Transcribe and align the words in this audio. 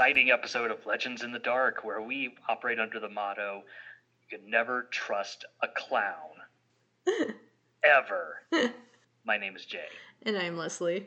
exciting 0.00 0.30
episode 0.30 0.70
of 0.70 0.86
Legends 0.86 1.24
in 1.24 1.30
the 1.30 1.38
Dark 1.38 1.84
where 1.84 2.00
we 2.00 2.34
operate 2.48 2.80
under 2.80 2.98
the 2.98 3.08
motto 3.10 3.64
you 4.22 4.38
can 4.38 4.48
never 4.48 4.88
trust 4.90 5.44
a 5.62 5.68
clown. 5.68 6.40
Ever. 7.84 8.36
My 9.26 9.36
name 9.36 9.54
is 9.56 9.66
Jay. 9.66 9.84
And 10.22 10.38
I'm 10.38 10.56
Leslie. 10.56 11.06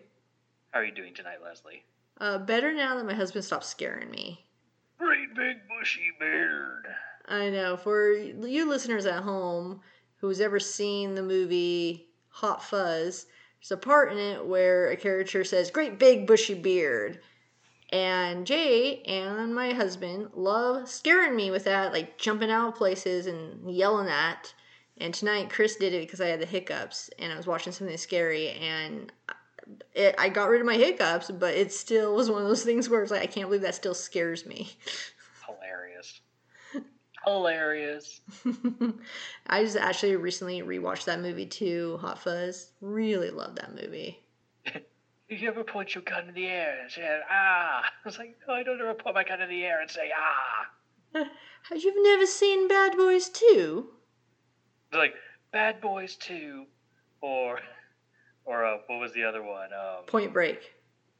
How 0.69 0.81
are 0.81 0.85
you 0.85 0.93
doing 0.93 1.15
tonight, 1.15 1.39
Leslie? 1.43 1.83
Uh, 2.19 2.37
better 2.37 2.71
now 2.71 2.95
that 2.95 3.07
my 3.07 3.15
husband 3.15 3.43
stopped 3.43 3.65
scaring 3.65 4.11
me. 4.11 4.45
Great 4.99 5.33
big 5.35 5.57
bushy 5.67 6.11
beard. 6.19 6.85
I 7.27 7.49
know. 7.49 7.75
For 7.77 8.11
you 8.11 8.69
listeners 8.69 9.07
at 9.07 9.23
home 9.23 9.81
who's 10.17 10.39
ever 10.39 10.59
seen 10.59 11.15
the 11.15 11.23
movie 11.23 12.09
Hot 12.29 12.63
Fuzz, 12.63 13.25
there's 13.59 13.71
a 13.71 13.77
part 13.77 14.11
in 14.11 14.19
it 14.19 14.45
where 14.45 14.89
a 14.89 14.95
character 14.95 15.43
says, 15.43 15.71
Great 15.71 15.97
big 15.97 16.27
bushy 16.27 16.53
beard. 16.53 17.21
And 17.93 18.47
Jay 18.47 19.03
and 19.03 19.53
my 19.53 19.71
husband 19.71 20.31
love 20.33 20.89
scaring 20.89 21.35
me 21.35 21.51
with 21.51 21.65
that, 21.65 21.93
like 21.93 22.17
jumping 22.17 22.49
out 22.49 22.69
of 22.69 22.75
places 22.75 23.27
and 23.27 23.71
yelling 23.71 24.09
at. 24.09 24.51
And 24.97 25.13
tonight 25.13 25.51
Chris 25.51 25.75
did 25.75 25.93
it 25.93 26.01
because 26.01 26.19
I 26.19 26.29
had 26.29 26.41
the 26.41 26.47
hiccups 26.47 27.11
and 27.19 27.31
I 27.31 27.37
was 27.37 27.45
watching 27.45 27.71
something 27.71 27.95
scary 27.97 28.49
and 28.49 29.11
it, 29.93 30.15
I 30.17 30.29
got 30.29 30.49
rid 30.49 30.59
of 30.59 30.65
my 30.65 30.75
hiccups, 30.75 31.29
but 31.29 31.53
it 31.53 31.71
still 31.71 32.15
was 32.15 32.31
one 32.31 32.41
of 32.41 32.47
those 32.47 32.63
things 32.63 32.89
where 32.89 33.03
it's 33.03 33.11
like 33.11 33.21
I 33.21 33.27
can't 33.27 33.47
believe 33.47 33.61
that 33.61 33.75
still 33.75 33.93
scares 33.93 34.43
me. 34.47 34.71
Hilarious. 35.45 36.21
Hilarious. 37.25 38.21
I 39.47 39.63
just 39.63 39.77
actually 39.77 40.15
recently 40.15 40.63
rewatched 40.63 41.05
that 41.05 41.21
movie 41.21 41.45
too, 41.45 41.99
Hot 42.01 42.17
Fuzz. 42.17 42.71
Really 42.81 43.29
love 43.29 43.53
that 43.57 43.75
movie. 43.75 44.22
You 45.41 45.47
ever 45.47 45.63
point 45.63 45.95
your 45.95 46.03
gun 46.03 46.29
in 46.29 46.33
the 46.33 46.45
air 46.45 46.79
and 46.81 46.91
say 46.91 47.19
ah? 47.29 47.81
I 48.05 48.07
was 48.07 48.17
like, 48.17 48.35
no, 48.47 48.53
I 48.53 48.63
don't 48.63 48.79
ever 48.79 48.93
point 48.93 49.15
my 49.15 49.23
gun 49.23 49.41
in 49.41 49.49
the 49.49 49.63
air 49.63 49.81
and 49.81 49.89
say 49.89 50.11
ah. 50.15 51.23
Have 51.69 51.81
you 51.81 52.03
never 52.03 52.25
seen 52.25 52.67
Bad 52.67 52.97
Boys 52.97 53.29
2? 53.29 53.87
It's 54.89 54.97
like 54.97 55.13
Bad 55.51 55.79
Boys 55.81 56.15
2 56.15 56.65
or 57.21 57.59
or 58.45 58.65
uh, 58.65 58.77
what 58.87 58.99
was 58.99 59.13
the 59.13 59.23
other 59.23 59.41
one? 59.41 59.69
Um, 59.73 60.05
Point 60.07 60.33
Break. 60.33 60.59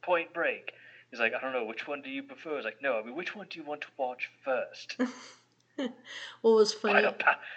Point 0.02 0.32
Break. 0.34 0.72
He's 1.10 1.20
like, 1.20 1.32
I 1.32 1.40
don't 1.40 1.52
know, 1.52 1.64
which 1.64 1.86
one 1.86 2.02
do 2.02 2.10
you 2.10 2.22
prefer? 2.22 2.52
I 2.52 2.56
was 2.56 2.64
like, 2.64 2.82
no, 2.82 2.98
I 2.98 3.04
mean, 3.04 3.14
which 3.14 3.36
one 3.36 3.46
do 3.48 3.58
you 3.58 3.64
want 3.64 3.82
to 3.82 3.86
watch 3.96 4.30
first? 4.44 4.96
what 5.76 5.90
was 6.42 6.74
funny? 6.74 6.94
By 6.94 7.02
the, 7.02 7.14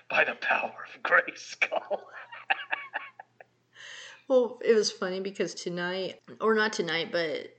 by 0.09 0.23
the 0.23 0.36
power 0.36 0.73
of 0.94 1.02
Grayskull. 1.02 2.02
Well, 4.28 4.59
it 4.64 4.73
was 4.73 4.92
funny 4.92 5.22
because 5.22 5.53
tonight, 5.53 6.22
or 6.42 6.53
not 6.53 6.73
tonight, 6.73 7.11
but 7.11 7.56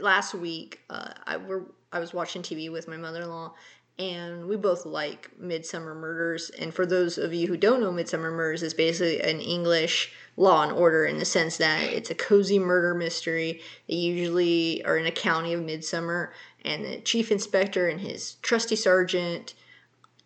last 0.00 0.34
week, 0.34 0.80
uh, 0.88 1.12
I 1.26 1.36
were 1.36 1.66
I 1.92 1.98
was 1.98 2.14
watching 2.14 2.42
TV 2.42 2.70
with 2.70 2.88
my 2.88 2.96
mother 2.96 3.22
in 3.22 3.28
law, 3.28 3.52
and 3.98 4.46
we 4.46 4.56
both 4.56 4.86
like 4.86 5.30
Midsomer 5.38 5.94
Murders. 5.94 6.50
And 6.58 6.72
for 6.72 6.86
those 6.86 7.18
of 7.18 7.34
you 7.34 7.48
who 7.48 7.58
don't 7.58 7.80
know, 7.80 7.92
Midsomer 7.92 8.32
Murders 8.32 8.62
is 8.62 8.72
basically 8.72 9.20
an 9.20 9.40
English 9.40 10.12
Law 10.38 10.62
and 10.62 10.72
Order 10.72 11.04
in 11.04 11.18
the 11.18 11.24
sense 11.26 11.58
that 11.58 11.82
it's 11.82 12.10
a 12.10 12.14
cozy 12.14 12.58
murder 12.58 12.94
mystery. 12.94 13.60
They 13.86 13.96
usually 13.96 14.82
are 14.86 14.96
in 14.96 15.06
a 15.06 15.12
county 15.12 15.52
of 15.52 15.60
Midsomer, 15.60 16.30
and 16.64 16.82
the 16.82 17.00
chief 17.02 17.30
inspector 17.30 17.88
and 17.88 18.00
his 18.00 18.36
trusty 18.40 18.76
sergeant 18.76 19.52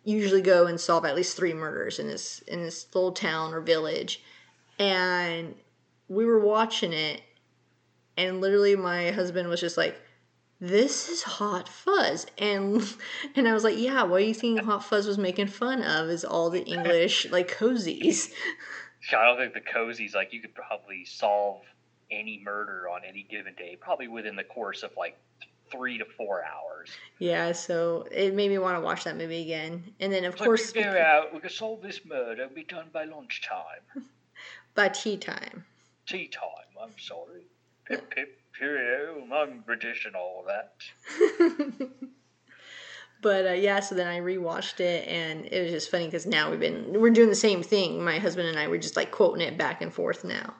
usually 0.05 0.41
go 0.41 0.67
and 0.67 0.79
solve 0.79 1.03
at 1.03 1.15
least 1.15 1.35
three 1.35 1.53
murders 1.53 1.99
in 1.99 2.07
this 2.07 2.39
in 2.47 2.61
this 2.61 2.87
little 2.93 3.11
town 3.11 3.53
or 3.53 3.59
village. 3.59 4.23
And 4.79 5.55
we 6.07 6.25
were 6.25 6.39
watching 6.39 6.93
it, 6.93 7.21
and 8.17 8.41
literally 8.41 8.75
my 8.75 9.11
husband 9.11 9.49
was 9.49 9.59
just 9.59 9.77
like, 9.77 9.99
"This 10.59 11.09
is 11.09 11.23
Hot 11.23 11.67
Fuzz," 11.67 12.27
and 12.37 12.81
and 13.35 13.47
I 13.47 13.53
was 13.53 13.63
like, 13.63 13.77
"Yeah, 13.77 14.03
what 14.03 14.19
do 14.19 14.25
you 14.25 14.33
think 14.33 14.61
Hot 14.61 14.83
Fuzz 14.83 15.07
was 15.07 15.17
making 15.17 15.47
fun 15.47 15.81
of? 15.81 16.09
Is 16.09 16.25
all 16.25 16.49
the 16.49 16.63
English 16.63 17.29
like 17.31 17.49
cozies." 17.49 18.31
I 19.11 19.23
don't 19.25 19.37
think 19.37 19.53
the 19.53 19.61
cozies 19.61 20.15
like 20.15 20.33
you 20.33 20.41
could 20.41 20.55
probably 20.55 21.05
solve 21.05 21.61
any 22.09 22.41
murder 22.43 22.89
on 22.89 23.01
any 23.07 23.23
given 23.29 23.53
day, 23.55 23.77
probably 23.79 24.07
within 24.07 24.35
the 24.35 24.43
course 24.43 24.83
of 24.83 24.91
like 24.97 25.17
three 25.71 25.97
to 25.97 26.05
four 26.05 26.43
hours. 26.43 26.89
Yeah, 27.19 27.51
so 27.51 28.07
it 28.11 28.33
made 28.33 28.49
me 28.49 28.57
want 28.57 28.77
to 28.77 28.81
watch 28.81 29.03
that 29.03 29.17
movie 29.17 29.41
again. 29.41 29.83
And 29.99 30.11
then 30.11 30.25
of 30.25 30.33
It's 30.33 30.43
course 30.43 30.75
like 30.75 30.85
we 30.85 30.91
go 30.91 30.99
out, 30.99 31.33
we 31.33 31.39
can 31.39 31.49
solve 31.49 31.81
this 31.81 32.01
murder, 32.05 32.43
it'll 32.43 32.55
be 32.55 32.63
done 32.63 32.87
by 32.93 33.05
lunchtime. 33.05 33.81
by 34.75 34.89
tea 34.89 35.17
time. 35.17 35.65
Tea 36.07 36.27
time, 36.27 36.41
I'm 36.81 36.93
sorry. 36.99 37.47
Pip 37.85 38.13
pip 38.13 38.39
cheerio, 38.57 39.27
I'm 39.33 39.61
British 39.61 40.05
and 40.05 40.15
all 40.15 40.45
that. 40.47 40.73
but 43.21 43.47
uh, 43.47 43.53
yeah, 43.53 43.79
so 43.79 43.95
then 43.95 44.07
I 44.07 44.19
rewatched 44.19 44.79
it, 44.79 45.07
and 45.07 45.45
it 45.45 45.63
was 45.63 45.71
just 45.71 45.89
funny 45.89 46.05
because 46.05 46.25
now 46.25 46.51
we've 46.51 46.59
been 46.59 46.99
we're 46.99 47.09
doing 47.09 47.29
the 47.29 47.35
same 47.35 47.63
thing. 47.63 48.03
My 48.03 48.19
husband 48.19 48.47
and 48.47 48.59
I 48.59 48.67
were 48.67 48.77
just 48.77 48.95
like 48.95 49.11
quoting 49.11 49.41
it 49.41 49.57
back 49.57 49.81
and 49.81 49.91
forth 49.91 50.23
now. 50.23 50.53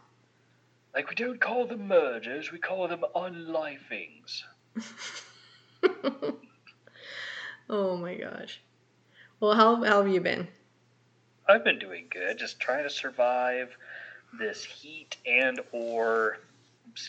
Like 0.95 1.09
we 1.09 1.15
don't 1.15 1.41
call 1.41 1.67
them 1.67 1.87
murders, 1.87 2.51
we 2.51 2.57
call 2.57 2.87
them 2.87 3.03
unlifings. 3.15 4.43
oh 7.69 7.97
my 7.97 8.15
gosh. 8.15 8.61
Well, 9.39 9.53
how, 9.53 9.83
how 9.83 10.01
have 10.01 10.11
you 10.11 10.21
been? 10.21 10.47
I've 11.47 11.65
been 11.65 11.79
doing 11.79 12.05
good, 12.09 12.37
just 12.37 12.59
trying 12.59 12.83
to 12.83 12.89
survive 12.89 13.77
this 14.39 14.63
heat 14.63 15.17
and 15.25 15.59
or 15.71 16.39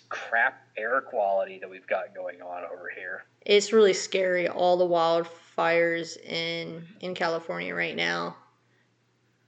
crap 0.09 0.67
air 0.77 1.01
quality 1.01 1.59
that 1.59 1.71
we've 1.71 1.87
got 1.87 2.15
going 2.15 2.43
on 2.43 2.65
over 2.65 2.91
here. 2.95 3.25
It's 3.45 3.73
really 3.73 3.93
scary. 3.93 4.49
All 4.49 4.77
the 4.77 4.87
wildfires 4.87 6.17
in 6.23 6.87
in 7.01 7.15
California 7.15 7.75
right 7.75 7.97
now. 7.97 8.37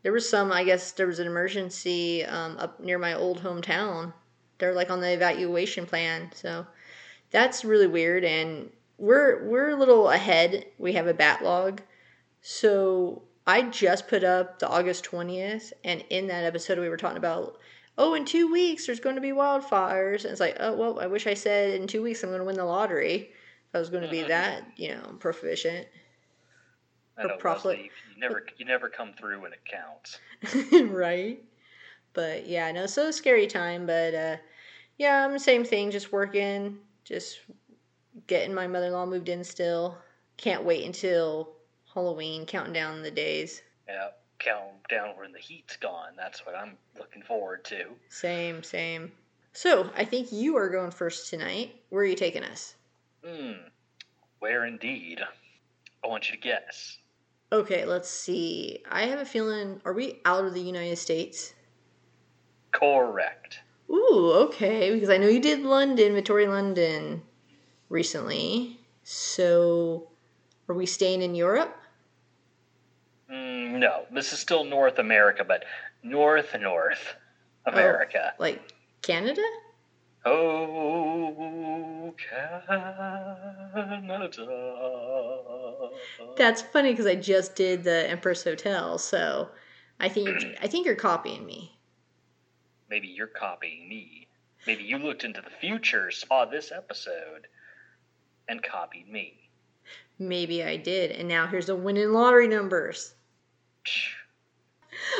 There 0.02 0.12
was 0.12 0.28
some. 0.28 0.52
I 0.52 0.64
guess 0.64 0.92
there 0.92 1.06
was 1.06 1.18
an 1.18 1.26
emergency 1.26 2.24
um, 2.24 2.56
up 2.58 2.80
near 2.80 2.98
my 2.98 3.14
old 3.14 3.42
hometown. 3.42 4.12
They're 4.58 4.74
like 4.74 4.90
on 4.90 5.00
the 5.00 5.12
evacuation 5.12 5.86
plan. 5.86 6.30
So 6.34 6.66
that's 7.30 7.64
really 7.64 7.88
weird. 7.88 8.24
And 8.24 8.70
we're 8.96 9.44
we're 9.48 9.70
a 9.70 9.76
little 9.76 10.10
ahead. 10.10 10.66
We 10.78 10.92
have 10.92 11.08
a 11.08 11.14
backlog. 11.14 11.82
So 12.40 13.22
I 13.46 13.62
just 13.62 14.06
put 14.08 14.22
up 14.22 14.60
the 14.60 14.68
August 14.68 15.04
twentieth, 15.04 15.72
and 15.82 16.04
in 16.10 16.28
that 16.28 16.44
episode 16.44 16.78
we 16.78 16.88
were 16.88 16.96
talking 16.96 17.18
about 17.18 17.57
oh, 17.98 18.14
in 18.14 18.24
two 18.24 18.50
weeks 18.50 18.86
there's 18.86 19.00
going 19.00 19.16
to 19.16 19.20
be 19.20 19.32
wildfires. 19.32 20.24
And 20.24 20.32
it's 20.32 20.40
like, 20.40 20.56
oh, 20.60 20.72
well, 20.72 21.00
I 21.00 21.06
wish 21.06 21.26
I 21.26 21.34
said 21.34 21.78
in 21.78 21.86
two 21.86 22.02
weeks 22.02 22.22
I'm 22.22 22.30
going 22.30 22.40
to 22.40 22.46
win 22.46 22.56
the 22.56 22.64
lottery. 22.64 23.30
If 23.68 23.74
I 23.74 23.78
was 23.78 23.90
going 23.90 24.04
to 24.04 24.08
be 24.08 24.22
that, 24.22 24.62
you 24.76 24.94
know, 24.94 25.16
proficient. 25.18 25.86
I 27.18 27.24
know, 27.24 27.36
Leslie, 27.44 27.90
you 28.14 28.20
never, 28.20 28.46
you 28.56 28.64
never 28.64 28.88
come 28.88 29.12
through 29.12 29.42
when 29.42 29.52
it 29.52 29.60
counts. 29.64 30.20
right. 30.90 31.42
But 32.14 32.46
yeah, 32.46 32.70
no, 32.72 32.86
so 32.86 33.10
scary 33.10 33.48
time. 33.48 33.84
But 33.84 34.14
uh, 34.14 34.36
yeah, 34.96 35.24
I'm 35.24 35.32
the 35.32 35.40
same 35.40 35.64
thing, 35.64 35.90
just 35.90 36.12
working, 36.12 36.78
just 37.04 37.40
getting 38.28 38.54
my 38.54 38.68
mother 38.68 38.86
in 38.86 38.92
law 38.92 39.04
moved 39.04 39.28
in 39.28 39.42
still. 39.42 39.98
Can't 40.36 40.64
wait 40.64 40.86
until 40.86 41.56
Halloween, 41.92 42.46
counting 42.46 42.72
down 42.72 43.02
the 43.02 43.10
days. 43.10 43.60
Yeah 43.88 44.08
count 44.38 44.88
down 44.88 45.10
when 45.18 45.32
the 45.32 45.38
heat's 45.38 45.76
gone. 45.76 46.10
That's 46.16 46.44
what 46.46 46.54
I'm 46.54 46.76
looking 46.98 47.22
forward 47.22 47.64
to. 47.66 47.86
Same, 48.08 48.62
same. 48.62 49.12
So 49.52 49.90
I 49.96 50.04
think 50.04 50.32
you 50.32 50.56
are 50.56 50.68
going 50.68 50.90
first 50.90 51.30
tonight. 51.30 51.74
Where 51.90 52.02
are 52.02 52.06
you 52.06 52.16
taking 52.16 52.44
us? 52.44 52.74
Hmm. 53.24 53.52
Where 54.38 54.66
indeed? 54.66 55.20
I 56.04 56.06
want 56.06 56.30
you 56.30 56.36
to 56.36 56.40
guess. 56.40 56.98
Okay, 57.50 57.84
let's 57.84 58.10
see. 58.10 58.84
I 58.90 59.06
have 59.06 59.18
a 59.18 59.24
feeling. 59.24 59.80
Are 59.84 59.92
we 59.92 60.20
out 60.24 60.44
of 60.44 60.54
the 60.54 60.60
United 60.60 60.98
States? 60.98 61.54
Correct. 62.72 63.60
Ooh, 63.90 64.32
okay. 64.46 64.92
Because 64.92 65.08
I 65.08 65.16
know 65.16 65.28
you 65.28 65.40
did 65.40 65.62
London, 65.62 66.12
Victoria, 66.12 66.50
London, 66.50 67.22
recently. 67.88 68.78
So, 69.02 70.10
are 70.68 70.74
we 70.74 70.84
staying 70.84 71.22
in 71.22 71.34
Europe? 71.34 71.74
No, 73.78 74.06
this 74.10 74.32
is 74.32 74.40
still 74.40 74.64
North 74.64 74.98
America, 74.98 75.44
but 75.44 75.64
North 76.02 76.56
North 76.58 77.14
oh, 77.64 77.70
America. 77.70 78.32
Oh, 78.32 78.42
like 78.42 78.60
Canada? 79.02 79.44
Oh, 80.24 82.12
Canada. 82.18 83.38
That's 86.36 86.60
funny 86.60 86.90
because 86.90 87.06
I 87.06 87.14
just 87.14 87.54
did 87.54 87.84
the 87.84 88.10
Empress 88.10 88.42
Hotel, 88.42 88.98
so 88.98 89.50
I 90.00 90.08
think 90.08 90.44
I 90.60 90.66
think 90.66 90.84
you're 90.84 90.96
copying 90.96 91.46
me. 91.46 91.78
Maybe 92.90 93.06
you're 93.06 93.28
copying 93.28 93.88
me. 93.88 94.26
Maybe 94.66 94.82
you 94.82 94.98
looked 94.98 95.22
into 95.22 95.40
the 95.40 95.50
future, 95.60 96.10
saw 96.10 96.44
this 96.44 96.72
episode, 96.72 97.46
and 98.48 98.60
copied 98.60 99.08
me. 99.08 99.50
Maybe 100.18 100.64
I 100.64 100.76
did, 100.76 101.12
and 101.12 101.28
now 101.28 101.46
here's 101.46 101.66
the 101.66 101.76
winning 101.76 102.12
lottery 102.12 102.48
numbers. 102.48 103.14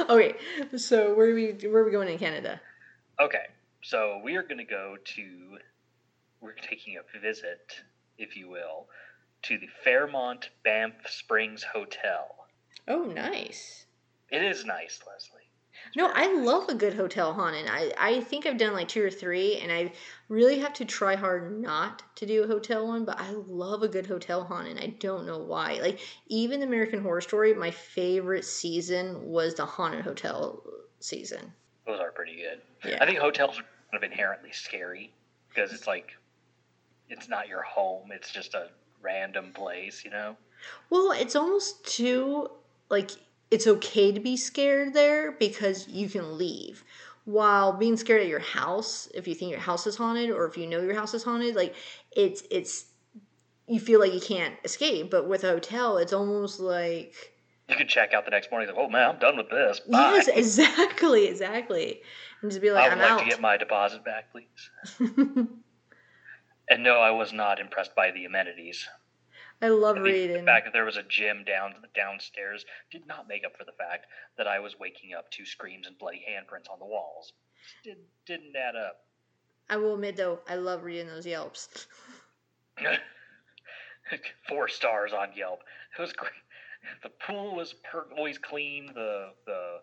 Okay, 0.09 0.35
so 0.77 1.15
where 1.15 1.31
are 1.31 1.35
we 1.35 1.53
where 1.69 1.83
are 1.83 1.85
we 1.85 1.91
going 1.91 2.09
in 2.09 2.19
Canada? 2.19 2.61
Okay, 3.21 3.47
so 3.83 4.21
we 4.23 4.37
are 4.37 4.43
going 4.43 4.59
to 4.59 4.65
go 4.65 4.97
to 5.05 5.59
we're 6.41 6.53
taking 6.53 6.97
a 6.97 7.19
visit, 7.21 7.83
if 8.17 8.37
you 8.37 8.49
will, 8.49 8.87
to 9.43 9.59
the 9.59 9.69
Fairmont 9.85 10.51
Banff 10.65 10.95
Springs 11.07 11.63
Hotel. 11.63 12.27
Oh, 12.87 13.05
nice. 13.05 13.87
It 14.31 14.43
is 14.43 14.65
nice, 14.65 15.01
Leslie. 15.07 15.38
No, 15.97 16.11
I 16.15 16.33
love 16.35 16.69
a 16.69 16.75
good 16.75 16.95
hotel 16.95 17.33
haunted. 17.33 17.67
I, 17.69 17.93
I 17.99 18.21
think 18.21 18.47
I've 18.47 18.59
done 18.59 18.73
like 18.73 18.89
two 18.89 19.05
or 19.05 19.11
three, 19.11 19.57
and 19.59 19.73
I 19.73 19.93
really 20.29 20.59
have 20.59 20.73
to 20.75 20.85
try 20.85 21.17
hard 21.17 21.61
not 21.61 22.03
to 22.17 22.27
do 22.27 22.45
a 22.45 22.47
hotel 22.47 22.87
one, 22.87 23.05
but 23.05 23.21
I 23.21 23.31
love 23.31 23.83
a 23.83 23.89
good 23.89 24.07
hotel 24.07 24.45
haunted. 24.45 24.79
I 24.79 24.95
don't 24.99 25.27
know 25.27 25.39
why. 25.39 25.79
Like, 25.81 26.01
even 26.27 26.63
American 26.63 27.01
Horror 27.01 27.21
Story, 27.21 27.55
my 27.55 27.71
favorite 27.71 28.45
season 28.45 29.23
was 29.25 29.55
the 29.55 29.65
haunted 29.67 30.03
hotel 30.03 30.63
season. 31.01 31.53
Those 31.87 32.01
are 32.01 32.11
pretty 32.11 32.37
good. 32.37 32.61
Yeah. 32.85 32.99
I 33.01 33.07
think 33.07 33.19
hotels 33.19 33.59
are 33.59 33.65
kind 33.91 34.03
of 34.03 34.03
inherently 34.03 34.53
scary 34.53 35.13
because 35.49 35.73
it's 35.73 35.87
like 35.87 36.13
it's 37.09 37.29
not 37.29 37.49
your 37.49 37.63
home. 37.63 38.11
It's 38.13 38.31
just 38.31 38.55
a 38.55 38.69
random 39.01 39.53
place, 39.53 40.05
you 40.05 40.11
know. 40.11 40.37
Well, 40.91 41.13
it's 41.13 41.35
almost 41.37 41.87
too 41.87 42.49
like 42.91 43.13
it's 43.51 43.67
okay 43.67 44.13
to 44.13 44.21
be 44.21 44.37
scared 44.37 44.95
there 44.95 45.33
because 45.33 45.89
you 45.89 46.09
can 46.09 46.37
leave. 46.39 46.85
While 47.25 47.73
being 47.75 47.97
scared 47.97 48.23
at 48.23 48.29
your 48.29 48.39
house, 48.39 49.09
if 49.15 49.29
you 49.29 49.35
think 49.35 49.51
your 49.51 49.61
house 49.61 49.87
is 49.87 49.97
haunted 49.97 50.31
or 50.31 50.47
if 50.47 50.57
you 50.57 50.67
know 50.67 50.81
your 50.81 50.95
house 50.95 51.13
is 51.13 51.23
haunted, 51.23 51.55
like 51.57 51.75
it's 52.13 52.43
it's 52.51 52.87
you 53.67 53.79
feel 53.81 54.01
like 54.01 54.15
you 54.15 54.21
can't 54.21 54.55
escape. 54.65 55.11
But 55.11 55.29
with 55.29 55.45
a 55.45 55.49
hotel, 55.49 55.99
it's 55.99 56.13
almost 56.15 56.59
like 56.59 57.15
You 57.69 57.77
could 57.77 57.89
check 57.89 58.15
out 58.15 58.25
the 58.25 58.31
next 58.31 58.51
morning. 58.51 58.69
Like, 58.69 58.79
oh 58.79 58.89
man, 58.89 59.11
I'm 59.11 59.19
done 59.19 59.37
with 59.37 59.51
this. 59.51 59.81
Bye. 59.81 60.13
yes, 60.15 60.29
exactly, 60.35 61.27
exactly, 61.27 62.01
and 62.41 62.51
just 62.51 62.63
be 62.63 62.71
like, 62.71 62.85
I 62.85 62.89
would 62.89 62.93
I'm 62.95 62.99
like 62.99 63.11
out. 63.11 63.19
to 63.21 63.27
get 63.29 63.41
my 63.43 63.59
deposit 63.59 64.05
back, 64.05 64.33
please. 64.33 64.71
And 66.71 66.83
no, 66.83 67.01
I 67.01 67.13
was 67.13 67.33
not 67.33 67.61
impressed 67.61 67.95
by 67.95 68.11
the 68.11 68.27
amenities. 68.27 68.87
I 69.61 69.69
love 69.69 69.97
reading. 69.99 70.37
The 70.37 70.43
fact 70.43 70.67
that 70.67 70.73
there 70.73 70.85
was 70.85 70.97
a 70.97 71.03
gym 71.03 71.45
down 71.45 71.75
downstairs 71.95 72.65
did 72.93 73.07
not 73.07 73.27
make 73.29 73.45
up 73.45 73.57
for 73.57 73.65
the 73.65 73.73
fact 73.73 74.07
that 74.37 74.47
I 74.47 74.61
was 74.61 74.79
waking 74.79 75.15
up 75.15 75.31
to 75.33 75.45
screams 75.45 75.87
and 75.87 75.99
bloody 75.99 76.25
handprints 76.29 76.71
on 76.73 76.79
the 76.79 76.87
walls. 76.87 77.33
Did, 77.83 77.99
didn't 78.27 78.55
add 78.55 78.77
up. 78.77 79.01
I 79.69 79.77
will 79.77 79.95
admit 79.95 80.17
though, 80.17 80.41
I 80.49 80.55
love 80.55 80.85
reading 80.85 81.09
those 81.09 81.27
yelps. 81.27 81.87
Four 84.49 84.69
stars 84.69 85.13
on 85.13 85.29
Yelp. 85.37 85.61
It 85.99 86.01
was 86.01 86.13
great. 86.13 86.33
The 87.03 87.11
pool 87.27 87.55
was 87.55 87.75
per- 87.91 88.07
always 88.17 88.39
clean. 88.39 88.87
The 88.95 89.33
the 89.45 89.79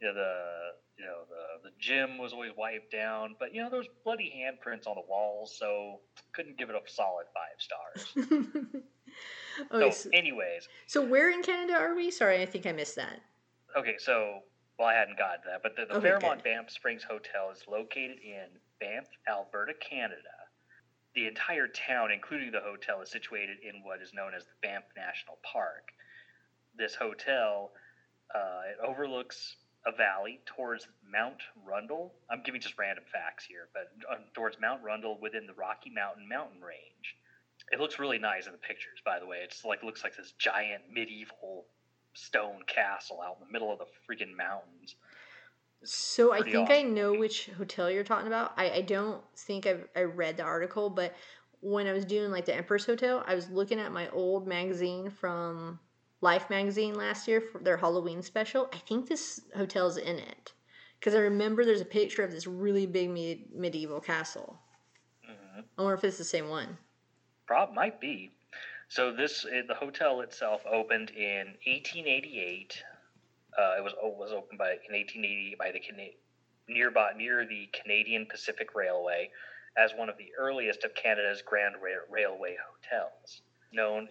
you 0.00 0.08
know, 0.08 0.14
the 0.14 0.70
you 0.98 1.04
know 1.04 1.22
the 1.28 1.70
the 1.70 1.74
gym 1.80 2.18
was 2.18 2.32
always 2.32 2.52
wiped 2.56 2.92
down. 2.92 3.34
But 3.38 3.54
you 3.54 3.62
know 3.62 3.70
there 3.70 3.78
was 3.78 3.88
bloody 4.04 4.32
handprints 4.36 4.86
on 4.86 4.94
the 4.94 5.02
walls, 5.08 5.56
so 5.58 6.00
couldn't 6.32 6.58
give 6.58 6.70
it 6.70 6.76
a 6.76 6.80
solid 6.86 7.26
five 7.34 7.58
stars. 7.58 8.28
okay, 9.72 9.90
so, 9.90 9.90
so, 9.90 10.10
anyways, 10.12 10.68
so 10.86 11.04
where 11.04 11.30
in 11.30 11.42
Canada 11.42 11.74
are 11.74 11.94
we? 11.94 12.10
Sorry, 12.10 12.42
I 12.42 12.46
think 12.46 12.66
I 12.66 12.72
missed 12.72 12.96
that. 12.96 13.20
Okay, 13.76 13.96
so 13.98 14.40
well, 14.78 14.88
I 14.88 14.94
hadn't 14.94 15.18
gotten 15.18 15.42
to 15.42 15.48
that, 15.50 15.62
but 15.62 15.76
the, 15.76 15.86
the 15.86 15.98
Okay, 15.98 16.08
Fairmont 16.08 16.42
good. 16.42 16.50
Banff 16.50 16.70
Springs 16.70 17.02
Hotel 17.02 17.50
is 17.52 17.62
located 17.68 18.18
in 18.24 18.46
Banff, 18.80 19.06
Alberta, 19.28 19.72
Canada. 19.74 20.18
The 21.14 21.26
entire 21.28 21.68
town, 21.68 22.10
including 22.10 22.50
the 22.50 22.60
hotel, 22.60 23.00
is 23.00 23.10
situated 23.10 23.58
in 23.62 23.84
what 23.84 24.02
is 24.02 24.12
known 24.12 24.32
as 24.34 24.44
the 24.44 24.54
Banff 24.62 24.84
National 24.96 25.38
Park. 25.44 25.92
This 26.76 26.94
hotel 26.96 27.70
uh, 28.34 28.62
it 28.66 28.78
overlooks 28.84 29.56
a 29.86 29.92
valley 29.92 30.40
towards 30.46 30.88
Mount 31.10 31.42
Rundle. 31.64 32.14
I'm 32.30 32.42
giving 32.42 32.60
just 32.60 32.78
random 32.78 33.04
facts 33.12 33.44
here, 33.44 33.68
but 33.72 33.92
uh, 34.10 34.16
towards 34.34 34.56
Mount 34.60 34.82
Rundle 34.82 35.18
within 35.20 35.46
the 35.46 35.52
Rocky 35.54 35.90
Mountain 35.90 36.28
mountain 36.28 36.60
range. 36.60 37.16
It 37.72 37.80
looks 37.80 37.98
really 37.98 38.18
nice 38.18 38.46
in 38.46 38.52
the 38.52 38.58
pictures, 38.58 39.00
by 39.04 39.18
the 39.18 39.26
way. 39.26 39.38
It's 39.42 39.64
like 39.64 39.82
looks 39.82 40.04
like 40.04 40.16
this 40.16 40.32
giant 40.38 40.82
medieval 40.92 41.66
stone 42.14 42.60
castle 42.66 43.20
out 43.20 43.38
in 43.40 43.46
the 43.46 43.52
middle 43.52 43.72
of 43.72 43.78
the 43.78 43.86
freaking 44.08 44.36
mountains. 44.36 44.96
So 45.82 46.32
I 46.32 46.42
think 46.42 46.70
I 46.70 46.82
know 46.82 47.12
which 47.12 47.50
hotel 47.58 47.90
you're 47.90 48.04
talking 48.04 48.26
about. 48.26 48.52
I, 48.56 48.70
I 48.70 48.80
don't 48.80 49.22
think 49.36 49.66
I've 49.66 49.86
I 49.94 50.02
read 50.02 50.36
the 50.36 50.42
article, 50.42 50.88
but 50.88 51.14
when 51.60 51.86
I 51.86 51.92
was 51.92 52.04
doing 52.04 52.30
like 52.30 52.44
the 52.44 52.54
Empress 52.54 52.86
Hotel, 52.86 53.24
I 53.26 53.34
was 53.34 53.50
looking 53.50 53.78
at 53.78 53.92
my 53.92 54.08
old 54.10 54.46
magazine 54.46 55.10
from 55.10 55.78
Life 56.20 56.48
magazine 56.48 56.94
last 56.94 57.28
year 57.28 57.40
for 57.40 57.58
their 57.58 57.76
Halloween 57.76 58.22
special. 58.22 58.68
I 58.72 58.78
think 58.78 59.08
this 59.08 59.42
hotel's 59.54 59.98
in 59.98 60.18
it 60.18 60.52
because 60.98 61.14
I 61.14 61.18
remember 61.18 61.64
there's 61.64 61.82
a 61.82 61.86
picture 61.86 62.22
of 62.22 62.32
this 62.32 62.46
really 62.46 62.86
big 62.86 63.10
me- 63.10 63.46
medieval 63.54 64.00
castle. 64.00 64.58
hmm 65.26 65.60
I 65.76 65.82
wonder 65.82 65.96
if 65.96 66.04
it's 66.04 66.18
the 66.18 66.24
same 66.24 66.48
one. 66.48 66.78
Prob 67.46 67.72
might 67.74 68.00
be. 68.00 68.30
So 68.88 69.12
this 69.12 69.44
uh, 69.44 69.62
the 69.66 69.74
hotel 69.74 70.20
itself 70.20 70.62
opened 70.70 71.10
in 71.10 71.54
1888. 71.66 72.82
Uh, 73.56 73.74
it 73.78 73.84
was 73.84 73.92
oh, 74.02 74.08
was 74.08 74.32
opened 74.32 74.58
by 74.58 74.72
in 74.72 74.94
1880 74.94 75.56
by 75.58 75.70
the 75.72 75.80
Cana- 75.80 76.16
nearby 76.68 77.12
near 77.16 77.46
the 77.46 77.68
Canadian 77.72 78.26
Pacific 78.26 78.74
Railway 78.74 79.30
as 79.76 79.92
one 79.96 80.08
of 80.08 80.16
the 80.16 80.30
earliest 80.38 80.84
of 80.84 80.94
Canada's 80.94 81.42
Grand 81.42 81.74
Ra- 81.82 82.06
Railway 82.10 82.56
hotels, 82.56 83.42
known 83.72 84.08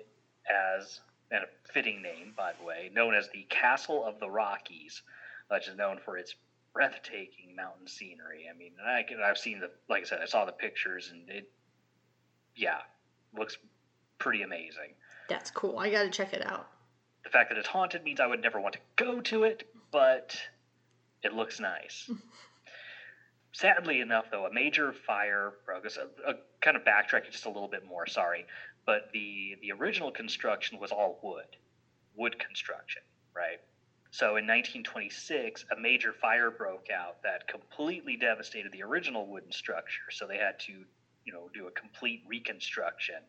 as 0.50 1.00
and 1.31 1.44
a 1.44 1.71
fitting 1.71 2.01
name 2.01 2.33
by 2.36 2.53
the 2.59 2.65
way, 2.65 2.91
known 2.94 3.15
as 3.15 3.29
the 3.29 3.44
Castle 3.50 4.06
of 4.06 4.19
the 4.19 4.29
Rockies, 4.29 5.01
which 5.50 5.68
is 5.68 5.77
known 5.77 6.00
for 6.03 6.18
its 6.18 6.36
breathtaking 6.74 7.56
mountain 7.56 7.88
scenery. 7.88 8.47
I 8.53 8.57
mean, 8.57 8.74
I 8.83 9.03
can, 9.03 9.21
I've 9.21 9.38
seen 9.38 9.59
the 9.59 9.69
like 9.89 10.03
I 10.03 10.06
said, 10.06 10.19
I 10.21 10.25
saw 10.25 10.45
the 10.45 10.51
pictures 10.51 11.12
and 11.12 11.29
it, 11.29 11.50
yeah, 12.56 12.79
looks 13.38 13.57
pretty 14.19 14.41
amazing. 14.44 14.94
That's 15.30 15.51
cool. 15.51 15.80
I 15.80 15.89
got 15.89 16.03
to 16.03 16.09
check 16.09 16.33
it 16.33 16.45
out. 16.45 16.68
The 17.24 17.30
fact 17.30 17.50
that 17.50 17.57
it's 17.57 17.68
haunted 17.68 18.03
means 18.03 18.19
I 18.19 18.27
would 18.27 18.41
never 18.41 18.59
want 18.59 18.74
to 18.74 18.80
go 18.95 19.21
to 19.21 19.44
it, 19.44 19.63
but 19.91 20.38
it 21.24 21.33
looks 21.33 21.59
nice. 21.59 22.09
Sadly 23.53 24.01
enough, 24.01 24.25
though, 24.31 24.45
a 24.45 24.53
major 24.53 24.94
fire 24.94 25.53
broke. 25.65 25.85
us. 25.85 25.97
A, 25.97 26.31
a 26.31 26.33
kind 26.62 26.75
of 26.75 26.83
backtracking 26.83 27.31
just 27.31 27.45
a 27.45 27.50
little 27.50 27.68
bit 27.68 27.85
more. 27.85 28.07
Sorry, 28.07 28.45
but 28.85 29.09
the 29.13 29.56
the 29.62 29.71
original 29.71 30.12
construction 30.12 30.79
was 30.79 30.91
all 30.91 31.19
wood, 31.21 31.45
wood 32.15 32.39
construction, 32.39 33.03
right? 33.36 33.60
So 34.10 34.38
in 34.38 34.46
1926, 34.46 35.65
a 35.75 35.79
major 35.79 36.13
fire 36.13 36.51
broke 36.51 36.88
out 36.96 37.22
that 37.24 37.48
completely 37.48 38.15
devastated 38.15 38.72
the 38.72 38.84
original 38.84 39.25
wooden 39.27 39.51
structure. 39.51 40.12
So 40.12 40.27
they 40.27 40.38
had 40.38 40.60
to, 40.62 40.86
you 41.25 41.34
know, 41.34 41.50
do 41.53 41.68
a 41.68 41.72
complete 41.72 42.24
reconstruction. 42.27 43.22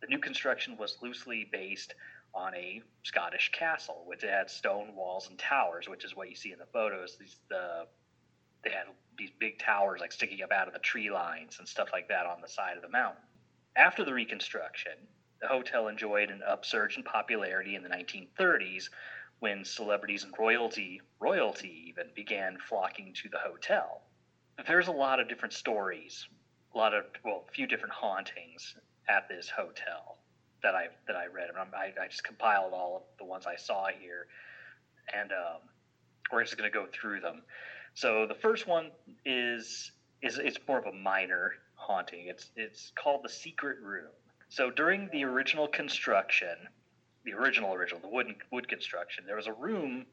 The 0.00 0.06
new 0.06 0.18
construction 0.18 0.76
was 0.76 0.98
loosely 1.02 1.48
based 1.50 1.94
on 2.34 2.54
a 2.54 2.82
Scottish 3.02 3.50
castle, 3.52 4.04
which 4.06 4.22
had 4.22 4.50
stone 4.50 4.94
walls 4.94 5.28
and 5.28 5.38
towers, 5.38 5.88
which 5.88 6.04
is 6.04 6.14
what 6.14 6.28
you 6.28 6.36
see 6.36 6.52
in 6.52 6.58
the 6.58 6.66
photos. 6.66 7.16
These 7.18 7.36
the 7.48 7.86
they 8.64 8.70
had 8.70 8.86
these 9.16 9.30
big 9.38 9.58
towers 9.58 10.00
like 10.00 10.12
sticking 10.12 10.42
up 10.42 10.52
out 10.52 10.66
of 10.66 10.74
the 10.74 10.80
tree 10.80 11.10
lines 11.10 11.58
and 11.58 11.68
stuff 11.68 11.88
like 11.92 12.08
that 12.08 12.26
on 12.26 12.40
the 12.40 12.48
side 12.48 12.76
of 12.76 12.82
the 12.82 12.88
mountain. 12.88 13.22
After 13.76 14.04
the 14.04 14.12
reconstruction, 14.12 14.92
the 15.40 15.46
hotel 15.46 15.86
enjoyed 15.88 16.30
an 16.30 16.42
upsurge 16.46 16.96
in 16.96 17.04
popularity 17.04 17.76
in 17.76 17.82
the 17.82 17.88
1930s 17.88 18.88
when 19.38 19.64
celebrities 19.64 20.24
and 20.24 20.34
royalty, 20.36 21.00
royalty 21.20 21.84
even, 21.88 22.06
began 22.14 22.58
flocking 22.68 23.12
to 23.14 23.28
the 23.28 23.38
hotel. 23.38 24.02
There's 24.66 24.88
a 24.88 24.92
lot 24.92 25.20
of 25.20 25.28
different 25.28 25.54
stories, 25.54 26.26
a 26.78 26.80
lot 26.80 26.94
of 26.94 27.04
well, 27.24 27.44
a 27.48 27.52
few 27.52 27.66
different 27.66 27.92
hauntings 27.92 28.76
at 29.08 29.28
this 29.28 29.50
hotel 29.50 30.18
that 30.62 30.74
I 30.74 30.86
that 31.08 31.16
I 31.16 31.26
read. 31.26 31.48
I'm, 31.58 31.68
I, 31.74 31.92
I 32.00 32.08
just 32.08 32.22
compiled 32.22 32.72
all 32.72 32.96
of 32.96 33.02
the 33.18 33.24
ones 33.24 33.46
I 33.46 33.56
saw 33.56 33.88
here, 33.88 34.26
and 35.12 35.32
um, 35.32 35.60
we're 36.32 36.44
just 36.44 36.56
going 36.56 36.70
to 36.70 36.74
go 36.76 36.86
through 36.92 37.20
them. 37.20 37.42
So 37.94 38.26
the 38.26 38.34
first 38.34 38.68
one 38.68 38.90
is 39.24 39.90
is 40.22 40.38
it's 40.38 40.58
more 40.68 40.78
of 40.78 40.86
a 40.86 40.92
minor 40.92 41.54
haunting. 41.74 42.28
It's 42.28 42.50
it's 42.54 42.92
called 42.94 43.24
the 43.24 43.28
secret 43.28 43.78
room. 43.82 44.12
So 44.48 44.70
during 44.70 45.08
the 45.12 45.24
original 45.24 45.66
construction, 45.66 46.56
the 47.24 47.32
original 47.32 47.74
original 47.74 48.00
the 48.00 48.08
wood 48.08 48.36
wood 48.52 48.68
construction, 48.68 49.24
there 49.26 49.36
was 49.36 49.48
a 49.48 49.52
room 49.52 50.06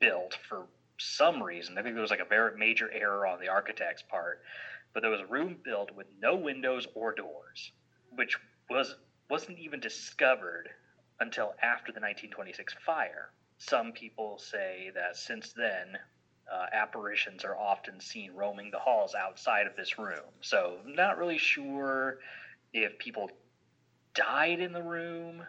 built 0.00 0.36
for 0.48 0.66
some 0.98 1.40
reason. 1.40 1.78
I 1.78 1.82
think 1.82 1.94
there 1.94 2.02
was 2.02 2.10
like 2.10 2.20
a 2.20 2.28
very 2.28 2.58
major 2.58 2.90
error 2.92 3.24
on 3.24 3.38
the 3.38 3.48
architect's 3.48 4.02
part, 4.02 4.40
but 4.98 5.02
there 5.02 5.12
was 5.12 5.20
a 5.20 5.26
room 5.26 5.56
built 5.62 5.94
with 5.94 6.08
no 6.20 6.34
windows 6.34 6.84
or 6.96 7.14
doors, 7.14 7.70
which 8.16 8.36
was 8.68 8.96
wasn't 9.30 9.56
even 9.56 9.78
discovered 9.78 10.68
until 11.20 11.54
after 11.62 11.92
the 11.92 12.00
1926 12.00 12.74
fire. 12.84 13.30
Some 13.58 13.92
people 13.92 14.40
say 14.40 14.90
that 14.96 15.16
since 15.16 15.52
then, 15.52 15.96
uh, 16.52 16.66
apparitions 16.72 17.44
are 17.44 17.56
often 17.56 18.00
seen 18.00 18.32
roaming 18.32 18.72
the 18.72 18.80
halls 18.80 19.14
outside 19.14 19.68
of 19.68 19.76
this 19.76 20.00
room. 20.00 20.32
So, 20.40 20.78
not 20.84 21.16
really 21.16 21.38
sure 21.38 22.18
if 22.72 22.98
people 22.98 23.30
died 24.14 24.58
in 24.58 24.72
the 24.72 24.82
room. 24.82 25.44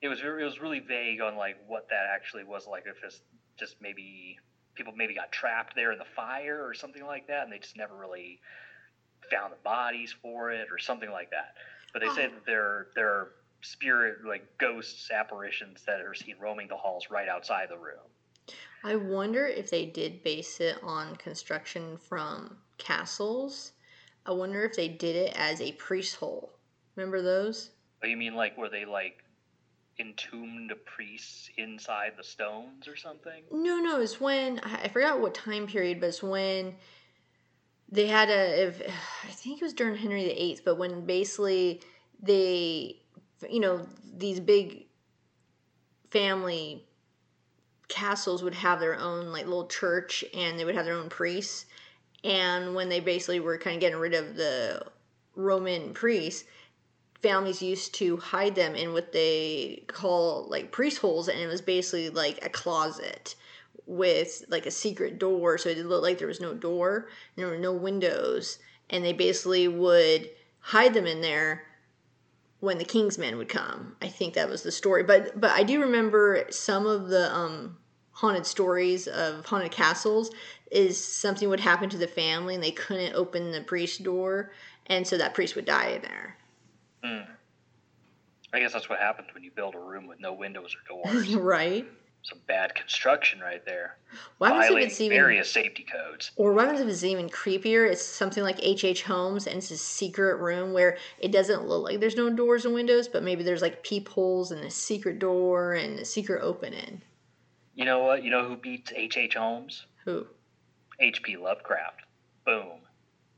It 0.00 0.08
was 0.08 0.20
it 0.20 0.42
was 0.42 0.58
really 0.58 0.80
vague 0.80 1.20
on 1.20 1.36
like 1.36 1.58
what 1.66 1.90
that 1.90 2.06
actually 2.14 2.44
was 2.44 2.66
like. 2.66 2.84
If 2.86 3.04
it's 3.04 3.20
just 3.58 3.76
maybe 3.78 4.38
people 4.74 4.94
maybe 4.96 5.12
got 5.12 5.32
trapped 5.32 5.76
there 5.76 5.92
in 5.92 5.98
the 5.98 6.06
fire 6.16 6.66
or 6.66 6.72
something 6.72 7.04
like 7.04 7.26
that, 7.26 7.44
and 7.44 7.52
they 7.52 7.58
just 7.58 7.76
never 7.76 7.94
really 7.94 8.40
found 9.30 9.52
the 9.52 9.58
bodies 9.64 10.14
for 10.22 10.50
it 10.50 10.68
or 10.70 10.78
something 10.78 11.10
like 11.10 11.30
that. 11.30 11.54
But 11.92 12.00
they 12.02 12.08
say 12.10 12.26
Oh. 12.26 12.30
that 12.30 12.46
there 12.46 12.88
there 12.94 13.08
are 13.08 13.32
spirit, 13.62 14.24
like 14.24 14.58
ghosts, 14.58 15.10
apparitions 15.10 15.82
that 15.86 16.00
are 16.02 16.14
seen 16.14 16.36
roaming 16.38 16.68
the 16.68 16.76
halls 16.76 17.10
right 17.10 17.28
outside 17.28 17.68
the 17.68 17.78
room. 17.78 17.98
I 18.84 18.94
wonder 18.96 19.46
if 19.46 19.70
they 19.70 19.86
did 19.86 20.22
base 20.22 20.60
it 20.60 20.78
on 20.82 21.16
construction 21.16 21.96
from 21.96 22.58
castles. 22.78 23.72
I 24.24 24.32
wonder 24.32 24.64
if 24.64 24.76
they 24.76 24.88
did 24.88 25.16
it 25.16 25.32
as 25.36 25.60
a 25.60 25.72
priest 25.72 26.16
hole. 26.16 26.52
Remember 26.94 27.22
those? 27.22 27.70
Oh, 28.04 28.06
you 28.06 28.16
mean 28.16 28.34
like 28.34 28.56
were 28.56 28.68
they 28.68 28.84
like 28.84 29.24
entombed 29.98 30.72
priests 30.84 31.50
inside 31.56 32.12
the 32.16 32.22
stones 32.24 32.86
or 32.86 32.96
something? 32.96 33.42
No, 33.50 33.78
no. 33.78 34.00
It's 34.00 34.20
when 34.20 34.60
I 34.62 34.82
I 34.84 34.88
forgot 34.88 35.20
what 35.20 35.34
time 35.34 35.66
period, 35.66 36.00
but 36.00 36.08
it's 36.08 36.22
when 36.22 36.76
they 37.90 38.06
had 38.06 38.28
a. 38.28 38.66
If, 38.68 38.82
I 39.24 39.32
think 39.32 39.60
it 39.60 39.64
was 39.64 39.74
during 39.74 39.96
Henry 39.96 40.24
VIII, 40.24 40.60
but 40.64 40.76
when 40.76 41.04
basically 41.06 41.80
they, 42.22 42.96
you 43.48 43.60
know, 43.60 43.86
these 44.16 44.40
big 44.40 44.86
family 46.10 46.84
castles 47.88 48.42
would 48.42 48.54
have 48.54 48.80
their 48.80 48.98
own 48.98 49.32
like 49.32 49.44
little 49.44 49.66
church 49.66 50.24
and 50.34 50.58
they 50.58 50.64
would 50.64 50.74
have 50.74 50.84
their 50.84 50.94
own 50.94 51.08
priests 51.08 51.66
and 52.24 52.74
when 52.74 52.88
they 52.88 53.00
basically 53.00 53.38
were 53.38 53.58
kind 53.58 53.76
of 53.76 53.80
getting 53.80 53.98
rid 53.98 54.14
of 54.14 54.34
the 54.34 54.82
roman 55.36 55.94
priests 55.94 56.44
families 57.22 57.62
used 57.62 57.94
to 57.94 58.16
hide 58.16 58.54
them 58.54 58.74
in 58.74 58.92
what 58.92 59.12
they 59.12 59.84
call 59.86 60.48
like 60.48 60.72
priest 60.72 60.98
holes 60.98 61.28
and 61.28 61.38
it 61.38 61.46
was 61.46 61.60
basically 61.60 62.10
like 62.10 62.44
a 62.44 62.48
closet 62.48 63.36
with 63.86 64.44
like 64.48 64.66
a 64.66 64.70
secret 64.70 65.18
door 65.18 65.56
so 65.56 65.68
it 65.68 65.78
looked 65.86 66.02
like 66.02 66.18
there 66.18 66.26
was 66.26 66.40
no 66.40 66.52
door 66.52 67.08
and 67.36 67.44
there 67.44 67.46
were 67.46 67.58
no 67.58 67.72
windows 67.72 68.58
and 68.90 69.04
they 69.04 69.12
basically 69.12 69.68
would 69.68 70.28
hide 70.58 70.92
them 70.92 71.06
in 71.06 71.20
there 71.20 71.62
when 72.60 72.78
the 72.78 72.84
king's 72.84 73.16
men 73.16 73.36
would 73.38 73.48
come 73.48 73.94
i 74.02 74.08
think 74.08 74.34
that 74.34 74.48
was 74.48 74.62
the 74.62 74.72
story 74.72 75.04
but 75.04 75.40
but 75.40 75.50
i 75.52 75.62
do 75.62 75.80
remember 75.80 76.44
some 76.50 76.84
of 76.84 77.08
the 77.08 77.32
um 77.32 77.76
haunted 78.10 78.46
stories 78.46 79.06
of 79.06 79.44
haunted 79.46 79.70
castles 79.70 80.30
is 80.72 81.02
something 81.02 81.48
would 81.48 81.60
happen 81.60 81.88
to 81.88 81.98
the 81.98 82.08
family 82.08 82.54
and 82.54 82.64
they 82.64 82.72
couldn't 82.72 83.14
open 83.14 83.52
the 83.52 83.60
priest 83.60 84.02
door 84.02 84.50
and 84.86 85.06
so 85.06 85.16
that 85.16 85.32
priest 85.32 85.54
would 85.54 85.64
die 85.64 85.90
in 85.90 86.02
there 86.02 86.36
Hmm. 87.04 87.30
I 88.52 88.58
guess 88.60 88.72
that's 88.72 88.88
what 88.88 88.98
happens 88.98 89.28
when 89.34 89.44
you 89.44 89.50
build 89.50 89.74
a 89.74 89.78
room 89.78 90.06
with 90.06 90.18
no 90.18 90.32
windows 90.32 90.74
or 90.74 91.02
doors. 91.04 91.34
right 91.36 91.86
Some 92.26 92.40
bad 92.48 92.74
construction 92.74 93.38
right 93.38 93.64
there. 93.64 93.98
why 94.38 94.50
was 94.50 94.64
if 94.64 94.68
Violating 94.70 94.90
it's 94.90 95.00
even 95.00 95.16
various 95.16 95.48
safety 95.48 95.84
codes. 95.84 96.32
Or 96.34 96.52
what 96.52 96.64
happens 96.64 96.80
if 96.80 96.88
it's 96.88 97.04
even 97.04 97.28
creepier? 97.28 97.88
It's 97.88 98.04
something 98.04 98.42
like 98.42 98.58
H.H. 98.60 99.04
Holmes 99.04 99.46
and 99.46 99.58
it's 99.58 99.70
a 99.70 99.76
secret 99.76 100.38
room 100.38 100.72
where 100.72 100.98
it 101.20 101.30
doesn't 101.30 101.68
look 101.68 101.84
like 101.84 102.00
there's 102.00 102.16
no 102.16 102.28
doors 102.28 102.64
and 102.64 102.74
windows, 102.74 103.06
but 103.06 103.22
maybe 103.22 103.44
there's 103.44 103.62
like 103.62 103.84
peepholes 103.84 104.50
and 104.50 104.64
a 104.64 104.70
secret 104.70 105.20
door 105.20 105.74
and 105.74 106.00
a 106.00 106.04
secret 106.04 106.42
opening. 106.42 107.00
You 107.76 107.84
know 107.84 108.00
what? 108.00 108.24
You 108.24 108.32
know 108.32 108.48
who 108.48 108.56
beats 108.56 108.92
H. 108.96 109.16
H. 109.16 109.34
Holmes? 109.34 109.86
Who? 110.04 110.26
H.P. 110.98 111.36
Lovecraft. 111.36 112.00
Boom. 112.44 112.80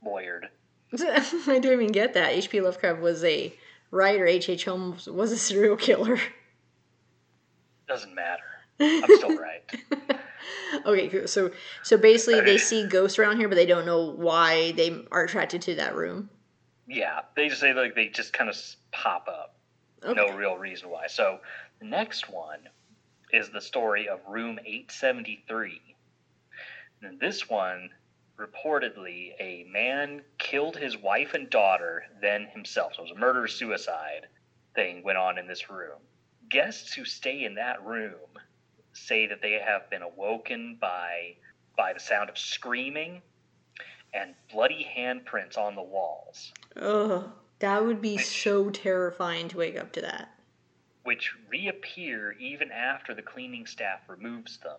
Lawyered. 0.02 0.44
I 0.98 1.58
don't 1.58 1.66
even 1.74 1.92
get 1.92 2.14
that. 2.14 2.30
H.P. 2.30 2.62
Lovecraft 2.62 3.02
was 3.02 3.22
a 3.22 3.52
writer, 3.90 4.26
H.H. 4.26 4.64
Holmes 4.64 5.06
was 5.06 5.30
a 5.30 5.36
serial 5.48 5.76
killer. 5.76 6.18
Doesn't 7.86 8.14
matter. 8.14 8.44
I'm 8.80 9.16
still 9.16 9.36
right. 9.36 9.62
okay, 10.86 11.26
so 11.26 11.50
so 11.82 11.96
basically 11.96 12.40
they 12.40 12.58
see 12.58 12.86
ghosts 12.88 13.18
around 13.18 13.38
here, 13.38 13.48
but 13.48 13.56
they 13.56 13.66
don't 13.66 13.86
know 13.86 14.10
why 14.10 14.72
they 14.72 15.04
are 15.10 15.24
attracted 15.24 15.62
to 15.62 15.74
that 15.76 15.94
room. 15.94 16.30
Yeah, 16.86 17.20
they 17.36 17.48
just 17.48 17.60
say 17.60 17.74
like 17.74 17.94
they 17.94 18.08
just 18.08 18.32
kind 18.32 18.48
of 18.48 18.56
pop 18.92 19.28
up. 19.28 19.54
Okay. 20.04 20.14
No 20.14 20.36
real 20.36 20.56
reason 20.56 20.90
why. 20.90 21.06
So 21.08 21.40
the 21.80 21.86
next 21.86 22.30
one 22.30 22.60
is 23.32 23.50
the 23.50 23.60
story 23.60 24.08
of 24.08 24.20
Room 24.28 24.58
873. 24.64 25.80
And 27.02 27.20
this 27.20 27.48
one, 27.48 27.90
reportedly, 28.38 29.32
a 29.40 29.66
man 29.70 30.22
killed 30.38 30.76
his 30.76 30.96
wife 30.96 31.34
and 31.34 31.50
daughter, 31.50 32.04
then 32.20 32.46
himself. 32.46 32.94
So 32.94 33.02
it 33.02 33.10
was 33.10 33.16
a 33.16 33.20
murder 33.20 33.46
suicide 33.46 34.28
thing 34.74 35.02
went 35.02 35.18
on 35.18 35.38
in 35.38 35.46
this 35.46 35.68
room. 35.70 35.98
Guests 36.48 36.94
who 36.94 37.04
stay 37.04 37.44
in 37.44 37.56
that 37.56 37.84
room 37.84 38.14
say 39.06 39.26
that 39.26 39.40
they 39.42 39.52
have 39.64 39.88
been 39.90 40.02
awoken 40.02 40.76
by 40.80 41.36
by 41.76 41.92
the 41.92 42.00
sound 42.00 42.28
of 42.28 42.36
screaming 42.38 43.22
and 44.12 44.34
bloody 44.52 44.86
handprints 44.96 45.56
on 45.56 45.74
the 45.76 45.82
walls. 45.82 46.52
Ugh, 46.76 47.30
that 47.60 47.84
would 47.84 48.00
be 48.02 48.18
so 48.18 48.70
terrifying 48.70 49.48
to 49.48 49.58
wake 49.58 49.78
up 49.78 49.92
to 49.92 50.00
that. 50.00 50.34
which 51.04 51.32
reappear 51.48 52.32
even 52.32 52.70
after 52.72 53.14
the 53.14 53.22
cleaning 53.22 53.64
staff 53.66 54.00
removes 54.08 54.58
them. 54.58 54.76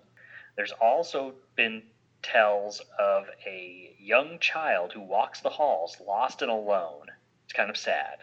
There's 0.56 0.74
also 0.82 1.34
been 1.56 1.84
tells 2.22 2.82
of 3.00 3.26
a 3.48 3.96
young 4.00 4.38
child 4.40 4.92
who 4.94 5.02
walks 5.02 5.40
the 5.40 5.50
halls 5.50 5.98
lost 6.06 6.42
and 6.42 6.52
alone. 6.52 7.08
It's 7.46 7.54
kind 7.54 7.70
of 7.70 7.78
sad. 7.78 8.20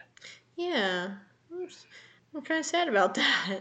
Yeah, 0.57 1.15
I'm 1.51 2.43
kind 2.43 2.61
of 2.61 2.67
sad 2.67 2.89
about 2.89 3.15
that. 3.23 3.61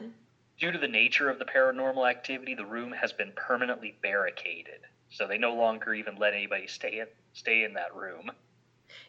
Due 0.60 0.72
to 0.72 0.78
the 0.78 0.88
nature 0.88 1.30
of 1.30 1.38
the 1.38 1.46
paranormal 1.46 2.10
activity, 2.10 2.56
the 2.56 2.66
room 2.66 2.94
has 2.94 3.12
been 3.12 3.32
permanently 3.36 3.98
barricaded. 4.02 4.82
So 5.10 5.28
they 5.28 5.38
no 5.38 5.54
longer 5.54 5.94
even 5.94 6.16
let 6.16 6.34
anybody 6.34 6.68
stay 6.68 7.00
in, 7.00 7.08
stay 7.34 7.64
in 7.64 7.74
that 7.74 7.96
room. 7.96 8.32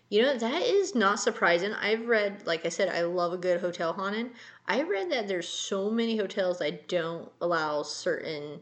You 0.08 0.22
know, 0.22 0.36
that 0.36 0.62
is 0.62 0.94
not 0.94 1.20
surprising. 1.20 1.72
I've 1.72 2.06
read, 2.06 2.46
like 2.46 2.64
I 2.64 2.68
said, 2.68 2.88
I 2.88 3.02
love 3.02 3.32
a 3.32 3.38
good 3.38 3.60
hotel 3.60 3.92
haunted. 3.92 4.30
I 4.66 4.82
read 4.82 5.10
that 5.10 5.28
there's 5.28 5.48
so 5.48 5.90
many 5.90 6.16
hotels 6.16 6.58
that 6.58 6.88
don't 6.88 7.30
allow 7.40 7.82
certain 7.82 8.60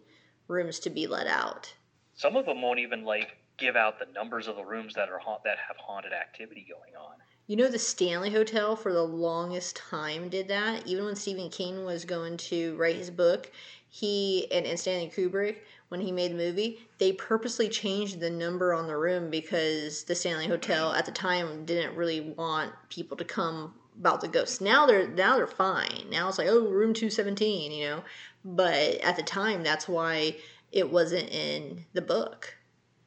rooms 0.49 0.79
to 0.81 0.91
be 0.91 1.07
let 1.07 1.27
out. 1.27 1.73
Some 2.15 2.37
of 2.37 2.47
them 2.47 2.63
won't 2.63 2.81
even 2.81 3.05
like 3.05 3.37
give 3.57 3.77
out 3.77 3.99
the 3.99 4.13
numbers 4.13 4.49
of 4.49 4.57
the 4.57 4.65
rooms 4.65 4.95
that 4.95 5.09
are 5.09 5.19
haunt 5.19 5.45
that 5.45 5.59
have 5.69 5.77
haunted 5.77 6.13
activity 6.13 6.67
going 6.69 6.97
on. 6.97 7.17
You 7.47 7.57
know, 7.57 7.69
the 7.69 7.79
Stanley 7.79 8.31
Hotel 8.31 8.75
for 8.75 8.93
the 8.93 9.03
longest 9.03 9.77
time 9.77 10.31
did 10.31 10.49
that. 10.49 10.87
Even 10.87 11.05
when 11.05 11.15
Stephen 11.15 11.51
King 11.51 11.85
was 11.85 12.07
going 12.07 12.39
to 12.39 12.75
write 12.77 12.97
his 12.97 13.11
book, 13.11 13.51
he 13.87 14.51
and, 14.51 14.65
and 14.65 14.81
Stanley 14.81 15.13
Kubrick, 15.15 15.59
when 15.89 16.01
he 16.01 16.11
made 16.11 16.33
the 16.33 16.37
movie, 16.37 16.81
they 16.99 17.13
purposely 17.13 17.69
changed 17.69 18.19
the 18.19 18.31
number 18.31 18.73
on 18.73 18.87
the 18.87 18.97
room 18.97 19.29
because 19.31 20.05
the 20.05 20.15
Stanley 20.15 20.47
Hotel 20.47 20.93
at 20.93 21.05
the 21.05 21.13
time 21.13 21.67
didn't 21.67 21.95
really 21.95 22.21
want 22.23 22.73
people 22.89 23.17
to 23.19 23.25
come 23.25 23.75
about 24.01 24.23
the 24.23 24.29
ghosts. 24.29 24.63
Now 24.63 24.87
they're 24.87 25.07
now 25.07 25.37
they're 25.37 25.47
fine. 25.47 26.07
Now 26.11 26.29
it's 26.29 26.39
like 26.39 26.49
oh 26.49 26.67
room 26.67 26.95
two 26.95 27.11
seventeen, 27.11 27.73
you 27.73 27.89
know. 27.89 28.05
But 28.43 28.95
at 29.03 29.17
the 29.17 29.23
time, 29.23 29.63
that's 29.63 29.87
why 29.87 30.37
it 30.73 30.91
wasn't 30.91 31.29
in 31.29 31.85
the 31.93 32.03
book. 32.03 32.57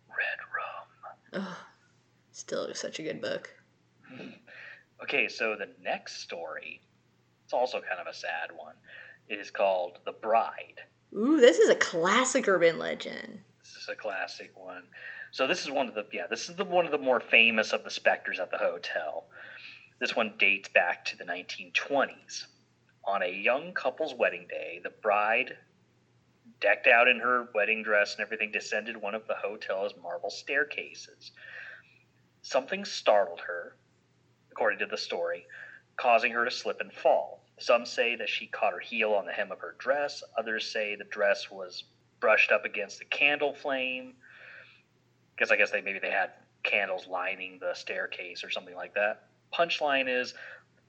Red 0.08 0.38
Room. 0.54 1.44
Oh, 1.44 1.66
still 2.32 2.72
such 2.76 3.00
a 3.00 3.04
good 3.04 3.20
book. 3.20 3.57
Okay, 5.04 5.28
so 5.28 5.56
the 5.56 5.70
next 5.84 6.22
story, 6.22 6.82
it's 7.46 7.54
also 7.54 7.80
kind 7.80 8.02
of 8.02 8.08
a 8.08 8.14
sad 8.16 8.50
one. 8.56 8.74
It 9.30 9.40
is 9.40 9.52
called 9.52 10.00
The 10.06 10.12
Bride. 10.12 10.82
Ooh, 11.16 11.40
this 11.40 11.60
is 11.60 11.70
a 11.70 11.76
classic 11.76 12.48
urban 12.48 12.80
legend. 12.80 13.40
This 13.64 13.76
is 13.84 13.90
a 13.90 13.96
classic 13.96 14.52
one. 14.56 14.84
So 15.32 15.46
this 15.46 15.62
is 15.62 15.70
one 15.70 15.88
of 15.88 15.94
the 15.94 16.06
yeah, 16.12 16.26
this 16.28 16.50
is 16.50 16.56
the 16.56 16.66
one 16.66 16.86
of 16.86 16.92
the 16.92 16.98
more 16.98 17.20
famous 17.20 17.74
of 17.74 17.84
the 17.84 17.92
specters 17.92 18.40
at 18.40 18.50
the 18.50 18.58
hotel. 18.58 19.28
This 20.00 20.16
one 20.16 20.34
dates 20.40 20.68
back 20.70 21.06
to 21.06 21.16
the 21.16 21.26
1920s. 21.26 22.48
On 23.06 23.22
a 23.22 23.32
young 23.32 23.74
couple's 23.74 24.14
wedding 24.14 24.48
day, 24.50 24.82
the 24.84 24.90
bride, 24.90 25.56
decked 26.60 26.88
out 26.88 27.08
in 27.08 27.20
her 27.20 27.48
wedding 27.54 27.84
dress 27.84 28.16
and 28.16 28.22
everything, 28.22 28.52
descended 28.52 28.98
one 28.98 29.16
of 29.16 29.28
the 29.28 29.36
hotel's 29.36 29.94
marble 30.02 30.30
staircases. 30.30 31.32
Something 32.42 32.84
startled 32.84 33.42
her, 33.42 33.77
according 34.58 34.80
to 34.80 34.88
the 34.88 34.98
story, 34.98 35.46
causing 35.98 36.32
her 36.32 36.44
to 36.44 36.50
slip 36.50 36.82
and 36.82 36.92
fall. 36.92 37.44
Some 37.60 37.86
say 37.86 38.16
that 38.16 38.28
she 38.28 38.48
caught 38.48 38.74
her 38.74 38.80
heel 38.80 39.14
on 39.14 39.28
the 39.28 39.32
hem 39.32 39.52
of 39.52 39.60
her 39.60 39.76
dress. 39.78 40.24
Others 40.36 40.72
say 40.72 40.96
the 40.96 41.04
dress 41.04 41.52
was 41.52 41.84
brushed 42.20 42.52
up 42.52 42.66
against 42.66 42.98
the 42.98 43.06
candle 43.06 43.54
flame. 43.54 44.16
Because 45.36 45.52
I 45.52 45.58
guess 45.58 45.70
they 45.70 45.82
maybe 45.82 46.00
they 46.00 46.10
had 46.10 46.32
candles 46.64 47.08
lining 47.08 47.60
the 47.60 47.76
staircase 47.76 48.44
or 48.44 48.50
something 48.50 48.76
like 48.76 48.96
that. 48.96 49.28
Punchline 49.54 50.10
is, 50.10 50.34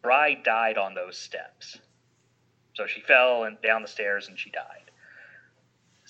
bride 0.01 0.43
died 0.45 0.79
on 0.79 0.95
those 0.95 1.19
steps. 1.19 1.79
So 2.73 2.87
she 2.87 3.03
fell 3.03 3.45
and 3.45 3.61
down 3.61 3.83
the 3.83 3.89
stairs 3.89 4.29
and 4.29 4.39
she 4.39 4.51
died. 4.51 4.88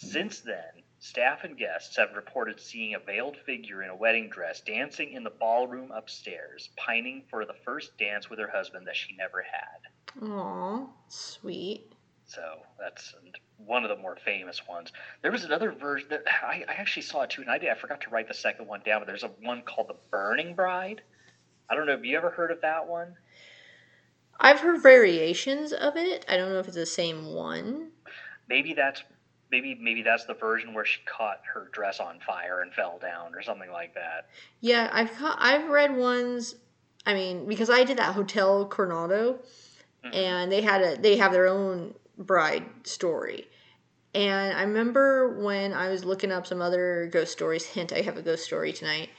Since 0.00 0.40
then, 0.42 0.84
staff 1.00 1.42
and 1.42 1.58
guests 1.58 1.96
have 1.96 2.14
reported 2.14 2.60
seeing 2.60 2.94
a 2.94 3.00
veiled 3.00 3.36
figure 3.36 3.82
in 3.82 3.90
a 3.90 3.96
wedding 3.96 4.30
dress 4.30 4.60
dancing 4.60 5.12
in 5.12 5.24
the 5.24 5.30
ballroom 5.30 5.90
upstairs, 5.90 6.70
pining 6.76 7.24
for 7.28 7.44
the 7.44 7.56
first 7.64 7.98
dance 7.98 8.30
with 8.30 8.38
her 8.38 8.46
husband 8.46 8.86
that 8.86 8.94
she 8.94 9.16
never 9.16 9.42
had. 9.42 10.22
Aw, 10.24 10.86
sweet. 11.08 11.92
So 12.26 12.60
that's 12.78 13.12
one 13.56 13.82
of 13.82 13.88
the 13.88 14.00
more 14.00 14.16
famous 14.24 14.68
ones. 14.68 14.92
There 15.22 15.32
was 15.32 15.42
another 15.42 15.72
version 15.72 16.10
that 16.10 16.22
I, 16.44 16.64
I 16.68 16.74
actually 16.74 17.02
saw 17.02 17.22
it 17.22 17.30
too, 17.30 17.42
and 17.42 17.50
I 17.50 17.58
did. 17.58 17.70
I 17.70 17.74
forgot 17.74 18.00
to 18.02 18.10
write 18.10 18.28
the 18.28 18.34
second 18.34 18.68
one 18.68 18.82
down, 18.86 19.00
but 19.00 19.08
there's 19.08 19.24
a 19.24 19.32
one 19.42 19.62
called 19.62 19.88
the 19.88 19.96
Burning 20.12 20.54
Bride. 20.54 21.02
I 21.68 21.74
don't 21.74 21.86
know. 21.86 21.96
Have 21.96 22.04
you 22.04 22.16
ever 22.16 22.30
heard 22.30 22.52
of 22.52 22.60
that 22.60 22.86
one? 22.86 23.16
I've 24.38 24.60
heard 24.60 24.80
variations 24.80 25.72
of 25.72 25.96
it. 25.96 26.24
I 26.28 26.36
don't 26.36 26.52
know 26.52 26.60
if 26.60 26.68
it's 26.68 26.76
the 26.76 26.86
same 26.86 27.34
one. 27.34 27.90
Maybe 28.48 28.74
that's 28.74 29.02
maybe 29.50 29.74
maybe 29.80 30.02
that's 30.02 30.24
the 30.24 30.34
version 30.34 30.74
where 30.74 30.84
she 30.84 31.00
caught 31.04 31.40
her 31.54 31.68
dress 31.72 32.00
on 32.00 32.20
fire 32.20 32.60
and 32.60 32.72
fell 32.72 32.98
down 33.00 33.34
or 33.34 33.42
something 33.42 33.70
like 33.70 33.94
that. 33.94 34.28
Yeah, 34.60 34.88
I've 34.92 35.12
ca- 35.12 35.36
I've 35.38 35.68
read 35.68 35.96
ones. 35.96 36.56
I 37.06 37.14
mean, 37.14 37.46
because 37.46 37.70
I 37.70 37.84
did 37.84 37.98
that 37.98 38.14
Hotel 38.14 38.66
Coronado, 38.66 39.38
Mhm. 40.04 40.14
and 40.14 40.52
they 40.52 40.62
had 40.62 40.82
a 40.82 40.96
they 41.00 41.16
have 41.16 41.32
their 41.32 41.46
own 41.46 41.94
bride 42.16 42.64
story. 42.84 43.48
And 44.14 44.56
I 44.56 44.62
remember 44.62 45.38
when 45.42 45.72
I 45.72 45.88
was 45.90 46.04
looking 46.04 46.32
up 46.32 46.46
some 46.46 46.60
other 46.62 47.08
ghost 47.12 47.32
stories. 47.32 47.64
Hint: 47.66 47.92
I 47.92 48.00
have 48.02 48.16
a 48.16 48.22
ghost 48.22 48.44
story 48.44 48.72
tonight. 48.72 49.10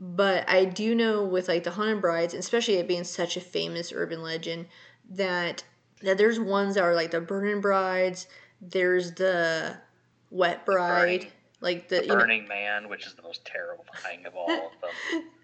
But 0.00 0.48
I 0.48 0.64
do 0.64 0.94
know 0.96 1.22
with 1.24 1.46
like 1.48 1.62
the 1.62 1.70
haunted 1.70 2.00
brides, 2.00 2.34
especially 2.34 2.74
it 2.74 2.88
being 2.88 3.04
such 3.04 3.36
a 3.36 3.40
famous 3.40 3.92
urban 3.92 4.22
legend, 4.22 4.66
that 5.10 5.62
that 6.02 6.18
there's 6.18 6.40
ones 6.40 6.74
that 6.74 6.82
are 6.82 6.94
like 6.94 7.12
the 7.12 7.20
burning 7.20 7.60
brides. 7.60 8.26
There's 8.62 9.12
the 9.12 9.76
wet 10.30 10.64
bride, 10.64 11.20
burning- 11.20 11.32
like 11.60 11.88
the, 11.88 11.96
The 11.96 12.02
you 12.02 12.08
know, 12.08 12.18
Burning 12.20 12.48
Man, 12.48 12.88
which 12.88 13.06
is 13.06 13.14
the 13.14 13.22
most 13.22 13.44
terrifying 13.44 14.24
of 14.24 14.34
all 14.34 14.48
of 14.50 14.80
them. 14.80 15.22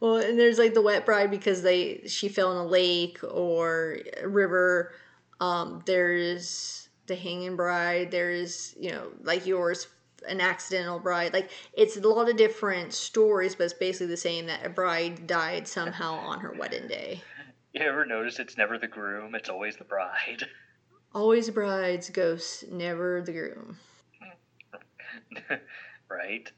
Well, 0.00 0.16
and 0.18 0.38
there's 0.38 0.58
like 0.58 0.74
the 0.74 0.82
wet 0.82 1.04
bride 1.04 1.28
because 1.28 1.62
they 1.62 2.02
she 2.06 2.28
fell 2.28 2.52
in 2.52 2.58
a 2.58 2.64
lake 2.64 3.18
or 3.28 3.98
a 4.22 4.28
river. 4.28 4.92
Um, 5.40 5.82
there's 5.86 6.88
the 7.08 7.16
hanging 7.16 7.56
bride. 7.56 8.12
There's 8.12 8.76
you 8.78 8.92
know 8.92 9.08
like 9.22 9.44
yours, 9.44 9.88
an 10.28 10.40
accidental 10.40 11.00
bride. 11.00 11.32
Like 11.32 11.50
it's 11.72 11.96
a 11.96 12.08
lot 12.08 12.30
of 12.30 12.36
different 12.36 12.92
stories, 12.92 13.56
but 13.56 13.64
it's 13.64 13.74
basically 13.74 14.06
the 14.06 14.16
same 14.16 14.46
that 14.46 14.64
a 14.64 14.68
bride 14.68 15.26
died 15.26 15.66
somehow 15.66 16.14
on 16.14 16.40
her 16.40 16.52
wedding 16.52 16.86
day. 16.86 17.22
You 17.74 17.82
ever 17.82 18.06
notice 18.06 18.38
it's 18.38 18.56
never 18.56 18.78
the 18.78 18.88
groom, 18.88 19.34
it's 19.34 19.50
always 19.50 19.76
the 19.76 19.84
bride? 19.84 20.46
Always 21.14 21.46
the 21.46 21.52
bride's 21.52 22.10
ghost, 22.10 22.70
never 22.70 23.22
the 23.22 23.32
groom. 23.32 23.78
right? 26.10 26.50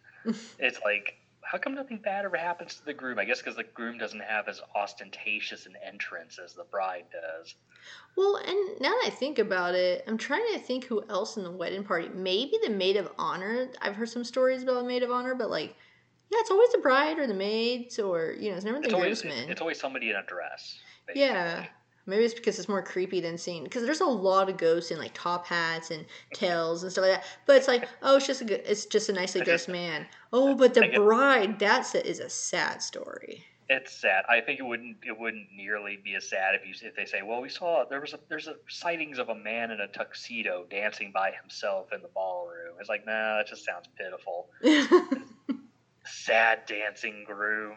it's 0.59 0.81
like, 0.85 1.17
how 1.43 1.59
come 1.59 1.75
nothing 1.75 1.99
bad 1.99 2.25
ever 2.25 2.37
happens 2.37 2.75
to 2.77 2.85
the 2.85 2.93
groom? 2.93 3.19
I 3.19 3.25
guess 3.25 3.41
because 3.41 3.57
the 3.57 3.65
groom 3.65 3.99
doesn't 3.99 4.23
have 4.23 4.49
as 4.49 4.61
ostentatious 4.75 5.67
an 5.67 5.75
entrance 5.87 6.39
as 6.43 6.55
the 6.55 6.65
bride 6.65 7.07
does. 7.13 7.55
Well, 8.17 8.37
and 8.37 8.81
now 8.81 8.91
that 8.91 9.05
I 9.07 9.11
think 9.11 9.39
about 9.39 9.75
it, 9.75 10.05
I'm 10.07 10.19
trying 10.19 10.45
to 10.53 10.59
think 10.59 10.85
who 10.85 11.03
else 11.09 11.37
in 11.37 11.45
the 11.45 11.51
wedding 11.51 11.85
party. 11.85 12.09
Maybe 12.15 12.53
the 12.63 12.71
maid 12.71 12.97
of 12.97 13.11
honor. 13.19 13.69
I've 13.81 13.97
heard 13.97 14.09
some 14.09 14.25
stories 14.25 14.63
about 14.63 14.75
the 14.75 14.85
maid 14.85 15.03
of 15.03 15.11
honor, 15.11 15.35
but 15.35 15.51
like, 15.51 15.75
yeah, 16.31 16.39
it's 16.41 16.51
always 16.51 16.71
the 16.73 16.79
bride 16.79 17.19
or 17.19 17.27
the 17.27 17.35
maids 17.35 17.99
or 17.99 18.35
you 18.39 18.51
know, 18.51 18.57
it's 18.57 18.65
never 18.65 18.79
the 18.79 18.85
It's 18.85 18.95
always, 18.95 19.23
it's 19.25 19.61
always 19.61 19.81
somebody 19.81 20.11
in 20.11 20.17
a 20.17 20.23
dress. 20.23 20.79
basically. 21.07 21.23
yeah, 21.23 21.67
maybe 22.11 22.25
it's 22.25 22.35
because 22.35 22.59
it's 22.59 22.69
more 22.69 22.83
creepy 22.83 23.21
than 23.21 23.39
seeing. 23.39 23.65
Because 23.65 23.85
there's 23.85 24.01
a 24.01 24.05
lot 24.05 24.51
of 24.51 24.57
ghosts 24.57 24.91
in 24.91 24.99
like 24.99 25.13
top 25.15 25.47
hats 25.47 25.91
and 25.91 26.05
tails 26.35 26.83
and 26.83 26.93
stuff 26.93 27.03
like 27.03 27.13
that. 27.13 27.25
But 27.47 27.57
it's 27.57 27.69
like, 27.69 27.89
oh, 28.03 28.17
it's 28.17 28.27
just 28.27 28.43
a 28.43 28.45
good, 28.45 28.63
it's 28.67 28.87
just 28.87 29.09
a 29.09 29.13
nicely 29.13 29.41
dressed 29.41 29.69
man. 29.69 30.07
Oh, 30.33 30.55
but 30.55 30.75
the 30.75 30.91
bride, 30.95 31.59
that's 31.59 31.95
a, 31.95 32.07
is 32.07 32.21
a 32.21 32.29
sad 32.29 32.83
story. 32.83 33.45
It's 33.73 33.93
sad. 33.93 34.25
I 34.29 34.41
think 34.41 34.59
it 34.59 34.65
wouldn't 34.65 34.97
it 35.05 35.17
wouldn't 35.17 35.47
nearly 35.57 35.97
be 36.03 36.17
as 36.17 36.29
sad 36.29 36.57
if 36.57 36.67
you 36.67 36.75
if 36.87 36.97
they 36.97 37.05
say, 37.05 37.23
well, 37.23 37.41
we 37.41 37.49
saw 37.49 37.85
there 37.89 38.01
was 38.01 38.13
a 38.15 38.19
there's 38.29 38.49
a 38.49 38.57
sightings 38.69 39.21
of 39.21 39.29
a 39.29 39.35
man 39.35 39.71
in 39.71 39.81
a 39.81 39.87
tuxedo 39.87 40.67
dancing 40.69 41.13
by 41.15 41.31
himself 41.41 41.93
in 41.93 42.03
the 42.03 42.09
ballroom. 42.09 42.75
It's 42.81 42.89
like, 42.89 43.07
nah, 43.07 43.37
that 43.37 43.47
just 43.47 43.65
sounds 43.65 43.87
pitiful. 43.97 44.49
Sad 46.05 46.67
dancing 46.67 47.23
groom. 47.25 47.77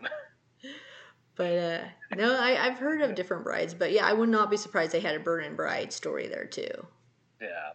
But 1.35 1.57
uh, 1.57 2.15
no, 2.15 2.35
I, 2.35 2.67
I've 2.67 2.77
heard 2.77 3.01
of 3.01 3.15
different 3.15 3.43
brides, 3.43 3.73
but 3.73 3.91
yeah, 3.91 4.05
I 4.05 4.13
would 4.13 4.29
not 4.29 4.51
be 4.51 4.57
surprised 4.57 4.91
they 4.91 4.99
had 4.99 5.15
a 5.15 5.19
burning 5.19 5.55
bride 5.55 5.91
story 5.91 6.27
there 6.27 6.45
too. 6.45 6.85
Yeah. 7.41 7.71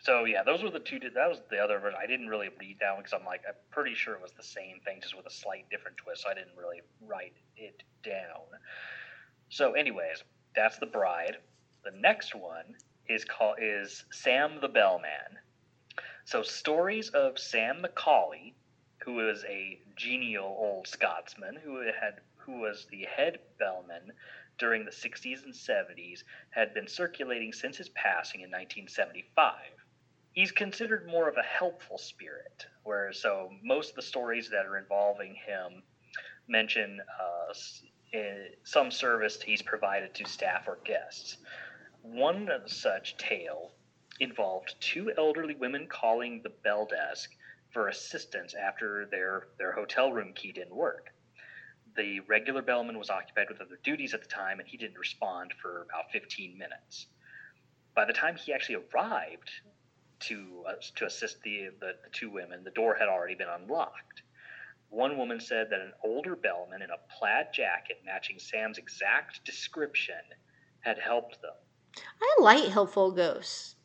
So 0.00 0.24
yeah, 0.24 0.42
those 0.42 0.62
were 0.62 0.70
the 0.70 0.80
two. 0.80 0.98
That 0.98 1.28
was 1.28 1.40
the 1.50 1.58
other 1.58 1.78
version. 1.78 1.98
I 2.02 2.06
didn't 2.06 2.28
really 2.28 2.48
read 2.60 2.78
that 2.80 2.92
one 2.92 3.02
because 3.02 3.12
I'm 3.18 3.24
like, 3.24 3.42
I'm 3.46 3.54
pretty 3.70 3.94
sure 3.94 4.14
it 4.14 4.22
was 4.22 4.32
the 4.32 4.42
same 4.42 4.80
thing, 4.84 5.00
just 5.00 5.16
with 5.16 5.26
a 5.26 5.30
slight 5.30 5.68
different 5.70 5.96
twist. 5.96 6.22
So 6.22 6.30
I 6.30 6.34
didn't 6.34 6.56
really 6.56 6.82
write 7.00 7.34
it 7.56 7.82
down. 8.04 8.58
So, 9.48 9.72
anyways, 9.72 10.24
that's 10.56 10.78
the 10.78 10.86
bride. 10.86 11.36
The 11.84 11.92
next 11.92 12.34
one 12.34 12.74
is 13.08 13.24
called 13.24 13.56
is 13.60 14.04
Sam 14.10 14.58
the 14.60 14.68
Bellman. 14.68 15.38
So 16.24 16.42
stories 16.42 17.10
of 17.10 17.38
Sam 17.38 17.80
Macaulay, 17.80 18.54
who 19.04 19.14
was 19.14 19.44
a 19.44 19.78
genial 19.96 20.56
old 20.58 20.86
Scotsman 20.86 21.56
who 21.62 21.78
had 21.80 22.20
who 22.44 22.60
was 22.60 22.86
the 22.90 23.06
head 23.16 23.38
bellman 23.58 24.12
during 24.58 24.84
the 24.84 24.90
60s 24.90 25.44
and 25.44 25.54
70s, 25.54 26.22
had 26.50 26.74
been 26.74 26.86
circulating 26.86 27.52
since 27.52 27.76
his 27.76 27.88
passing 27.90 28.42
in 28.42 28.50
1975 28.50 29.54
he's 30.32 30.50
considered 30.50 31.06
more 31.06 31.28
of 31.28 31.36
a 31.36 31.42
helpful 31.42 31.98
spirit. 31.98 32.66
where 32.84 33.12
so 33.12 33.50
most 33.62 33.90
of 33.90 33.96
the 33.96 34.02
stories 34.02 34.50
that 34.50 34.66
are 34.66 34.76
involving 34.76 35.34
him 35.34 35.82
mention 36.48 37.00
uh, 37.00 37.54
eh, 38.12 38.48
some 38.64 38.90
service 38.90 39.40
he's 39.40 39.62
provided 39.62 40.12
to 40.14 40.26
staff 40.26 40.66
or 40.66 40.78
guests. 40.84 41.36
One 42.02 42.50
such 42.66 43.16
tale 43.18 43.72
involved 44.18 44.74
two 44.80 45.12
elderly 45.16 45.54
women 45.54 45.86
calling 45.86 46.42
the 46.42 46.50
bell 46.64 46.86
desk 46.86 47.30
for 47.70 47.88
assistance 47.88 48.54
after 48.54 49.06
their, 49.06 49.46
their 49.58 49.72
hotel 49.72 50.12
room 50.12 50.32
key 50.34 50.52
didn't 50.52 50.74
work. 50.74 51.11
The 51.96 52.20
regular 52.20 52.62
bellman 52.62 52.98
was 52.98 53.10
occupied 53.10 53.48
with 53.48 53.60
other 53.60 53.78
duties 53.82 54.14
at 54.14 54.22
the 54.22 54.28
time, 54.28 54.60
and 54.60 54.68
he 54.68 54.76
didn't 54.76 54.98
respond 54.98 55.52
for 55.60 55.82
about 55.82 56.10
15 56.12 56.56
minutes. 56.56 57.06
By 57.94 58.06
the 58.06 58.12
time 58.12 58.36
he 58.36 58.52
actually 58.52 58.84
arrived, 58.94 59.50
to 60.22 60.64
uh, 60.68 60.72
to 60.96 61.06
assist 61.06 61.42
the, 61.42 61.68
the 61.80 61.92
the 62.04 62.10
two 62.12 62.30
women. 62.30 62.64
The 62.64 62.70
door 62.70 62.96
had 62.98 63.08
already 63.08 63.34
been 63.34 63.48
unlocked. 63.48 64.22
One 64.90 65.16
woman 65.16 65.40
said 65.40 65.68
that 65.70 65.80
an 65.80 65.92
older 66.04 66.36
bellman 66.36 66.82
in 66.82 66.90
a 66.90 67.18
plaid 67.18 67.46
jacket 67.52 68.02
matching 68.04 68.38
Sam's 68.38 68.78
exact 68.78 69.44
description 69.44 70.20
had 70.80 70.98
helped 70.98 71.40
them. 71.40 71.54
I 72.20 72.42
like 72.42 72.68
helpful 72.68 73.10
ghosts. 73.10 73.76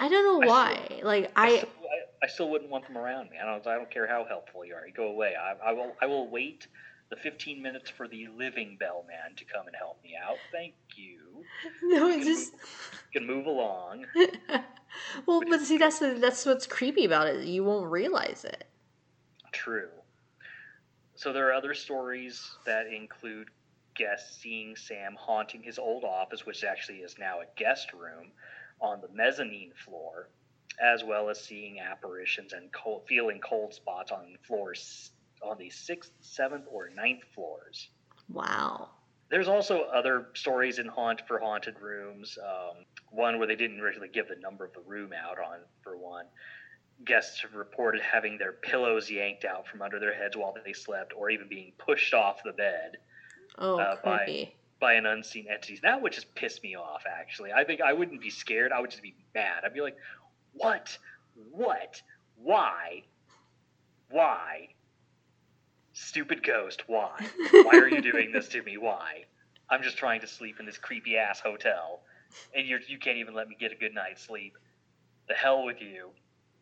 I 0.00 0.08
don't 0.08 0.24
know 0.24 0.46
I 0.46 0.50
why. 0.50 1.00
Like 1.02 1.32
I, 1.36 1.46
I, 1.46 1.56
still, 1.58 1.68
I, 1.68 2.24
I 2.24 2.28
still 2.28 2.50
wouldn't 2.50 2.70
want 2.70 2.86
them 2.86 2.96
around 2.96 3.30
me. 3.30 3.36
I 3.40 3.46
don't 3.46 3.66
I 3.66 3.74
don't 3.76 3.90
care 3.90 4.08
how 4.08 4.24
helpful 4.28 4.64
you 4.64 4.74
are. 4.74 4.86
You 4.86 4.92
go 4.92 5.08
away. 5.08 5.34
I, 5.36 5.70
I 5.70 5.72
will 5.72 5.92
I 6.02 6.06
will 6.06 6.28
wait 6.28 6.66
the 7.14 7.20
15 7.20 7.62
minutes 7.62 7.90
for 7.90 8.08
the 8.08 8.28
living 8.36 8.76
bellman 8.78 9.36
to 9.36 9.44
come 9.44 9.66
and 9.66 9.76
help 9.76 10.02
me 10.02 10.14
out. 10.22 10.36
Thank 10.50 10.74
you. 10.96 11.44
no, 11.82 12.08
it's 12.08 12.26
just. 12.26 12.52
move- 12.52 12.62
you 13.12 13.20
can 13.20 13.26
move 13.26 13.46
along. 13.46 14.06
well, 15.26 15.42
but 15.48 15.60
see, 15.60 15.78
that's 15.78 15.98
the, 15.98 16.14
that's 16.14 16.44
what's 16.44 16.66
creepy 16.66 17.04
about 17.04 17.28
it. 17.28 17.44
You 17.46 17.64
won't 17.64 17.90
realize 17.90 18.44
it. 18.44 18.64
True. 19.52 19.90
So 21.14 21.32
there 21.32 21.48
are 21.48 21.52
other 21.52 21.74
stories 21.74 22.56
that 22.66 22.86
include 22.86 23.48
guests 23.94 24.40
seeing 24.42 24.74
Sam 24.74 25.14
haunting 25.16 25.62
his 25.62 25.78
old 25.78 26.02
office, 26.04 26.44
which 26.44 26.64
actually 26.64 26.98
is 26.98 27.16
now 27.18 27.40
a 27.40 27.44
guest 27.56 27.92
room, 27.92 28.32
on 28.80 29.00
the 29.00 29.08
mezzanine 29.14 29.72
floor, 29.84 30.28
as 30.82 31.04
well 31.04 31.30
as 31.30 31.40
seeing 31.40 31.78
apparitions 31.78 32.52
and 32.52 32.72
cold, 32.72 33.04
feeling 33.06 33.40
cold 33.40 33.72
spots 33.72 34.10
on 34.10 34.36
floors 34.42 35.12
on 35.44 35.58
the 35.58 35.70
sixth, 35.70 36.12
seventh, 36.20 36.64
or 36.70 36.90
ninth 36.90 37.22
floors. 37.34 37.88
Wow. 38.32 38.90
There's 39.30 39.48
also 39.48 39.82
other 39.82 40.28
stories 40.34 40.78
in 40.78 40.86
Haunt 40.86 41.22
for 41.26 41.38
haunted 41.38 41.80
rooms. 41.80 42.38
Um, 42.42 42.84
one 43.10 43.38
where 43.38 43.46
they 43.46 43.56
didn't 43.56 43.80
really 43.80 44.08
give 44.08 44.28
the 44.28 44.36
number 44.36 44.64
of 44.64 44.72
the 44.72 44.80
room 44.86 45.12
out 45.12 45.38
on 45.38 45.58
for 45.82 45.96
one. 45.96 46.26
Guests 47.04 47.40
have 47.42 47.54
reported 47.54 48.00
having 48.02 48.38
their 48.38 48.52
pillows 48.52 49.10
yanked 49.10 49.44
out 49.44 49.66
from 49.66 49.82
under 49.82 49.98
their 49.98 50.14
heads 50.14 50.36
while 50.36 50.54
they 50.64 50.72
slept, 50.72 51.12
or 51.16 51.30
even 51.30 51.48
being 51.48 51.72
pushed 51.78 52.14
off 52.14 52.42
the 52.44 52.52
bed 52.52 52.98
Oh, 53.58 53.78
Uh, 53.78 53.96
by- 54.04 54.18
creepy. 54.24 54.54
by 54.80 54.94
an 54.94 55.06
unseen 55.06 55.46
entity. 55.48 55.78
That 55.82 56.00
would 56.02 56.12
just 56.12 56.34
piss 56.34 56.62
me 56.62 56.74
off. 56.76 57.04
Actually, 57.06 57.52
I 57.52 57.64
think 57.64 57.80
I 57.80 57.92
wouldn't 57.92 58.20
be 58.20 58.30
scared. 58.30 58.72
I 58.72 58.80
would 58.80 58.90
just 58.90 59.02
be 59.02 59.14
mad. 59.34 59.64
I'd 59.64 59.74
be 59.74 59.80
like, 59.80 59.96
"What? 60.52 60.96
What? 61.50 62.02
Why? 62.36 63.04
Why? 64.10 64.73
Stupid 65.94 66.42
ghost! 66.42 66.82
Why? 66.88 67.24
Why 67.52 67.78
are 67.78 67.88
you 67.88 68.02
doing 68.02 68.32
this 68.32 68.48
to 68.48 68.62
me? 68.62 68.76
Why? 68.76 69.24
I'm 69.70 69.82
just 69.82 69.96
trying 69.96 70.20
to 70.20 70.26
sleep 70.26 70.60
in 70.60 70.66
this 70.66 70.76
creepy 70.76 71.16
ass 71.16 71.40
hotel, 71.40 72.00
and 72.54 72.66
you're, 72.66 72.80
you 72.86 72.98
can't 72.98 73.18
even 73.18 73.32
let 73.32 73.48
me 73.48 73.56
get 73.58 73.72
a 73.72 73.76
good 73.76 73.94
night's 73.94 74.22
sleep. 74.22 74.58
The 75.28 75.34
hell 75.34 75.64
with 75.64 75.80
you. 75.80 76.10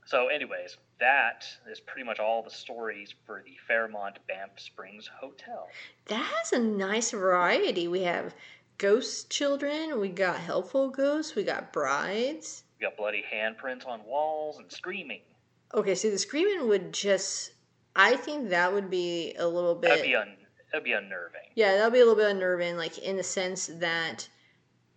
So, 0.04 0.28
anyways, 0.28 0.76
that 1.00 1.46
is 1.70 1.80
pretty 1.80 2.04
much 2.04 2.18
all 2.18 2.42
the 2.42 2.50
stories 2.50 3.14
for 3.24 3.42
the 3.44 3.56
Fairmont 3.66 4.18
Banff 4.28 4.58
Springs 4.58 5.08
Hotel. 5.20 5.68
That 6.06 6.24
has 6.24 6.52
a 6.52 6.58
nice 6.58 7.12
variety. 7.12 7.88
We 7.88 8.02
have 8.02 8.34
ghost 8.78 9.30
children. 9.30 9.98
We 9.98 10.08
got 10.08 10.36
helpful 10.36 10.90
ghosts. 10.90 11.34
We 11.34 11.44
got 11.44 11.72
brides. 11.72 12.64
We 12.78 12.84
got 12.86 12.96
bloody 12.96 13.24
handprints 13.32 13.86
on 13.86 14.04
walls 14.04 14.58
and 14.58 14.70
screaming. 14.70 15.22
Okay, 15.72 15.94
see, 15.94 16.10
the 16.10 16.18
screaming 16.18 16.68
would 16.68 16.92
just. 16.92 17.51
I 17.94 18.16
think 18.16 18.50
that 18.50 18.72
would 18.72 18.90
be 18.90 19.34
a 19.38 19.46
little 19.46 19.74
bit. 19.74 19.90
That'd 19.90 20.04
be 20.04 20.16
un, 20.16 20.36
that'd 20.72 20.84
be 20.84 20.92
unnerving. 20.92 21.40
Yeah, 21.54 21.76
that'll 21.76 21.90
be 21.90 22.00
a 22.00 22.04
little 22.04 22.16
bit 22.16 22.30
unnerving, 22.30 22.76
like 22.76 22.98
in 22.98 23.16
the 23.16 23.22
sense 23.22 23.66
that 23.66 24.28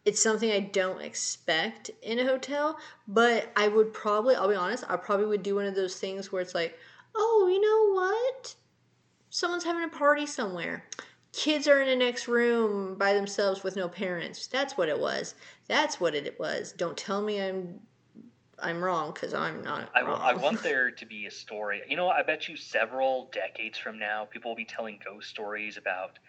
it's 0.06 0.22
something 0.22 0.52
I 0.52 0.60
don't 0.60 1.02
expect 1.02 1.90
in 2.04 2.20
a 2.20 2.26
hotel, 2.26 2.78
but 3.08 3.52
I 3.56 3.68
would 3.68 3.92
probably, 3.94 4.36
I'll 4.36 4.48
be 4.48 4.56
honest, 4.56 4.84
I 4.88 4.98
probably 4.98 5.26
would 5.26 5.44
do 5.44 5.56
one 5.56 5.66
of 5.66 5.76
those 5.76 6.00
things 6.00 6.32
where 6.32 6.42
it's 6.42 6.56
like, 6.56 6.78
oh, 7.16 7.50
you 7.52 7.60
know 7.60 8.02
what? 8.02 8.56
Someone's 9.32 9.64
having 9.64 9.84
a 9.84 9.90
party 9.90 10.26
somewhere. 10.26 10.86
Kids 11.34 11.68
are 11.68 11.82
in 11.82 11.90
the 11.90 11.96
next 11.96 12.28
room 12.28 12.96
by 12.98 13.14
themselves 13.14 13.64
with 13.64 13.76
no 13.76 13.90
parents. 13.90 14.48
That's 14.48 14.78
what 14.78 14.88
it 14.88 14.98
was. 14.98 15.36
That's 15.68 16.00
what 16.00 16.16
it 16.16 16.40
was. 16.40 16.72
Don't 16.72 16.96
tell 16.96 17.22
me 17.22 17.42
I'm 17.42 17.80
I'm 18.60 18.84
wrong 18.84 19.12
because 19.14 19.34
I'm 19.34 19.62
not. 19.62 19.90
I, 19.94 20.02
wrong. 20.02 20.20
I 20.22 20.34
want 20.34 20.64
there 20.64 20.92
to 20.92 21.06
be 21.06 21.26
a 21.26 21.32
story. 21.32 21.82
You 21.88 21.98
know, 21.98 22.08
I 22.10 22.24
bet 22.24 22.48
you 22.48 22.56
several 22.56 23.30
decades 23.34 23.78
from 23.78 24.00
now, 24.00 24.26
people 24.26 24.52
will 24.52 24.56
be 24.56 24.66
telling 24.66 25.00
ghost 25.04 25.30
stories 25.30 25.78
about, 25.78 26.20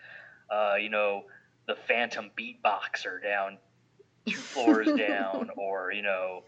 uh, 0.51 0.77
you 0.77 0.91
know, 0.91 1.25
the 1.67 1.77
phantom 1.89 2.31
beatboxer 2.39 3.23
down 3.23 3.59
two 4.27 4.37
floors 4.37 4.89
down, 4.99 5.51
or 5.57 5.93
you 5.93 6.03
know, 6.03 6.43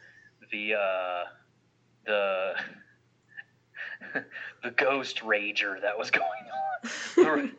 the 0.50 0.74
uh, 0.74 1.24
the 2.06 2.52
the 4.62 4.70
ghost 4.70 5.20
rager 5.20 5.80
that 5.80 5.98
was 5.98 6.10
going 6.10 6.24
on, 7.24 7.52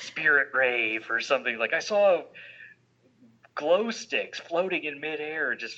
spirit 0.00 0.48
rave 0.52 1.06
or 1.10 1.20
something. 1.20 1.58
Like 1.58 1.72
I 1.72 1.80
saw 1.80 2.22
glow 3.54 3.90
sticks 3.90 4.38
floating 4.38 4.84
in 4.84 5.00
midair, 5.00 5.54
just 5.54 5.76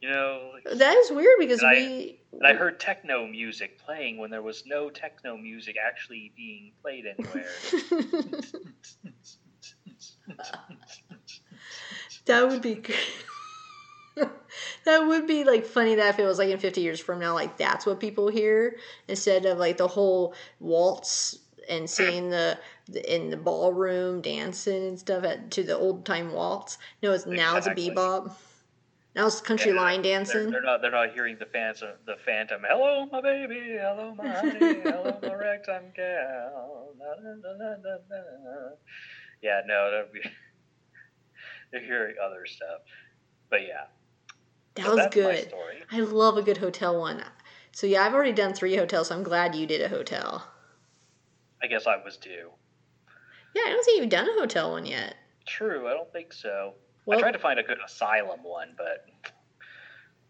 you 0.00 0.10
know. 0.10 0.50
Like, 0.54 0.78
that 0.78 0.96
is 0.96 1.10
weird 1.10 1.38
because 1.38 1.62
and 1.62 1.70
we. 1.70 1.76
I, 1.76 2.16
and 2.32 2.46
I 2.46 2.54
heard 2.54 2.78
techno 2.80 3.26
music 3.26 3.78
playing 3.78 4.18
when 4.18 4.30
there 4.30 4.42
was 4.42 4.64
no 4.66 4.90
techno 4.90 5.36
music 5.36 5.76
actually 5.84 6.32
being 6.36 6.72
played 6.82 7.04
anywhere. 7.06 7.46
that 12.26 12.48
would 12.48 12.62
be 12.62 12.74
good. 12.74 12.96
that 14.84 15.06
would 15.06 15.26
be 15.26 15.44
like 15.44 15.64
funny 15.64 15.94
that 15.94 16.14
if 16.14 16.18
it 16.18 16.24
was 16.24 16.38
like 16.38 16.48
in 16.50 16.58
50 16.58 16.80
years 16.80 17.00
from 17.00 17.20
now 17.20 17.34
like 17.34 17.56
that's 17.56 17.86
what 17.86 18.00
people 18.00 18.28
hear 18.28 18.76
instead 19.06 19.46
of 19.46 19.58
like 19.58 19.76
the 19.76 19.86
whole 19.86 20.34
waltz 20.58 21.38
and 21.68 21.88
seeing 21.88 22.30
the, 22.30 22.58
the 22.88 23.14
in 23.14 23.30
the 23.30 23.36
ballroom 23.36 24.20
dancing 24.20 24.88
and 24.88 24.98
stuff 24.98 25.22
at, 25.22 25.50
to 25.52 25.62
the 25.62 25.76
old 25.76 26.04
time 26.04 26.32
waltz 26.32 26.78
no 27.02 27.12
it's 27.12 27.26
now 27.26 27.56
it's 27.56 27.66
a 27.66 27.74
bebop 27.74 28.32
now 29.14 29.26
it's 29.26 29.40
country 29.40 29.72
Yeah, 29.72 29.80
line 29.80 30.02
They're, 30.02 30.18
dancing 30.18 30.50
they're 30.50 30.62
not. 30.62 30.82
They're 30.82 30.90
not 30.90 31.12
hearing 31.12 31.36
the 31.38 31.46
phantom. 31.46 31.90
The 32.06 32.16
phantom. 32.24 32.62
Hello, 32.68 33.06
my 33.10 33.20
baby. 33.20 33.76
Hello, 33.80 34.14
my 34.14 34.28
honey. 34.28 34.80
Hello, 34.82 35.18
my 35.22 35.34
ragtime 35.34 35.92
gal. 35.94 36.94
Na, 36.98 37.14
na. 37.20 38.70
Yeah, 39.42 39.60
no, 39.66 40.04
be. 40.12 40.20
They're 41.72 41.84
hearing 41.84 42.16
other 42.24 42.46
stuff, 42.46 42.80
but 43.50 43.60
yeah, 43.60 43.84
that 44.78 44.86
so 44.86 44.96
was 44.96 45.06
good 45.10 45.52
i 45.90 46.00
love 46.00 46.36
a 46.36 46.42
good 46.42 46.56
hotel 46.56 46.98
one 46.98 47.22
so 47.72 47.86
yeah 47.86 48.04
i've 48.04 48.14
already 48.14 48.32
done 48.32 48.54
three 48.54 48.76
hotels 48.76 49.08
so 49.08 49.16
i'm 49.16 49.22
glad 49.22 49.54
you 49.54 49.66
did 49.66 49.82
a 49.82 49.88
hotel 49.88 50.46
I 51.60 51.66
guess 51.66 51.88
I 51.88 51.96
was 51.96 52.16
due. 52.16 52.50
yeah 53.54 53.62
i 53.66 53.70
don't 53.70 53.84
think 53.84 54.00
you've 54.00 54.08
done 54.10 54.28
a 54.28 54.40
hotel 54.40 54.70
one 54.70 54.86
yet 54.86 55.16
True, 55.48 55.88
I 55.88 55.94
don't 55.94 56.12
think 56.12 56.34
so. 56.34 56.74
Well- 57.08 57.16
I 57.18 57.22
tried 57.22 57.32
to 57.32 57.38
find 57.38 57.58
a 57.58 57.62
good 57.62 57.78
asylum 57.82 58.42
one, 58.42 58.74
but 58.76 59.06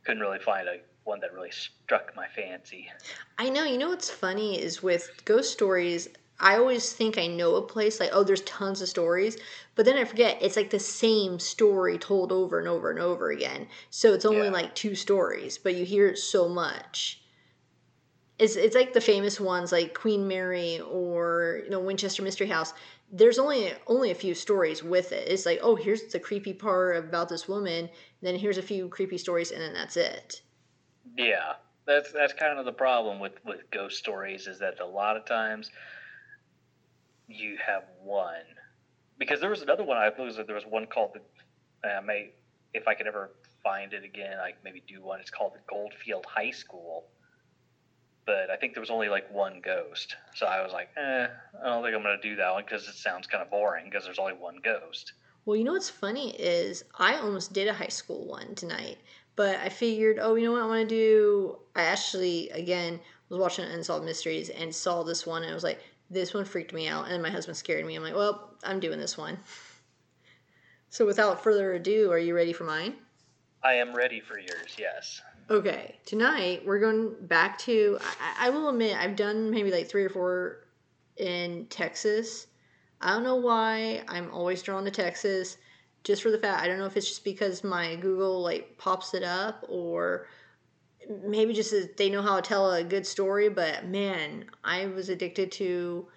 couldn't 0.05 0.23
really 0.23 0.39
find 0.39 0.69
a 0.69 0.79
one 1.03 1.19
that 1.21 1.33
really 1.33 1.51
struck 1.51 2.15
my 2.15 2.29
fancy. 2.29 2.89
I 3.37 3.49
know. 3.49 3.65
You 3.65 3.79
know 3.79 3.89
what's 3.89 4.09
funny 4.11 4.63
is 4.63 4.81
with 4.81 5.11
ghost 5.25 5.53
stories, 5.53 6.09
I 6.39 6.55
always 6.57 6.93
think 6.93 7.19
I 7.19 7.27
know 7.27 7.57
a 7.57 7.63
place, 7.63 7.99
like, 7.99 8.11
oh, 8.13 8.23
there's 8.23 8.43
tons 8.43 8.81
of 8.81 8.89
stories. 8.89 9.37
But 9.75 9.87
then 9.87 9.97
I 9.99 10.05
forget, 10.05 10.39
it's 10.41 10.55
like 10.55 10.71
the 10.71 10.79
same 10.79 11.41
story 11.41 11.99
told 11.99 12.31
over 12.31 12.61
and 12.61 12.69
over 12.69 12.91
and 12.91 13.01
over 13.01 13.31
again. 13.33 13.67
So 13.91 14.13
it's 14.15 14.25
only 14.25 14.47
Yeah. 14.47 14.53
like 14.53 14.77
two 14.77 14.95
stories, 14.95 15.59
but 15.59 15.75
you 15.75 15.85
hear 15.85 16.07
it 16.07 16.19
so 16.19 16.49
much. 16.49 17.21
It's, 18.39 18.55
it's 18.55 18.77
like 18.77 18.93
the 18.93 19.01
famous 19.01 19.41
ones 19.41 19.73
like 19.73 19.95
Queen 19.95 20.29
Mary 20.29 20.79
or 20.79 21.63
you 21.65 21.71
know 21.71 21.81
Winchester 21.81 22.23
Mystery 22.23 22.47
House. 22.47 22.73
There's 23.11 23.39
only 23.39 23.73
only 23.87 24.11
a 24.11 24.15
few 24.15 24.35
stories 24.35 24.83
with 24.83 25.13
it. 25.13 25.29
It's 25.29 25.47
like 25.47 25.61
oh 25.63 25.77
here's 25.77 26.05
the 26.05 26.21
creepy 26.21 26.53
part 26.53 26.97
about 26.97 27.29
this 27.29 27.49
woman, 27.49 27.89
then 28.23 28.37
here's 28.37 28.59
a 28.59 28.63
few 28.63 28.89
creepy 28.89 29.19
stories, 29.19 29.51
and 29.51 29.61
then 29.61 29.73
that's 29.73 29.97
it. 29.97 30.43
Yeah, 31.17 31.55
that's 31.87 32.13
that's 32.13 32.35
kind 32.35 32.59
of 32.59 32.65
the 32.65 32.73
problem 32.73 33.19
with 33.19 33.33
with 33.45 33.71
ghost 33.71 33.97
stories 33.97 34.47
is 34.47 34.59
that 34.59 34.81
a 34.81 34.87
lot 34.87 35.17
of 35.17 35.25
times 35.25 35.71
you 37.29 37.59
have 37.65 37.85
one 38.03 38.45
because 39.19 39.41
there 39.41 39.51
was 39.51 39.63
another 39.63 39.85
one 39.85 39.97
I 39.97 40.11
believe 40.11 40.35
there 40.47 40.55
was 40.55 40.67
one 40.67 40.87
called 40.87 41.15
the 41.15 41.89
I 41.89 42.01
may 42.01 42.33
if 42.75 42.87
I 42.87 42.95
could 42.95 43.07
ever 43.07 43.31
find 43.63 43.93
it 43.93 44.05
again 44.05 44.39
I 44.39 44.53
maybe 44.65 44.83
do 44.87 45.03
one. 45.03 45.21
It's 45.21 45.31
called 45.31 45.55
the 45.55 45.61
Goldfield 45.69 46.27
High 46.27 46.51
School. 46.51 47.07
But 48.29 48.51
I 48.51 48.57
think 48.57 48.75
there 48.75 48.83
was 48.83 48.91
only 48.91 49.09
like 49.09 49.33
one 49.33 49.63
ghost, 49.65 50.17
so 50.35 50.45
I 50.45 50.63
was 50.63 50.75
like, 50.75 50.91
eh, 50.99 51.29
I 51.63 51.65
don't 51.65 51.83
think 51.83 51.97
I'm 51.97 52.03
gonna 52.03 52.21
do 52.21 52.37
that 52.37 52.53
one 52.53 52.63
because 52.63 52.87
it 52.87 52.95
sounds 52.95 53.27
kind 53.27 53.43
of 53.43 53.49
boring 53.49 53.87
because 53.87 54.05
there's 54.05 54.19
only 54.19 54.35
one 54.35 54.59
ghost. 54.63 55.15
Well, 55.47 55.57
you 55.57 55.65
know 55.65 55.73
what's 55.73 55.89
funny 55.89 56.37
is 56.39 56.85
I 56.99 57.15
almost 57.15 57.55
did 57.55 57.69
a 57.69 57.73
high 57.73 57.89
school 57.89 58.27
one 58.27 58.55
tonight, 58.55 58.99
but 59.35 59.57
I 59.61 59.71
figured, 59.71 60.19
oh, 60.21 60.35
you 60.35 60.45
know 60.45 60.53
what 60.53 60.61
I 60.61 60.67
want 60.67 60.87
to 60.87 60.95
do? 60.95 61.59
I 61.75 61.85
actually, 61.85 62.51
again, 62.51 63.01
was 63.31 63.41
watching 63.41 63.65
Unsolved 63.65 64.05
Mysteries 64.05 64.51
and 64.51 64.75
saw 64.75 65.03
this 65.03 65.27
one, 65.27 65.43
and 65.43 65.51
I 65.51 65.55
was 65.55 65.65
like, 65.65 65.81
this 66.11 66.35
one 66.35 66.45
freaked 66.45 66.75
me 66.75 66.87
out, 66.87 67.09
and 67.09 67.23
my 67.23 67.31
husband 67.31 67.57
scared 67.57 67.87
me. 67.87 67.97
I'm 67.97 68.03
like, 68.03 68.15
well, 68.15 68.59
I'm 68.63 68.79
doing 68.79 69.01
this 69.01 69.17
one. 69.17 69.39
So, 70.91 71.05
without 71.05 71.43
further 71.43 71.75
ado, 71.75 72.11
are 72.11 72.19
you 72.19 72.35
ready 72.35 72.55
for 72.55 72.65
mine? 72.65 72.95
I 73.63 73.75
am 73.75 73.95
ready 73.95 74.21
for 74.21 74.39
yours. 74.39 74.75
Yes. 74.79 75.21
Okay, 75.51 75.99
tonight 76.05 76.61
we're 76.67 76.79
going 76.79 77.15
back 77.23 77.57
to. 77.61 77.97
I, 78.21 78.49
I 78.49 78.51
will 78.51 78.69
admit, 78.69 78.99
I've 78.99 79.17
done 79.17 79.51
maybe 79.51 79.71
like 79.71 79.89
three 79.89 80.05
or 80.05 80.11
four 80.11 80.67
in 81.17 81.65
Texas. 81.71 82.49
I 83.01 83.15
don't 83.15 83.23
know 83.23 83.37
why 83.37 84.03
I'm 84.09 84.31
always 84.31 84.63
drawn 84.63 84.85
to 84.85 84.91
Texas. 84.91 85.57
Just 86.05 86.23
for 86.23 86.31
the 86.31 86.37
fact, 86.37 86.63
I 86.63 86.67
don't 86.67 86.79
know 86.79 86.85
if 86.85 86.99
it's 86.99 87.09
just 87.09 87.25
because 87.25 87.65
my 87.65 87.97
Google 87.97 88.43
like 88.43 88.77
pops 88.77 89.15
it 89.15 89.23
up, 89.23 89.65
or 89.71 90.27
maybe 91.25 91.55
just 91.55 91.71
that 91.71 91.97
they 91.97 92.11
know 92.11 92.21
how 92.21 92.37
to 92.37 92.47
tell 92.47 92.71
a 92.75 92.85
good 92.85 93.07
story. 93.07 93.49
But 93.49 93.87
man, 93.87 94.45
I 94.65 94.89
was 94.89 95.09
addicted 95.09 95.51
to. 95.53 96.09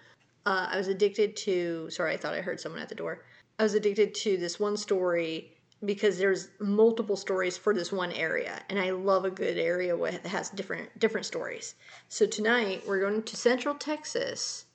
Uh, 0.44 0.68
I 0.70 0.76
was 0.76 0.88
addicted 0.88 1.36
to. 1.36 1.88
Sorry, 1.88 2.12
I 2.12 2.18
thought 2.18 2.34
I 2.34 2.42
heard 2.42 2.60
someone 2.60 2.82
at 2.82 2.90
the 2.90 2.94
door. 2.94 3.24
I 3.58 3.62
was 3.62 3.72
addicted 3.72 4.14
to 4.14 4.36
this 4.36 4.60
one 4.60 4.76
story 4.76 5.56
because 5.84 6.18
there's 6.18 6.48
multiple 6.60 7.16
stories 7.16 7.56
for 7.56 7.74
this 7.74 7.90
one 7.90 8.12
area 8.12 8.62
and 8.68 8.78
i 8.78 8.90
love 8.90 9.24
a 9.24 9.30
good 9.30 9.58
area 9.58 9.96
that 9.96 10.26
has 10.26 10.50
different 10.50 10.96
different 10.98 11.26
stories. 11.26 11.74
So 12.08 12.26
tonight 12.26 12.82
we're 12.86 13.00
going 13.00 13.22
to 13.22 13.36
central 13.36 13.74
texas 13.74 14.66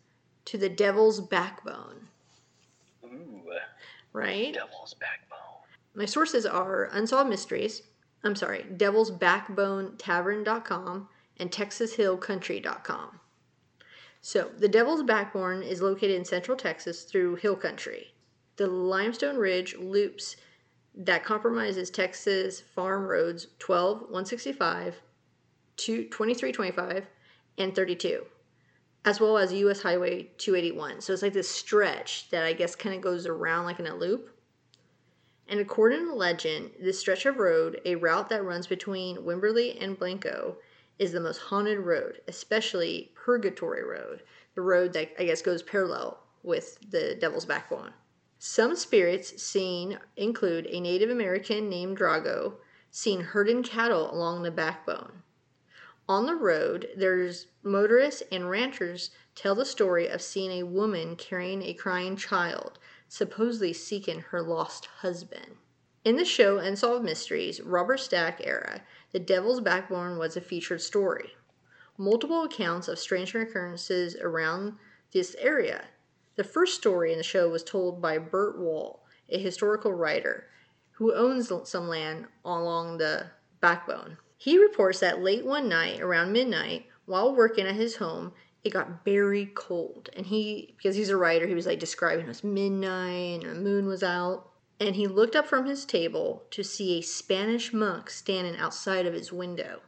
to 0.45 0.57
the 0.57 0.69
devil's 0.69 1.19
backbone. 1.19 2.07
Ooh, 3.03 3.41
right? 4.13 4.53
Devil's 4.53 4.95
Backbone. 4.99 5.39
my 5.95 6.05
sources 6.05 6.45
are 6.45 6.89
unsolved 6.91 7.29
mysteries 7.29 7.83
i'm 8.23 8.35
sorry 8.35 8.65
devil's 8.77 9.11
backbone 9.11 9.95
tavern.com 9.97 11.07
and 11.37 11.51
texashillcountry.com 11.51 13.19
so 14.21 14.51
the 14.57 14.67
devil's 14.67 15.03
backbone 15.03 15.63
is 15.63 15.81
located 15.81 16.11
in 16.11 16.25
central 16.25 16.57
texas 16.57 17.03
through 17.03 17.35
hill 17.35 17.55
country. 17.55 18.13
The 18.57 18.67
limestone 18.67 19.37
ridge 19.37 19.75
loops 19.77 20.35
that 20.97 21.23
compromises 21.23 21.89
Texas 21.89 22.59
farm 22.59 23.05
roads 23.05 23.47
12, 23.59 24.01
165, 24.01 24.95
2, 25.77 26.03
2325, 26.05 27.05
and 27.59 27.75
32, 27.75 28.25
as 29.05 29.19
well 29.19 29.37
as 29.37 29.53
U.S. 29.53 29.81
Highway 29.81 30.29
281. 30.37 31.01
So 31.01 31.13
it's 31.13 31.21
like 31.21 31.33
this 31.33 31.49
stretch 31.49 32.29
that 32.31 32.43
I 32.43 32.53
guess 32.53 32.75
kind 32.75 32.95
of 32.95 33.01
goes 33.01 33.27
around 33.27 33.65
like 33.65 33.79
in 33.79 33.87
a 33.87 33.95
loop. 33.95 34.31
And 35.47 35.59
according 35.59 36.05
to 36.07 36.13
legend, 36.13 36.71
this 36.81 36.99
stretch 36.99 37.25
of 37.25 37.37
road, 37.37 37.79
a 37.85 37.95
route 37.95 38.29
that 38.29 38.43
runs 38.43 38.67
between 38.67 39.17
Wimberley 39.17 39.81
and 39.81 39.97
Blanco, 39.97 40.57
is 40.99 41.11
the 41.11 41.21
most 41.21 41.37
haunted 41.37 41.79
road, 41.79 42.21
especially 42.27 43.11
Purgatory 43.15 43.83
Road, 43.83 44.23
the 44.55 44.61
road 44.61 44.93
that 44.93 45.09
I 45.19 45.25
guess 45.25 45.41
goes 45.41 45.61
parallel 45.61 46.19
with 46.43 46.79
the 46.89 47.15
Devil's 47.21 47.45
Backbone. 47.45 47.91
Some 48.39 48.75
spirits 48.75 49.41
seen 49.41 49.99
include 50.15 50.67
a 50.67 50.79
Native 50.79 51.09
American 51.09 51.69
named 51.69 51.97
Drago 51.97 52.57
seen 52.91 53.21
herding 53.21 53.63
cattle 53.63 54.13
along 54.13 54.43
the 54.43 54.51
backbone. 54.51 55.23
On 56.07 56.25
the 56.25 56.35
road, 56.35 56.87
there's 56.95 57.47
motorists 57.63 58.23
and 58.31 58.49
ranchers 58.49 59.09
tell 59.35 59.55
the 59.55 59.65
story 59.65 60.07
of 60.07 60.21
seeing 60.21 60.51
a 60.51 60.67
woman 60.67 61.15
carrying 61.15 61.63
a 61.63 61.73
crying 61.73 62.15
child, 62.15 62.79
supposedly 63.07 63.73
seeking 63.73 64.21
her 64.21 64.41
lost 64.41 64.85
husband. 64.85 65.57
In 66.05 66.15
the 66.15 66.23
show 66.23 66.59
Unsolved 66.59 67.03
Mysteries, 67.03 67.59
Robert 67.59 67.97
Stack 67.97 68.39
era, 68.43 68.83
the 69.11 69.19
Devil's 69.19 69.61
Backbone 69.61 70.17
was 70.17 70.37
a 70.37 70.41
featured 70.41 70.81
story. 70.81 71.35
Multiple 71.97 72.43
accounts 72.43 72.87
of 72.87 72.99
strange 72.99 73.33
occurrences 73.33 74.15
around 74.15 74.77
this 75.11 75.35
area. 75.39 75.87
The 76.37 76.43
first 76.43 76.75
story 76.75 77.11
in 77.11 77.17
the 77.17 77.23
show 77.23 77.49
was 77.49 77.63
told 77.63 77.99
by 77.99 78.19
Bert 78.19 78.59
Wall, 78.59 79.03
a 79.27 79.39
historical 79.39 79.91
writer, 79.91 80.47
who 80.91 81.13
owns 81.13 81.51
some 81.67 81.87
land 81.87 82.27
along 82.45 82.99
the 82.99 83.31
backbone. 83.59 84.17
He 84.37 84.59
reports 84.59 84.99
that 84.99 85.21
late 85.21 85.43
one 85.43 85.67
night, 85.67 85.99
around 85.99 86.31
midnight, 86.31 86.85
while 87.05 87.35
working 87.35 87.65
at 87.65 87.73
his 87.73 87.95
home, 87.95 88.33
it 88.63 88.71
got 88.71 89.03
very 89.03 89.47
cold. 89.55 90.09
And 90.15 90.27
he, 90.27 90.75
because 90.77 90.95
he's 90.95 91.09
a 91.09 91.17
writer, 91.17 91.47
he 91.47 91.55
was 91.55 91.65
like 91.65 91.79
describing 91.79 92.25
it 92.25 92.27
was 92.27 92.43
midnight 92.43 93.43
and 93.43 93.55
the 93.55 93.59
moon 93.59 93.87
was 93.87 94.03
out. 94.03 94.51
And 94.79 94.95
he 94.95 95.07
looked 95.07 95.35
up 95.35 95.47
from 95.47 95.65
his 95.65 95.85
table 95.85 96.43
to 96.51 96.63
see 96.63 96.99
a 96.99 97.01
Spanish 97.01 97.73
monk 97.73 98.11
standing 98.11 98.57
outside 98.57 99.07
of 99.07 99.13
his 99.15 99.33
window. 99.33 99.81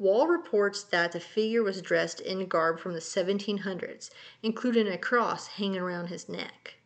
Wall 0.00 0.26
reports 0.26 0.82
that 0.82 1.12
the 1.12 1.20
figure 1.20 1.62
was 1.62 1.82
dressed 1.82 2.20
in 2.20 2.46
garb 2.46 2.80
from 2.80 2.94
the 2.94 3.00
1700s, 3.00 4.08
including 4.42 4.88
a 4.88 4.96
cross 4.96 5.46
hanging 5.46 5.76
around 5.76 6.06
his 6.06 6.26
neck. 6.26 6.76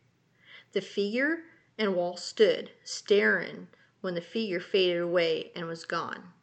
The 0.73 0.81
figure 0.81 1.45
and 1.77 1.95
Wall 1.95 2.17
stood, 2.17 2.71
staring, 2.83 3.69
when 4.01 4.15
the 4.15 4.21
figure 4.21 4.59
faded 4.59 5.01
away 5.01 5.53
and 5.55 5.65
was 5.65 5.85
gone. 5.85 6.33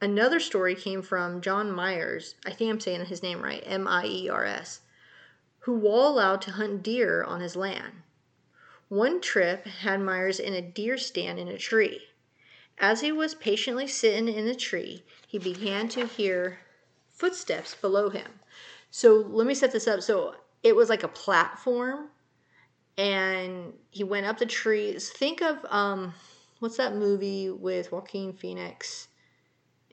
Another 0.00 0.38
story 0.38 0.76
came 0.76 1.02
from 1.02 1.40
John 1.40 1.72
Miers, 1.74 2.36
I 2.46 2.52
think 2.52 2.70
I'm 2.70 2.78
saying 2.78 3.06
his 3.06 3.24
name 3.24 3.42
right, 3.42 3.64
M 3.66 3.88
I 3.88 4.06
E 4.06 4.28
R 4.28 4.44
S, 4.44 4.82
who 5.58 5.74
Wall 5.74 6.12
allowed 6.12 6.42
to 6.42 6.52
hunt 6.52 6.84
deer 6.84 7.24
on 7.24 7.40
his 7.40 7.56
land. 7.56 8.02
One 8.88 9.20
trip 9.20 9.66
had 9.66 10.00
Miers 10.00 10.38
in 10.38 10.54
a 10.54 10.62
deer 10.62 10.96
stand 10.96 11.40
in 11.40 11.48
a 11.48 11.58
tree. 11.58 12.02
As 12.80 13.02
he 13.02 13.12
was 13.12 13.34
patiently 13.34 13.86
sitting 13.86 14.26
in 14.26 14.46
the 14.46 14.54
tree, 14.54 15.04
he 15.26 15.38
began 15.38 15.86
to 15.90 16.06
hear 16.06 16.60
footsteps 17.10 17.74
below 17.74 18.08
him. 18.08 18.40
So 18.90 19.16
let 19.28 19.46
me 19.46 19.54
set 19.54 19.70
this 19.70 19.86
up. 19.86 20.00
So 20.00 20.34
it 20.62 20.74
was 20.74 20.88
like 20.88 21.02
a 21.02 21.08
platform 21.08 22.08
and 22.96 23.74
he 23.90 24.02
went 24.02 24.24
up 24.24 24.38
the 24.38 24.46
trees. 24.46 25.10
Think 25.10 25.42
of 25.42 25.58
um, 25.68 26.14
what's 26.60 26.78
that 26.78 26.96
movie 26.96 27.50
with 27.50 27.92
Joaquin 27.92 28.32
Phoenix 28.32 29.08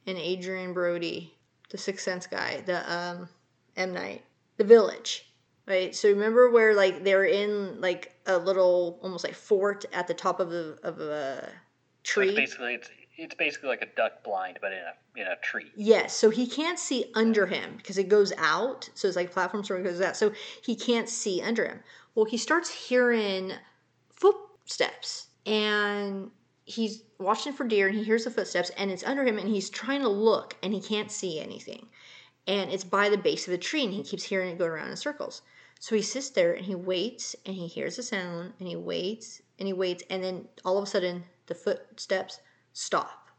and 0.06 0.17
Adrien 0.17 0.73
Brody, 0.73 1.34
the 1.69 1.78
Sixth 1.78 2.06
Sense 2.06 2.26
guy, 2.26 2.62
the 2.65 2.89
um, 2.91 3.28
M 3.76 3.93
Night, 3.93 4.23
The 4.56 4.63
Village, 4.63 5.30
right? 5.67 5.93
So 5.93 6.08
remember 6.08 6.50
where 6.52 6.73
like 6.73 7.04
they're 7.04 7.26
in 7.26 7.82
like 7.82 8.13
a 8.26 8.38
little 8.38 8.97
almost 9.04 9.26
like 9.26 9.36
fort 9.36 9.84
at 9.91 10.08
the 10.08 10.13
top 10.13 10.39
of 10.39 10.54
of 10.84 11.02
a 11.02 11.52
tree. 12.07 12.27
So 12.27 12.29
it's 12.29 12.39
basically 12.39 12.73
it's 12.73 12.89
it's 13.17 13.35
basically 13.35 13.69
like 13.69 13.81
a 13.81 13.87
duck 13.95 14.23
blind, 14.23 14.59
but 14.61 14.71
in 14.71 14.79
a 14.79 15.19
in 15.21 15.27
a 15.27 15.35
tree. 15.37 15.71
Yes, 15.75 16.13
so 16.13 16.29
he 16.29 16.47
can't 16.47 16.79
see 16.79 17.11
under 17.15 17.45
him 17.45 17.75
because 17.77 17.97
it 17.97 18.07
goes 18.07 18.31
out. 18.37 18.89
So 18.93 19.07
it's 19.07 19.17
like 19.17 19.31
platform 19.31 19.63
sort 19.63 19.81
of 19.81 19.85
goes 19.85 20.01
out, 20.01 20.15
so 20.15 20.31
he 20.63 20.75
can't 20.75 21.09
see 21.09 21.41
under 21.41 21.65
him. 21.65 21.79
Well, 22.15 22.25
he 22.25 22.37
starts 22.37 22.69
hearing 22.69 23.53
footsteps 24.11 25.27
and 25.45 26.31
he's 26.65 27.03
watching 27.19 27.53
for 27.53 27.63
deer 27.63 27.87
and 27.87 27.97
he 27.97 28.03
hears 28.03 28.25
the 28.25 28.31
footsteps 28.31 28.71
and 28.77 28.91
it's 28.91 29.03
under 29.03 29.23
him 29.23 29.37
and 29.37 29.47
he's 29.47 29.69
trying 29.69 30.01
to 30.01 30.09
look 30.09 30.55
and 30.63 30.73
he 30.73 30.81
can't 30.81 31.11
see 31.11 31.39
anything. 31.39 31.87
And 32.47 32.71
it's 32.71 32.83
by 32.83 33.09
the 33.09 33.17
base 33.17 33.47
of 33.47 33.51
the 33.51 33.57
tree 33.57 33.83
and 33.83 33.93
he 33.93 34.03
keeps 34.03 34.23
hearing 34.23 34.49
it 34.49 34.57
go 34.57 34.65
around 34.65 34.89
in 34.89 34.97
circles. 34.97 35.41
So 35.79 35.95
he 35.95 36.01
sits 36.01 36.29
there 36.31 36.53
and 36.53 36.65
he 36.65 36.75
waits 36.75 37.35
and 37.45 37.55
he 37.55 37.67
hears 37.67 37.99
a 37.99 38.03
sound 38.03 38.53
and 38.59 38.67
he 38.67 38.75
waits 38.75 39.41
and 39.59 39.67
he 39.67 39.73
waits 39.73 40.03
and 40.09 40.23
then 40.23 40.47
all 40.65 40.77
of 40.77 40.83
a 40.83 40.87
sudden 40.87 41.23
the 41.47 41.55
footsteps 41.55 42.39
stop. 42.73 43.29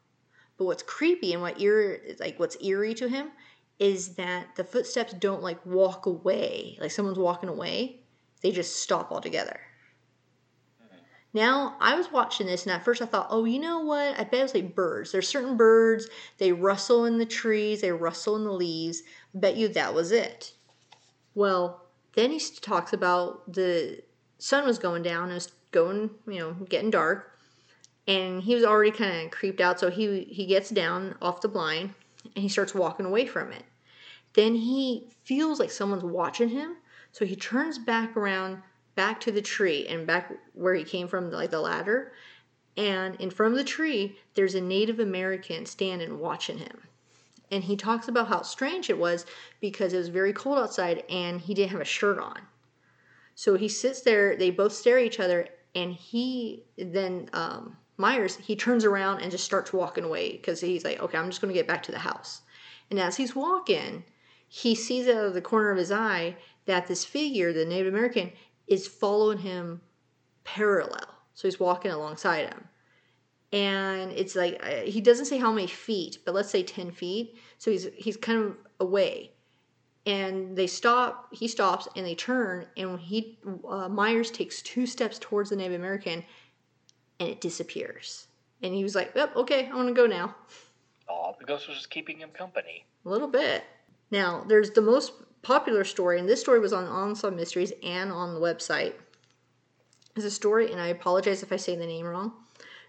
But 0.56 0.64
what's 0.64 0.82
creepy 0.82 1.32
and 1.32 1.42
what 1.42 1.60
eerie 1.60 2.16
like 2.18 2.38
what's 2.38 2.62
eerie 2.62 2.94
to 2.94 3.08
him 3.08 3.30
is 3.78 4.14
that 4.16 4.56
the 4.56 4.64
footsteps 4.64 5.12
don't 5.12 5.42
like 5.42 5.64
walk 5.64 6.06
away, 6.06 6.76
like 6.80 6.90
someone's 6.90 7.18
walking 7.18 7.48
away 7.48 8.00
they 8.42 8.50
just 8.50 8.76
stop 8.82 9.10
altogether. 9.10 9.60
Now, 11.34 11.76
I 11.78 11.94
was 11.94 12.10
watching 12.10 12.46
this, 12.46 12.64
and 12.64 12.72
at 12.72 12.84
first 12.84 13.02
I 13.02 13.06
thought, 13.06 13.26
oh, 13.30 13.44
you 13.44 13.58
know 13.58 13.80
what? 13.80 14.18
I 14.18 14.24
bet 14.24 14.44
it's 14.44 14.54
like 14.54 14.74
birds. 14.74 15.12
There's 15.12 15.28
certain 15.28 15.56
birds, 15.56 16.08
they 16.38 16.52
rustle 16.52 17.04
in 17.04 17.18
the 17.18 17.26
trees, 17.26 17.82
they 17.82 17.92
rustle 17.92 18.36
in 18.36 18.44
the 18.44 18.52
leaves. 18.52 19.02
I 19.34 19.38
bet 19.38 19.56
you 19.56 19.68
that 19.68 19.92
was 19.92 20.10
it. 20.10 20.54
Well, 21.34 21.84
then 22.14 22.30
he 22.30 22.40
talks 22.60 22.94
about 22.94 23.52
the 23.52 24.02
sun 24.38 24.64
was 24.64 24.78
going 24.78 25.02
down, 25.02 25.30
it 25.30 25.34
was 25.34 25.52
going, 25.70 26.10
you 26.26 26.38
know, 26.38 26.52
getting 26.68 26.90
dark, 26.90 27.37
and 28.08 28.42
he 28.42 28.54
was 28.54 28.64
already 28.64 28.90
kind 28.90 29.26
of 29.26 29.30
creeped 29.30 29.60
out, 29.60 29.78
so 29.78 29.90
he 29.90 30.24
he 30.24 30.46
gets 30.46 30.70
down 30.70 31.14
off 31.20 31.42
the 31.42 31.48
blind 31.48 31.94
and 32.34 32.42
he 32.42 32.48
starts 32.48 32.74
walking 32.74 33.06
away 33.06 33.26
from 33.26 33.52
it. 33.52 33.64
Then 34.32 34.54
he 34.54 35.08
feels 35.24 35.60
like 35.60 35.70
someone's 35.70 36.02
watching 36.02 36.48
him, 36.48 36.78
so 37.12 37.24
he 37.24 37.36
turns 37.36 37.78
back 37.78 38.16
around, 38.16 38.62
back 38.94 39.20
to 39.20 39.32
the 39.32 39.42
tree, 39.42 39.86
and 39.86 40.06
back 40.06 40.32
where 40.54 40.74
he 40.74 40.84
came 40.84 41.06
from, 41.06 41.30
like 41.30 41.50
the 41.50 41.60
ladder. 41.60 42.12
And 42.76 43.16
in 43.16 43.30
front 43.30 43.52
of 43.52 43.58
the 43.58 43.64
tree, 43.64 44.18
there's 44.34 44.54
a 44.54 44.60
Native 44.60 45.00
American 45.00 45.66
standing 45.66 46.18
watching 46.18 46.58
him. 46.58 46.82
And 47.50 47.64
he 47.64 47.76
talks 47.76 48.08
about 48.08 48.28
how 48.28 48.42
strange 48.42 48.88
it 48.88 48.98
was 48.98 49.26
because 49.60 49.92
it 49.92 49.98
was 49.98 50.08
very 50.08 50.32
cold 50.32 50.58
outside 50.58 51.02
and 51.10 51.40
he 51.40 51.54
didn't 51.54 51.72
have 51.72 51.80
a 51.80 51.84
shirt 51.84 52.18
on. 52.18 52.40
So 53.34 53.56
he 53.56 53.68
sits 53.68 54.02
there, 54.02 54.36
they 54.36 54.50
both 54.50 54.72
stare 54.72 54.98
at 54.98 55.06
each 55.06 55.18
other, 55.18 55.48
and 55.74 55.92
he 55.92 56.62
then, 56.76 57.30
um, 57.32 57.76
Miers, 57.98 58.36
he 58.36 58.54
turns 58.54 58.84
around 58.84 59.20
and 59.20 59.30
just 59.30 59.44
starts 59.44 59.72
walking 59.72 60.04
away 60.04 60.32
because 60.32 60.60
he's 60.60 60.84
like, 60.84 61.00
okay, 61.00 61.18
I'm 61.18 61.28
just 61.28 61.40
going 61.40 61.52
to 61.52 61.58
get 61.58 61.66
back 61.66 61.82
to 61.84 61.92
the 61.92 61.98
house. 61.98 62.42
And 62.90 62.98
as 62.98 63.16
he's 63.16 63.34
walking, 63.34 64.04
he 64.46 64.74
sees 64.74 65.08
out 65.08 65.26
of 65.26 65.34
the 65.34 65.42
corner 65.42 65.70
of 65.70 65.78
his 65.78 65.92
eye 65.92 66.36
that 66.64 66.86
this 66.86 67.04
figure, 67.04 67.52
the 67.52 67.64
Native 67.64 67.92
American, 67.92 68.32
is 68.68 68.86
following 68.86 69.38
him 69.38 69.80
parallel. 70.44 71.06
So 71.34 71.48
he's 71.48 71.60
walking 71.60 71.90
alongside 71.90 72.46
him. 72.46 72.68
And 73.52 74.12
it's 74.12 74.36
like 74.36 74.62
uh, 74.62 74.82
he 74.82 75.00
doesn't 75.00 75.26
say 75.26 75.38
how 75.38 75.52
many 75.52 75.66
feet, 75.66 76.18
but 76.24 76.34
let's 76.34 76.50
say 76.50 76.62
10 76.62 76.90
feet. 76.90 77.36
So 77.56 77.70
he's 77.70 77.88
he's 77.96 78.16
kind 78.16 78.44
of 78.44 78.56
away. 78.78 79.32
And 80.06 80.56
they 80.56 80.66
stop, 80.66 81.28
he 81.34 81.48
stops 81.48 81.86
and 81.94 82.06
they 82.06 82.14
turn 82.14 82.66
and 82.76 82.98
he 82.98 83.38
uh, 83.68 83.88
Miers 83.88 84.30
takes 84.30 84.62
two 84.62 84.86
steps 84.86 85.18
towards 85.18 85.50
the 85.50 85.56
Native 85.56 85.78
American 85.80 86.24
and 87.20 87.28
it 87.28 87.40
disappears. 87.40 88.26
And 88.62 88.74
he 88.74 88.82
was 88.82 88.94
like, 88.94 89.12
"Yep, 89.14 89.36
okay, 89.36 89.68
I 89.68 89.74
want 89.74 89.88
to 89.88 89.94
go 89.94 90.06
now." 90.06 90.34
Oh, 91.08 91.34
the 91.38 91.44
ghost 91.44 91.68
was 91.68 91.76
just 91.76 91.90
keeping 91.90 92.18
him 92.18 92.30
company. 92.30 92.84
A 93.04 93.08
little 93.08 93.28
bit. 93.28 93.64
Now, 94.10 94.44
there's 94.46 94.70
the 94.70 94.82
most 94.82 95.12
popular 95.42 95.84
story, 95.84 96.18
and 96.18 96.28
this 96.28 96.40
story 96.40 96.58
was 96.58 96.72
on 96.72 96.84
Unsolved 96.84 97.36
Mysteries 97.36 97.72
and 97.82 98.10
on 98.10 98.34
the 98.34 98.40
website. 98.40 98.94
Is 100.16 100.24
a 100.24 100.30
story, 100.30 100.72
and 100.72 100.80
I 100.80 100.88
apologize 100.88 101.42
if 101.42 101.52
I 101.52 101.56
say 101.56 101.76
the 101.76 101.86
name 101.86 102.06
wrong. 102.06 102.32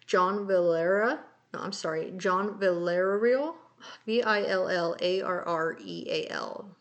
John 0.08 0.48
Valera, 0.48 1.20
no, 1.54 1.60
I'm 1.60 1.72
sorry, 1.72 2.12
John 2.18 2.60
Villarreal, 2.60 3.56
V 4.06 4.24
I 4.24 4.44
L 4.46 4.68
L 4.68 4.96
A 5.00 5.22
R 5.22 5.44
R 5.44 5.78
E 5.80 6.06
A 6.10 6.28
L. 6.32 6.76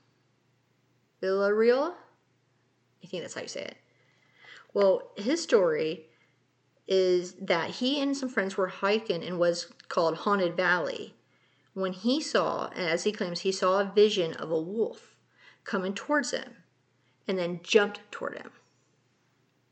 Villarreal? 1.23 1.95
I 3.03 3.07
think 3.07 3.23
that's 3.23 3.35
how 3.35 3.43
you 3.43 3.49
say 3.49 3.63
it. 3.63 3.77
Well, 4.73 5.11
his 5.17 5.43
story 5.43 6.08
is 6.89 7.35
that 7.35 7.71
he 7.71 8.01
and 8.01 8.17
some 8.17 8.29
friends 8.29 8.57
were 8.57 8.69
hiking 8.69 9.23
in 9.23 9.39
what's 9.39 9.67
called 9.89 10.17
Haunted 10.17 10.57
Valley 10.57 11.15
when 11.79 11.93
he 11.93 12.21
saw, 12.21 12.69
as 12.75 13.05
he 13.05 13.13
claims, 13.13 13.41
he 13.41 13.53
saw 13.53 13.81
a 13.81 13.93
vision 13.95 14.33
of 14.35 14.51
a 14.51 14.61
wolf 14.61 15.17
coming 15.65 15.95
towards 15.95 16.33
him 16.33 16.57
and 17.29 17.39
then 17.39 17.61
jumped 17.63 18.01
toward 18.11 18.37
him. 18.37 18.51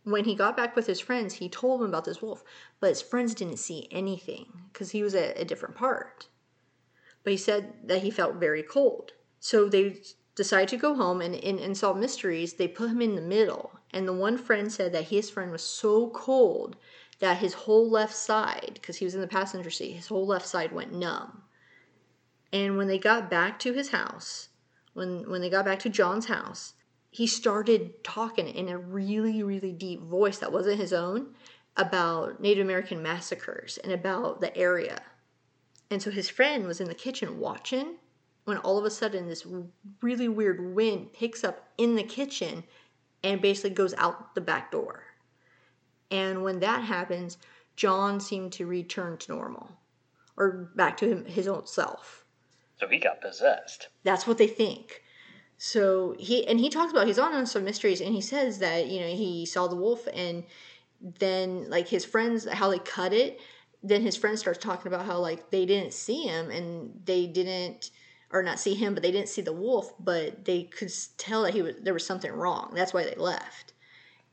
When 0.05 0.25
he 0.25 0.37
got 0.37 0.57
back 0.57 0.77
with 0.77 0.87
his 0.87 1.01
friends, 1.01 1.35
he 1.35 1.49
told 1.49 1.81
them 1.81 1.89
about 1.89 2.05
this 2.05 2.23
wolf, 2.23 2.45
but 2.79 2.91
his 2.91 3.03
friends 3.03 3.35
didn't 3.35 3.57
see 3.57 3.89
anything 3.91 4.47
because 4.73 4.93
he 4.93 5.03
was 5.03 5.17
at 5.17 5.39
a 5.39 5.45
different 5.45 5.75
part. 5.75 6.29
But 7.25 7.33
he 7.33 7.37
said 7.37 7.73
that 7.89 8.03
he 8.03 8.11
felt 8.13 8.37
very 8.37 8.63
cold. 8.63 9.13
So 9.41 9.69
they 9.69 10.01
decided 10.37 10.69
to 10.69 10.77
go 10.77 10.95
home 10.95 11.21
and 11.21 11.35
in 11.35 11.59
Unsolved 11.59 11.99
Mysteries, 11.99 12.55
they 12.55 12.69
put 12.69 12.91
him 12.91 13.03
in 13.03 13.17
the 13.17 13.21
middle. 13.21 13.73
And 13.91 14.07
the 14.07 14.13
one 14.13 14.39
friend 14.39 14.73
said 14.73 14.93
that 14.93 15.09
his 15.09 15.29
friend 15.29 15.51
was 15.51 15.65
so 15.65 16.11
cold 16.11 16.77
that 17.19 17.39
his 17.39 17.55
whole 17.55 17.89
left 17.89 18.15
side, 18.15 18.73
because 18.75 18.97
he 18.97 19.05
was 19.05 19.15
in 19.15 19.21
the 19.21 19.27
passenger 19.27 19.71
seat, 19.71 19.93
his 19.93 20.09
whole 20.09 20.27
left 20.27 20.47
side 20.47 20.73
went 20.73 20.93
numb. 20.93 21.43
And 22.53 22.77
when 22.77 22.87
they 22.87 22.99
got 22.99 23.31
back 23.31 23.59
to 23.61 23.73
his 23.73 23.91
house, 23.91 24.49
when 24.93 25.29
when 25.29 25.41
they 25.41 25.51
got 25.51 25.65
back 25.65 25.79
to 25.81 25.91
John's 25.91 26.27
house, 26.27 26.75
he 27.11 27.27
started 27.27 28.03
talking 28.05 28.49
in 28.49 28.69
a 28.69 28.79
really 28.79 29.43
really 29.43 29.73
deep 29.73 30.03
voice 30.03 30.39
that 30.39 30.53
wasn't 30.53 30.81
his 30.81 30.93
own 30.93 31.35
about 31.77 32.41
Native 32.41 32.65
American 32.65 33.03
massacres 33.03 33.79
and 33.83 33.93
about 33.93 34.41
the 34.41 34.57
area. 34.57 35.03
And 35.91 36.03
so 36.03 36.11
his 36.11 36.29
friend 36.29 36.67
was 36.67 36.81
in 36.81 36.89
the 36.89 36.95
kitchen 36.95 37.39
watching 37.39 37.97
when 38.45 38.57
all 38.59 38.79
of 38.79 38.85
a 38.85 38.91
sudden 38.91 39.29
this 39.29 39.47
really 40.01 40.29
weird 40.29 40.75
wind 40.75 41.13
picks 41.13 41.45
up 41.45 41.69
in 41.77 41.97
the 41.97 42.03
kitchen 42.03 42.65
and 43.23 43.43
basically 43.43 43.71
goes 43.71 43.95
out 43.95 44.35
the 44.35 44.41
back 44.41 44.71
door. 44.71 45.03
And 46.11 46.43
when 46.45 46.61
that 46.61 46.83
happens, 46.83 47.39
John 47.75 48.21
seemed 48.21 48.53
to 48.55 48.67
return 48.67 49.19
to 49.19 49.33
normal 49.33 49.71
or 50.37 50.71
back 50.77 50.97
to 50.99 51.09
him, 51.09 51.25
his 51.25 51.49
own 51.49 51.67
self. 51.67 52.25
So 52.79 52.87
he 52.89 52.99
got 52.99 53.21
possessed. 53.21 53.89
That's 54.05 54.27
what 54.27 54.39
they 54.39 54.47
think. 54.47 55.03
So 55.59 56.15
he 56.19 56.47
and 56.47 56.61
he 56.61 56.69
talks 56.69 56.93
about 56.93 57.07
he's 57.07 57.19
on 57.19 57.33
Unsolved 57.33 57.65
Mysteries 57.65 58.03
and 58.03 58.15
he 58.15 58.21
says 58.21 58.59
that 58.59 58.89
you 58.89 59.01
know 59.01 59.07
he 59.07 59.47
saw 59.47 59.67
the 59.67 59.77
wolf 59.77 60.07
and 60.13 60.45
then 61.01 61.71
like 61.71 61.89
his 61.89 62.05
friends 62.05 62.47
how 62.47 62.69
they 62.69 62.79
cut 62.79 63.15
it 63.15 63.41
then 63.83 64.03
his 64.03 64.17
friend 64.17 64.39
starts 64.39 64.59
talking 64.59 64.93
about 64.93 65.07
how 65.07 65.19
like 65.19 65.51
they 65.51 65.65
didn't 65.65 65.93
see 65.93 66.23
him 66.23 66.51
and 66.51 66.91
they 67.05 67.27
didn't 67.27 67.91
or 68.33 68.43
not 68.43 68.59
see 68.59 68.75
him, 68.75 68.95
but 68.95 69.03
they 69.03 69.13
didn't 69.13 69.29
see 69.29 69.43
the 69.43 69.53
wolf, 69.53 69.95
but 70.01 70.45
they 70.45 70.65
could 70.65 70.93
tell 71.17 71.43
that 71.43 71.55
he 71.55 71.63
was 71.63 71.77
there 71.81 71.95
was 71.95 72.05
something 72.05 72.33
wrong. 72.33 72.73
That's 72.75 72.93
why 72.93 73.05
they 73.05 73.15
left. 73.15 73.73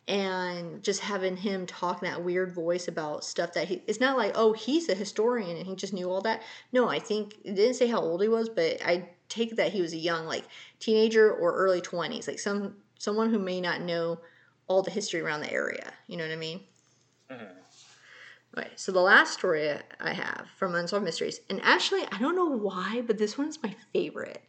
And 0.05 0.83
just 0.83 0.99
having 0.99 1.37
him 1.37 1.65
talk 1.65 2.03
in 2.03 2.09
that 2.09 2.23
weird 2.23 2.53
voice 2.53 2.89
about 2.89 3.23
stuff 3.23 3.53
that 3.53 3.69
he 3.69 3.81
it's 3.87 4.01
not 4.01 4.17
like, 4.17 4.33
oh, 4.35 4.51
he's 4.51 4.89
a 4.89 4.95
historian 4.95 5.55
and 5.55 5.65
he 5.65 5.75
just 5.75 5.93
knew 5.93 6.09
all 6.09 6.19
that. 6.21 6.41
No, 6.73 6.89
I 6.89 6.99
think 6.99 7.35
it 7.45 7.55
didn't 7.55 7.75
say 7.75 7.87
how 7.87 8.01
old 8.01 8.21
he 8.21 8.27
was, 8.27 8.49
but 8.49 8.85
I 8.85 9.09
take 9.29 9.55
that 9.55 9.71
he 9.71 9.81
was 9.81 9.93
a 9.93 9.97
young, 9.97 10.25
like 10.25 10.43
teenager 10.79 11.31
or 11.31 11.53
early 11.53 11.79
twenties, 11.79 12.27
like 12.27 12.39
some 12.39 12.75
someone 12.99 13.29
who 13.29 13.39
may 13.39 13.61
not 13.61 13.81
know 13.81 14.19
all 14.67 14.81
the 14.81 14.91
history 14.91 15.21
around 15.21 15.39
the 15.39 15.51
area. 15.51 15.93
You 16.07 16.17
know 16.17 16.25
what 16.25 16.33
I 16.33 16.37
mean? 16.37 16.61
Mm-hmm. 17.31 17.59
Right. 18.55 18.79
So 18.79 18.91
the 18.91 18.99
last 18.99 19.33
story 19.33 19.73
I 19.99 20.13
have 20.13 20.47
from 20.57 20.75
Unsolved 20.75 21.05
Mysteries, 21.05 21.39
and 21.49 21.61
actually 21.63 22.03
I 22.11 22.19
don't 22.19 22.35
know 22.35 22.49
why, 22.49 23.03
but 23.07 23.17
this 23.17 23.37
one's 23.37 23.61
my 23.63 23.73
favorite. 23.93 24.43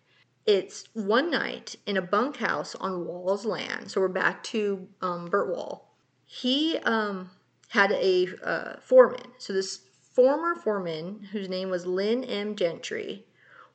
It's 0.46 0.84
one 0.92 1.30
night 1.30 1.76
in 1.86 1.96
a 1.96 2.02
bunkhouse 2.02 2.74
on 2.74 3.06
Wall's 3.06 3.46
land. 3.46 3.90
So 3.90 4.00
we're 4.00 4.08
back 4.08 4.42
to 4.44 4.86
um, 5.00 5.30
Burt 5.30 5.48
Wall. 5.48 5.94
He 6.26 6.76
um, 6.84 7.30
had 7.68 7.92
a 7.92 8.28
uh, 8.42 8.76
foreman. 8.80 9.32
So 9.38 9.54
this 9.54 9.80
former 10.12 10.54
foreman, 10.54 11.28
whose 11.32 11.48
name 11.48 11.70
was 11.70 11.86
Lynn 11.86 12.24
M. 12.24 12.56
Gentry, 12.56 13.24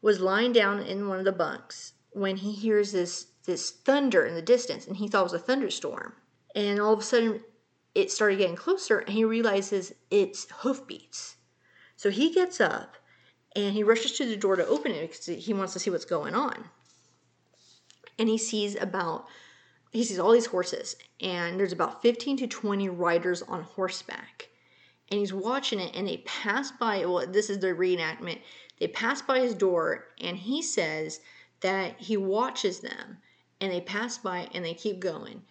was 0.01 0.19
lying 0.19 0.53
down 0.53 0.79
in 0.79 1.07
one 1.07 1.17
of 1.17 1.25
the 1.25 1.31
bunks 1.31 1.93
when 2.11 2.37
he 2.37 2.51
hears 2.51 2.91
this 2.91 3.27
this 3.45 3.71
thunder 3.71 4.25
in 4.27 4.35
the 4.35 4.41
distance, 4.41 4.85
and 4.85 4.97
he 4.97 5.07
thought 5.07 5.21
it 5.21 5.23
was 5.23 5.33
a 5.33 5.39
thunderstorm. 5.39 6.13
And 6.53 6.79
all 6.79 6.93
of 6.93 6.99
a 6.99 7.03
sudden, 7.03 7.41
it 7.95 8.11
started 8.11 8.37
getting 8.37 8.55
closer 8.55 8.99
and 8.99 9.09
he 9.09 9.25
realizes 9.25 9.93
it's 10.11 10.47
hoofbeats. 10.59 11.37
So 11.95 12.11
he 12.11 12.31
gets 12.31 12.61
up 12.61 12.95
and 13.55 13.73
he 13.73 13.83
rushes 13.83 14.13
to 14.13 14.25
the 14.25 14.37
door 14.37 14.55
to 14.55 14.67
open 14.67 14.91
it 14.91 15.09
because 15.09 15.25
he 15.25 15.53
wants 15.53 15.73
to 15.73 15.79
see 15.79 15.89
what's 15.89 16.05
going 16.05 16.35
on. 16.35 16.65
And 18.17 18.29
he 18.29 18.37
sees 18.37 18.75
about 18.75 19.27
he 19.91 20.03
sees 20.03 20.19
all 20.19 20.31
these 20.31 20.45
horses 20.45 20.95
and 21.19 21.59
there's 21.59 21.73
about 21.73 22.01
15 22.01 22.37
to 22.37 22.47
20 22.47 22.89
riders 22.89 23.41
on 23.41 23.63
horseback. 23.63 24.49
And 25.09 25.19
he's 25.19 25.33
watching 25.33 25.79
it 25.79 25.95
and 25.95 26.07
they 26.07 26.17
pass 26.17 26.71
by 26.71 27.05
well 27.05 27.25
this 27.27 27.49
is 27.49 27.59
the 27.59 27.67
reenactment. 27.67 28.39
They 28.79 28.87
pass 28.87 29.21
by 29.21 29.39
his 29.39 29.55
door 29.55 30.05
and 30.21 30.37
he 30.37 30.61
says 30.61 31.21
that 31.61 31.99
he 31.99 32.17
watches 32.17 32.79
them 32.79 33.17
and 33.59 33.71
they 33.71 33.81
pass 33.81 34.17
by 34.17 34.47
and 34.53 34.63
they 34.63 34.73
keep 34.73 34.99
going 34.99 35.41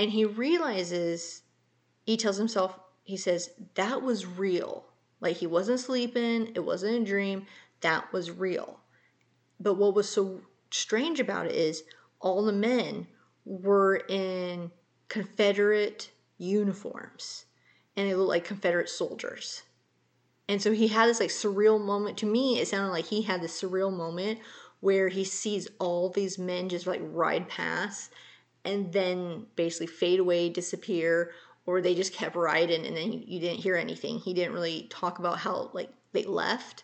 and 0.00 0.10
he 0.10 0.24
realizes, 0.24 1.42
he 2.06 2.16
tells 2.16 2.38
himself, 2.38 2.78
he 3.02 3.18
says, 3.18 3.50
that 3.74 4.00
was 4.00 4.24
real. 4.24 4.86
Like 5.20 5.36
he 5.36 5.46
wasn't 5.46 5.80
sleeping, 5.80 6.52
it 6.54 6.60
wasn't 6.60 7.02
a 7.02 7.04
dream, 7.04 7.46
that 7.80 8.12
was 8.12 8.30
real. 8.30 8.80
But 9.58 9.74
what 9.74 9.94
was 9.94 10.08
so 10.08 10.40
strange 10.70 11.20
about 11.20 11.46
it 11.46 11.52
is 11.52 11.84
all 12.20 12.44
the 12.44 12.52
men 12.52 13.06
were 13.44 13.96
in 14.08 14.70
Confederate 15.08 16.10
uniforms 16.38 17.46
and 17.96 18.08
they 18.08 18.14
looked 18.14 18.28
like 18.28 18.44
Confederate 18.44 18.88
soldiers. 18.88 19.62
And 20.48 20.60
so 20.60 20.72
he 20.72 20.88
had 20.88 21.08
this 21.08 21.20
like 21.20 21.30
surreal 21.30 21.80
moment. 21.80 22.18
To 22.18 22.26
me, 22.26 22.58
it 22.58 22.68
sounded 22.68 22.90
like 22.90 23.06
he 23.06 23.22
had 23.22 23.42
this 23.42 23.60
surreal 23.60 23.94
moment 23.94 24.40
where 24.80 25.08
he 25.08 25.24
sees 25.24 25.68
all 25.78 26.08
these 26.08 26.38
men 26.38 26.68
just 26.68 26.86
like 26.86 27.00
ride 27.02 27.48
past 27.48 28.10
and 28.64 28.92
then 28.92 29.46
basically 29.56 29.86
fade 29.86 30.20
away, 30.20 30.48
disappear, 30.48 31.32
or 31.70 31.80
they 31.80 31.94
just 31.94 32.12
kept 32.12 32.34
riding 32.34 32.84
and 32.84 32.96
then 32.96 33.12
you 33.12 33.38
didn't 33.38 33.60
hear 33.60 33.76
anything. 33.76 34.18
He 34.18 34.34
didn't 34.34 34.52
really 34.52 34.88
talk 34.90 35.20
about 35.20 35.38
how 35.38 35.70
like 35.72 35.90
they 36.12 36.24
left, 36.24 36.82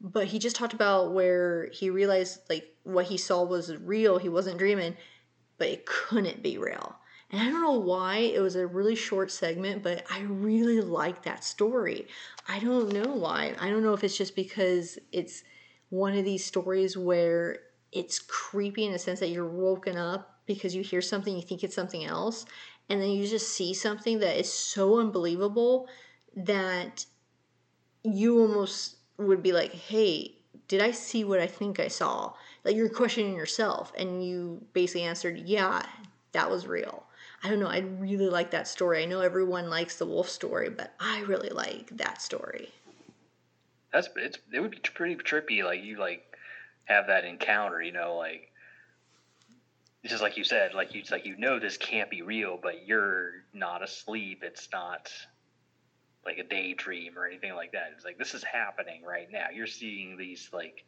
but 0.00 0.26
he 0.26 0.38
just 0.38 0.56
talked 0.56 0.72
about 0.72 1.12
where 1.12 1.68
he 1.72 1.90
realized 1.90 2.40
like 2.48 2.74
what 2.84 3.04
he 3.06 3.18
saw 3.18 3.44
was 3.44 3.76
real. 3.76 4.18
He 4.18 4.30
wasn't 4.30 4.58
dreaming, 4.58 4.96
but 5.58 5.68
it 5.68 5.84
couldn't 5.84 6.42
be 6.42 6.56
real. 6.56 6.96
And 7.30 7.42
I 7.42 7.50
don't 7.50 7.62
know 7.62 7.78
why 7.78 8.18
it 8.18 8.40
was 8.40 8.56
a 8.56 8.66
really 8.66 8.94
short 8.94 9.30
segment, 9.30 9.82
but 9.82 10.04
I 10.10 10.20
really 10.20 10.80
like 10.80 11.24
that 11.24 11.44
story. 11.44 12.06
I 12.48 12.60
don't 12.60 12.92
know 12.92 13.12
why. 13.12 13.54
I 13.58 13.68
don't 13.70 13.82
know 13.82 13.92
if 13.92 14.04
it's 14.04 14.16
just 14.16 14.36
because 14.36 14.98
it's 15.12 15.42
one 15.90 16.16
of 16.16 16.24
these 16.24 16.44
stories 16.44 16.96
where 16.96 17.58
it's 17.92 18.18
creepy 18.20 18.86
in 18.86 18.94
a 18.94 18.98
sense 18.98 19.20
that 19.20 19.28
you're 19.28 19.48
woken 19.48 19.96
up 19.96 20.40
because 20.46 20.74
you 20.74 20.82
hear 20.82 21.00
something, 21.00 21.34
you 21.34 21.42
think 21.42 21.64
it's 21.64 21.74
something 21.74 22.04
else, 22.04 22.44
and 22.88 23.00
then 23.00 23.10
you 23.10 23.26
just 23.26 23.50
see 23.50 23.74
something 23.74 24.18
that 24.20 24.38
is 24.38 24.52
so 24.52 24.98
unbelievable 24.98 25.88
that 26.36 27.06
you 28.02 28.40
almost 28.40 28.96
would 29.16 29.42
be 29.42 29.52
like, 29.52 29.72
hey, 29.72 30.36
did 30.68 30.82
I 30.82 30.90
see 30.90 31.24
what 31.24 31.40
I 31.40 31.46
think 31.46 31.80
I 31.80 31.88
saw? 31.88 32.32
Like 32.64 32.76
you're 32.76 32.88
questioning 32.88 33.34
yourself, 33.34 33.92
and 33.96 34.24
you 34.26 34.64
basically 34.72 35.02
answered, 35.02 35.38
yeah, 35.38 35.82
that 36.32 36.50
was 36.50 36.66
real. 36.66 37.04
I 37.42 37.50
don't 37.50 37.60
know. 37.60 37.68
I 37.68 37.80
really 37.80 38.28
like 38.30 38.50
that 38.52 38.66
story. 38.66 39.02
I 39.02 39.06
know 39.06 39.20
everyone 39.20 39.68
likes 39.68 39.96
the 39.96 40.06
wolf 40.06 40.30
story, 40.30 40.70
but 40.70 40.94
I 40.98 41.20
really 41.22 41.50
like 41.50 41.90
that 41.98 42.22
story. 42.22 42.70
That's 43.92 44.08
it's 44.16 44.38
it 44.52 44.60
would 44.60 44.70
be 44.70 44.78
pretty 44.78 45.16
trippy. 45.16 45.62
Like 45.62 45.82
you 45.82 45.98
like 45.98 46.22
have 46.86 47.06
that 47.08 47.24
encounter, 47.24 47.82
you 47.82 47.92
know, 47.92 48.16
like 48.16 48.50
just 50.06 50.22
like 50.22 50.36
you 50.36 50.44
said, 50.44 50.74
like 50.74 50.94
you 50.94 51.02
like 51.10 51.26
you 51.26 51.36
know 51.36 51.58
this 51.58 51.76
can't 51.76 52.10
be 52.10 52.22
real, 52.22 52.58
but 52.62 52.86
you're 52.86 53.32
not 53.52 53.82
asleep. 53.82 54.42
It's 54.42 54.68
not 54.72 55.10
like 56.26 56.38
a 56.38 56.44
daydream 56.44 57.18
or 57.18 57.26
anything 57.26 57.54
like 57.54 57.72
that. 57.72 57.92
It's 57.94 58.04
like 58.04 58.18
this 58.18 58.34
is 58.34 58.44
happening 58.44 59.02
right 59.02 59.28
now. 59.30 59.46
You're 59.54 59.66
seeing 59.66 60.16
these 60.16 60.50
like 60.52 60.84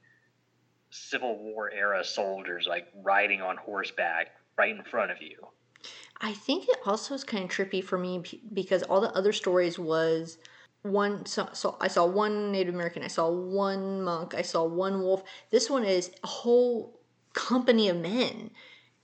Civil 0.91 1.39
War 1.39 1.71
era 1.71 2.05
soldiers 2.05 2.67
like 2.69 2.89
riding 3.03 3.41
on 3.41 3.57
horseback 3.57 4.29
right 4.59 4.75
in 4.75 4.83
front 4.85 5.11
of 5.11 5.23
you. 5.23 5.37
I 6.21 6.33
think 6.33 6.69
it 6.69 6.79
also 6.87 7.15
is 7.15 7.25
kind 7.25 7.45
of 7.45 7.51
trippy 7.51 7.83
for 7.83 7.99
me 7.99 8.23
because 8.53 8.83
all 8.85 9.01
the 9.01 9.13
other 9.13 9.33
stories 9.33 9.79
was 9.79 10.39
one 10.83 11.27
so, 11.27 11.49
so 11.53 11.77
I 11.81 11.89
saw 11.89 12.07
one 12.07 12.53
Native 12.53 12.75
American, 12.75 13.03
I 13.03 13.09
saw 13.09 13.31
one 13.31 14.03
monk, 14.03 14.35
I 14.35 14.43
saw 14.43 14.65
one 14.65 15.01
wolf. 15.01 15.23
This 15.51 15.71
one 15.71 15.85
is 15.85 16.11
a 16.23 16.27
whole 16.27 17.01
company 17.33 17.89
of 17.89 17.97
men 17.97 18.51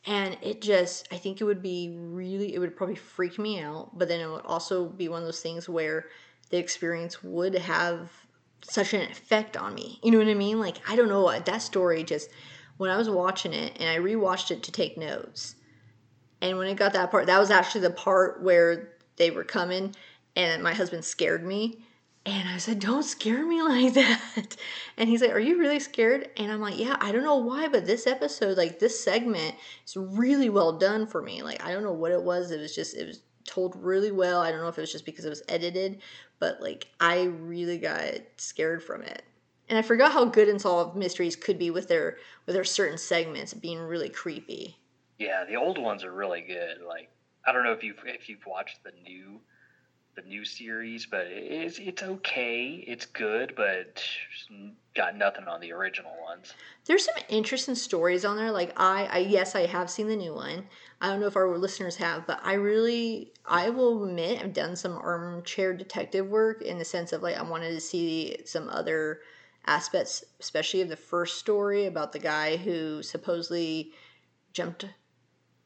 and 0.06 0.36
it 0.42 0.60
just 0.60 1.06
i 1.12 1.16
think 1.16 1.40
it 1.40 1.44
would 1.44 1.62
be 1.62 1.94
really 1.96 2.54
it 2.54 2.58
would 2.58 2.76
probably 2.76 2.96
freak 2.96 3.38
me 3.38 3.60
out 3.60 3.96
but 3.96 4.08
then 4.08 4.20
it 4.20 4.28
would 4.28 4.44
also 4.44 4.86
be 4.86 5.08
one 5.08 5.20
of 5.20 5.26
those 5.26 5.40
things 5.40 5.68
where 5.68 6.06
the 6.50 6.58
experience 6.58 7.22
would 7.22 7.54
have 7.54 8.10
such 8.64 8.94
an 8.94 9.00
effect 9.10 9.56
on 9.56 9.74
me. 9.74 9.98
You 10.04 10.12
know 10.12 10.18
what 10.18 10.28
i 10.28 10.34
mean? 10.34 10.60
Like 10.60 10.78
i 10.88 10.96
don't 10.96 11.08
know 11.08 11.38
that 11.38 11.62
story 11.62 12.04
just 12.04 12.30
when 12.76 12.90
i 12.90 12.96
was 12.96 13.10
watching 13.10 13.52
it 13.52 13.76
and 13.80 13.88
i 13.88 13.96
rewatched 13.96 14.50
it 14.50 14.62
to 14.64 14.72
take 14.72 14.96
notes 14.96 15.56
and 16.40 16.58
when 16.58 16.68
it 16.68 16.76
got 16.76 16.92
that 16.92 17.10
part 17.10 17.26
that 17.26 17.38
was 17.38 17.50
actually 17.50 17.82
the 17.82 17.90
part 17.90 18.42
where 18.42 18.92
they 19.16 19.30
were 19.30 19.44
coming 19.44 19.94
and 20.36 20.62
my 20.62 20.74
husband 20.74 21.04
scared 21.04 21.44
me 21.44 21.84
and 22.24 22.48
I 22.48 22.58
said, 22.58 22.78
Don't 22.78 23.02
scare 23.02 23.44
me 23.44 23.62
like 23.62 23.94
that. 23.94 24.56
And 24.96 25.08
he's 25.08 25.22
like, 25.22 25.32
Are 25.32 25.40
you 25.40 25.58
really 25.58 25.80
scared? 25.80 26.30
And 26.36 26.52
I'm 26.52 26.60
like, 26.60 26.78
Yeah, 26.78 26.96
I 27.00 27.12
don't 27.12 27.24
know 27.24 27.36
why, 27.36 27.68
but 27.68 27.86
this 27.86 28.06
episode, 28.06 28.56
like 28.56 28.78
this 28.78 29.02
segment, 29.02 29.54
is 29.86 29.96
really 29.96 30.48
well 30.48 30.72
done 30.78 31.06
for 31.06 31.22
me. 31.22 31.42
Like, 31.42 31.64
I 31.64 31.72
don't 31.72 31.82
know 31.82 31.92
what 31.92 32.12
it 32.12 32.22
was. 32.22 32.50
It 32.50 32.60
was 32.60 32.74
just, 32.74 32.96
it 32.96 33.06
was 33.06 33.20
told 33.44 33.74
really 33.76 34.12
well. 34.12 34.40
I 34.40 34.50
don't 34.50 34.60
know 34.60 34.68
if 34.68 34.78
it 34.78 34.82
was 34.82 34.92
just 34.92 35.04
because 35.06 35.24
it 35.24 35.30
was 35.30 35.42
edited, 35.48 36.00
but 36.38 36.60
like, 36.60 36.88
I 37.00 37.24
really 37.24 37.78
got 37.78 38.14
scared 38.36 38.82
from 38.82 39.02
it. 39.02 39.22
And 39.68 39.78
I 39.78 39.82
forgot 39.82 40.12
how 40.12 40.24
good 40.26 40.48
Unsolved 40.48 40.96
Mysteries 40.96 41.34
could 41.34 41.58
be 41.58 41.70
with 41.70 41.88
their 41.88 42.18
with 42.46 42.54
their 42.54 42.64
certain 42.64 42.98
segments 42.98 43.54
being 43.54 43.78
really 43.78 44.10
creepy. 44.10 44.76
Yeah, 45.18 45.44
the 45.44 45.56
old 45.56 45.78
ones 45.78 46.04
are 46.04 46.12
really 46.12 46.42
good. 46.42 46.82
Like 46.86 47.08
I 47.46 47.52
don't 47.52 47.64
know 47.64 47.72
if 47.72 47.82
you've 47.82 47.98
if 48.04 48.28
you've 48.28 48.44
watched 48.44 48.84
the 48.84 48.92
new 49.02 49.40
the 50.14 50.22
new 50.22 50.44
series, 50.44 51.06
but 51.06 51.26
it's 51.26 51.78
it's 51.78 52.02
okay. 52.02 52.84
It's 52.86 53.06
good, 53.06 53.54
but 53.56 54.02
got 54.94 55.16
nothing 55.16 55.44
on 55.48 55.60
the 55.60 55.72
original 55.72 56.12
ones. 56.22 56.52
There's 56.84 57.06
some 57.06 57.14
interesting 57.28 57.74
stories 57.74 58.24
on 58.24 58.36
there. 58.36 58.50
Like 58.50 58.72
I, 58.76 59.04
I 59.06 59.18
yes, 59.18 59.54
I 59.54 59.66
have 59.66 59.90
seen 59.90 60.08
the 60.08 60.16
new 60.16 60.34
one. 60.34 60.66
I 61.00 61.08
don't 61.08 61.20
know 61.20 61.26
if 61.26 61.36
our 61.36 61.56
listeners 61.56 61.96
have, 61.96 62.26
but 62.26 62.40
I 62.44 62.54
really, 62.54 63.32
I 63.46 63.70
will 63.70 64.04
admit, 64.04 64.42
I've 64.42 64.52
done 64.52 64.76
some 64.76 64.98
armchair 64.98 65.72
detective 65.72 66.28
work 66.28 66.62
in 66.62 66.78
the 66.78 66.84
sense 66.84 67.12
of 67.12 67.22
like 67.22 67.36
I 67.36 67.42
wanted 67.42 67.70
to 67.70 67.80
see 67.80 68.36
some 68.44 68.68
other 68.68 69.20
aspects, 69.66 70.24
especially 70.40 70.82
of 70.82 70.88
the 70.88 70.96
first 70.96 71.38
story 71.38 71.86
about 71.86 72.12
the 72.12 72.18
guy 72.18 72.56
who 72.56 73.02
supposedly 73.02 73.92
jumped 74.52 74.84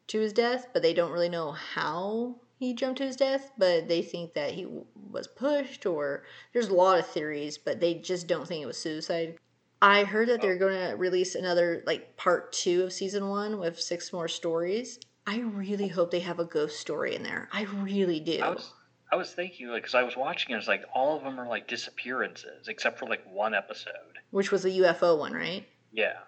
to 0.08 0.20
his 0.20 0.32
death, 0.32 0.68
but 0.72 0.82
they 0.82 0.94
don't 0.94 1.10
really 1.10 1.28
know 1.28 1.50
how 1.50 2.36
he 2.58 2.74
jumped 2.74 2.98
to 2.98 3.04
his 3.04 3.16
death, 3.16 3.52
but 3.58 3.86
they 3.88 4.02
think 4.02 4.34
that 4.34 4.52
he 4.52 4.66
was 5.10 5.26
pushed, 5.26 5.86
or 5.86 6.24
there's 6.52 6.68
a 6.68 6.74
lot 6.74 6.98
of 6.98 7.06
theories, 7.06 7.58
but 7.58 7.80
they 7.80 7.94
just 7.94 8.26
don't 8.26 8.48
think 8.48 8.62
it 8.62 8.66
was 8.66 8.78
suicide. 8.78 9.36
I 9.82 10.04
heard 10.04 10.28
that 10.28 10.40
they're 10.40 10.54
oh. 10.54 10.58
going 10.58 10.90
to 10.90 10.96
release 10.96 11.34
another, 11.34 11.82
like, 11.86 12.16
part 12.16 12.52
two 12.52 12.84
of 12.84 12.92
season 12.92 13.28
one 13.28 13.58
with 13.58 13.78
six 13.78 14.12
more 14.12 14.26
stories. 14.26 14.98
I 15.26 15.40
really 15.40 15.88
hope 15.88 16.10
they 16.10 16.20
have 16.20 16.38
a 16.38 16.44
ghost 16.44 16.80
story 16.80 17.14
in 17.14 17.22
there. 17.22 17.48
I 17.52 17.64
really 17.64 18.20
do. 18.20 18.40
I 18.40 18.50
was, 18.50 18.72
I 19.12 19.16
was 19.16 19.32
thinking, 19.32 19.68
like, 19.68 19.82
because 19.82 19.94
I 19.94 20.02
was 20.02 20.16
watching 20.16 20.54
it, 20.54 20.58
it's 20.58 20.68
like 20.68 20.84
all 20.94 21.16
of 21.16 21.24
them 21.24 21.38
are 21.38 21.48
like 21.48 21.68
disappearances, 21.68 22.68
except 22.68 22.98
for 22.98 23.06
like 23.06 23.22
one 23.30 23.54
episode. 23.54 23.92
Which 24.30 24.50
was 24.50 24.62
the 24.62 24.78
UFO 24.78 25.18
one, 25.18 25.32
right? 25.32 25.66
Yeah. 25.92 26.18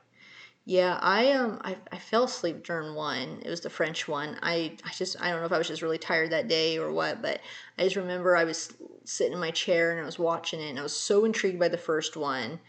Yeah, 0.69 0.99
I 1.01 1.33
um 1.33 1.63
I, 1.65 1.79
I 1.91 1.97
fell 1.97 2.25
asleep 2.25 2.63
during 2.63 2.95
one. 2.95 3.41
It 3.43 3.49
was 3.49 3.63
the 3.63 3.71
French 3.71 4.07
one. 4.07 4.39
I, 4.43 4.77
I 4.85 4.91
just 4.93 5.19
I 5.19 5.31
don't 5.31 5.41
know 5.41 5.47
if 5.47 5.53
I 5.53 5.57
was 5.57 5.67
just 5.69 5.81
really 5.81 5.97
tired 5.97 6.29
that 6.31 6.47
day 6.47 6.77
or 6.79 6.93
what, 6.93 7.23
but 7.23 7.41
I 7.79 7.85
just 7.85 7.97
remember 7.97 8.37
I 8.37 8.45
was 8.45 8.75
sitting 9.05 9.33
in 9.33 9.39
my 9.41 9.51
chair 9.51 9.93
and 9.93 10.01
I 10.01 10.05
was 10.05 10.19
watching 10.19 10.61
it 10.61 10.69
and 10.69 10.79
I 10.79 10.83
was 10.83 10.95
so 10.95 11.25
intrigued 11.25 11.59
by 11.59 11.69
the 11.69 11.79
first 11.79 12.19
one. 12.19 12.61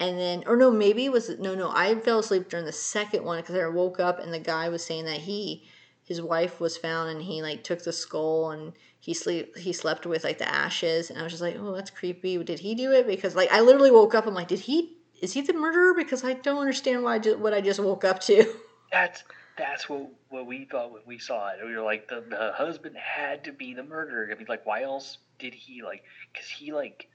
And 0.00 0.18
then 0.18 0.44
or 0.48 0.56
no, 0.56 0.70
maybe 0.72 1.04
it 1.06 1.12
was 1.12 1.30
no 1.38 1.54
no, 1.54 1.70
I 1.72 1.94
fell 1.96 2.18
asleep 2.20 2.48
during 2.48 2.66
the 2.66 2.72
second 2.72 3.24
one 3.24 3.40
because 3.40 3.56
I 3.56 3.66
woke 3.68 4.00
up 4.00 4.18
and 4.18 4.34
the 4.34 4.40
guy 4.40 4.68
was 4.68 4.84
saying 4.84 5.04
that 5.06 5.20
he 5.20 5.68
his 6.04 6.20
wife 6.20 6.60
was 6.60 6.76
found 6.76 7.10
and 7.10 7.22
he 7.22 7.42
like 7.42 7.64
took 7.64 7.84
the 7.84 7.92
skull 7.92 8.50
and 8.50 8.72
he 9.00 9.14
sleep 9.14 9.56
he 9.56 9.72
slept 9.72 10.06
with 10.06 10.24
like 10.24 10.38
the 10.38 10.48
ashes 10.48 11.10
and 11.10 11.20
I 11.20 11.22
was 11.22 11.32
just 11.32 11.42
like, 11.42 11.56
"Oh, 11.58 11.74
that's 11.74 11.90
creepy. 11.90 12.42
Did 12.44 12.60
he 12.60 12.74
do 12.74 12.92
it?" 12.92 13.06
Because 13.06 13.36
like 13.36 13.52
I 13.52 13.60
literally 13.60 13.92
woke 13.92 14.14
up 14.14 14.26
I'm 14.26 14.34
like, 14.34 14.48
"Did 14.48 14.60
he 14.60 14.97
is 15.20 15.32
he 15.32 15.40
the 15.40 15.52
murderer? 15.52 15.94
Because 15.94 16.24
I 16.24 16.34
don't 16.34 16.58
understand 16.58 17.02
why 17.02 17.14
I 17.14 17.18
just, 17.18 17.38
what 17.38 17.54
I 17.54 17.60
just 17.60 17.80
woke 17.80 18.04
up 18.04 18.20
to. 18.20 18.54
That's 18.92 19.22
that's 19.58 19.88
what 19.88 20.08
what 20.30 20.46
we 20.46 20.64
thought 20.64 20.92
when 20.92 21.02
we 21.04 21.18
saw 21.18 21.48
it. 21.48 21.58
We 21.62 21.74
were 21.74 21.82
like, 21.82 22.08
the, 22.08 22.24
the 22.26 22.52
husband 22.54 22.96
had 22.96 23.44
to 23.44 23.52
be 23.52 23.74
the 23.74 23.82
murderer. 23.82 24.30
I 24.32 24.34
mean, 24.34 24.46
like, 24.48 24.64
why 24.64 24.82
else 24.82 25.18
did 25.38 25.52
he 25.52 25.82
like? 25.82 26.04
Because 26.32 26.48
he 26.48 26.72
like 26.72 27.08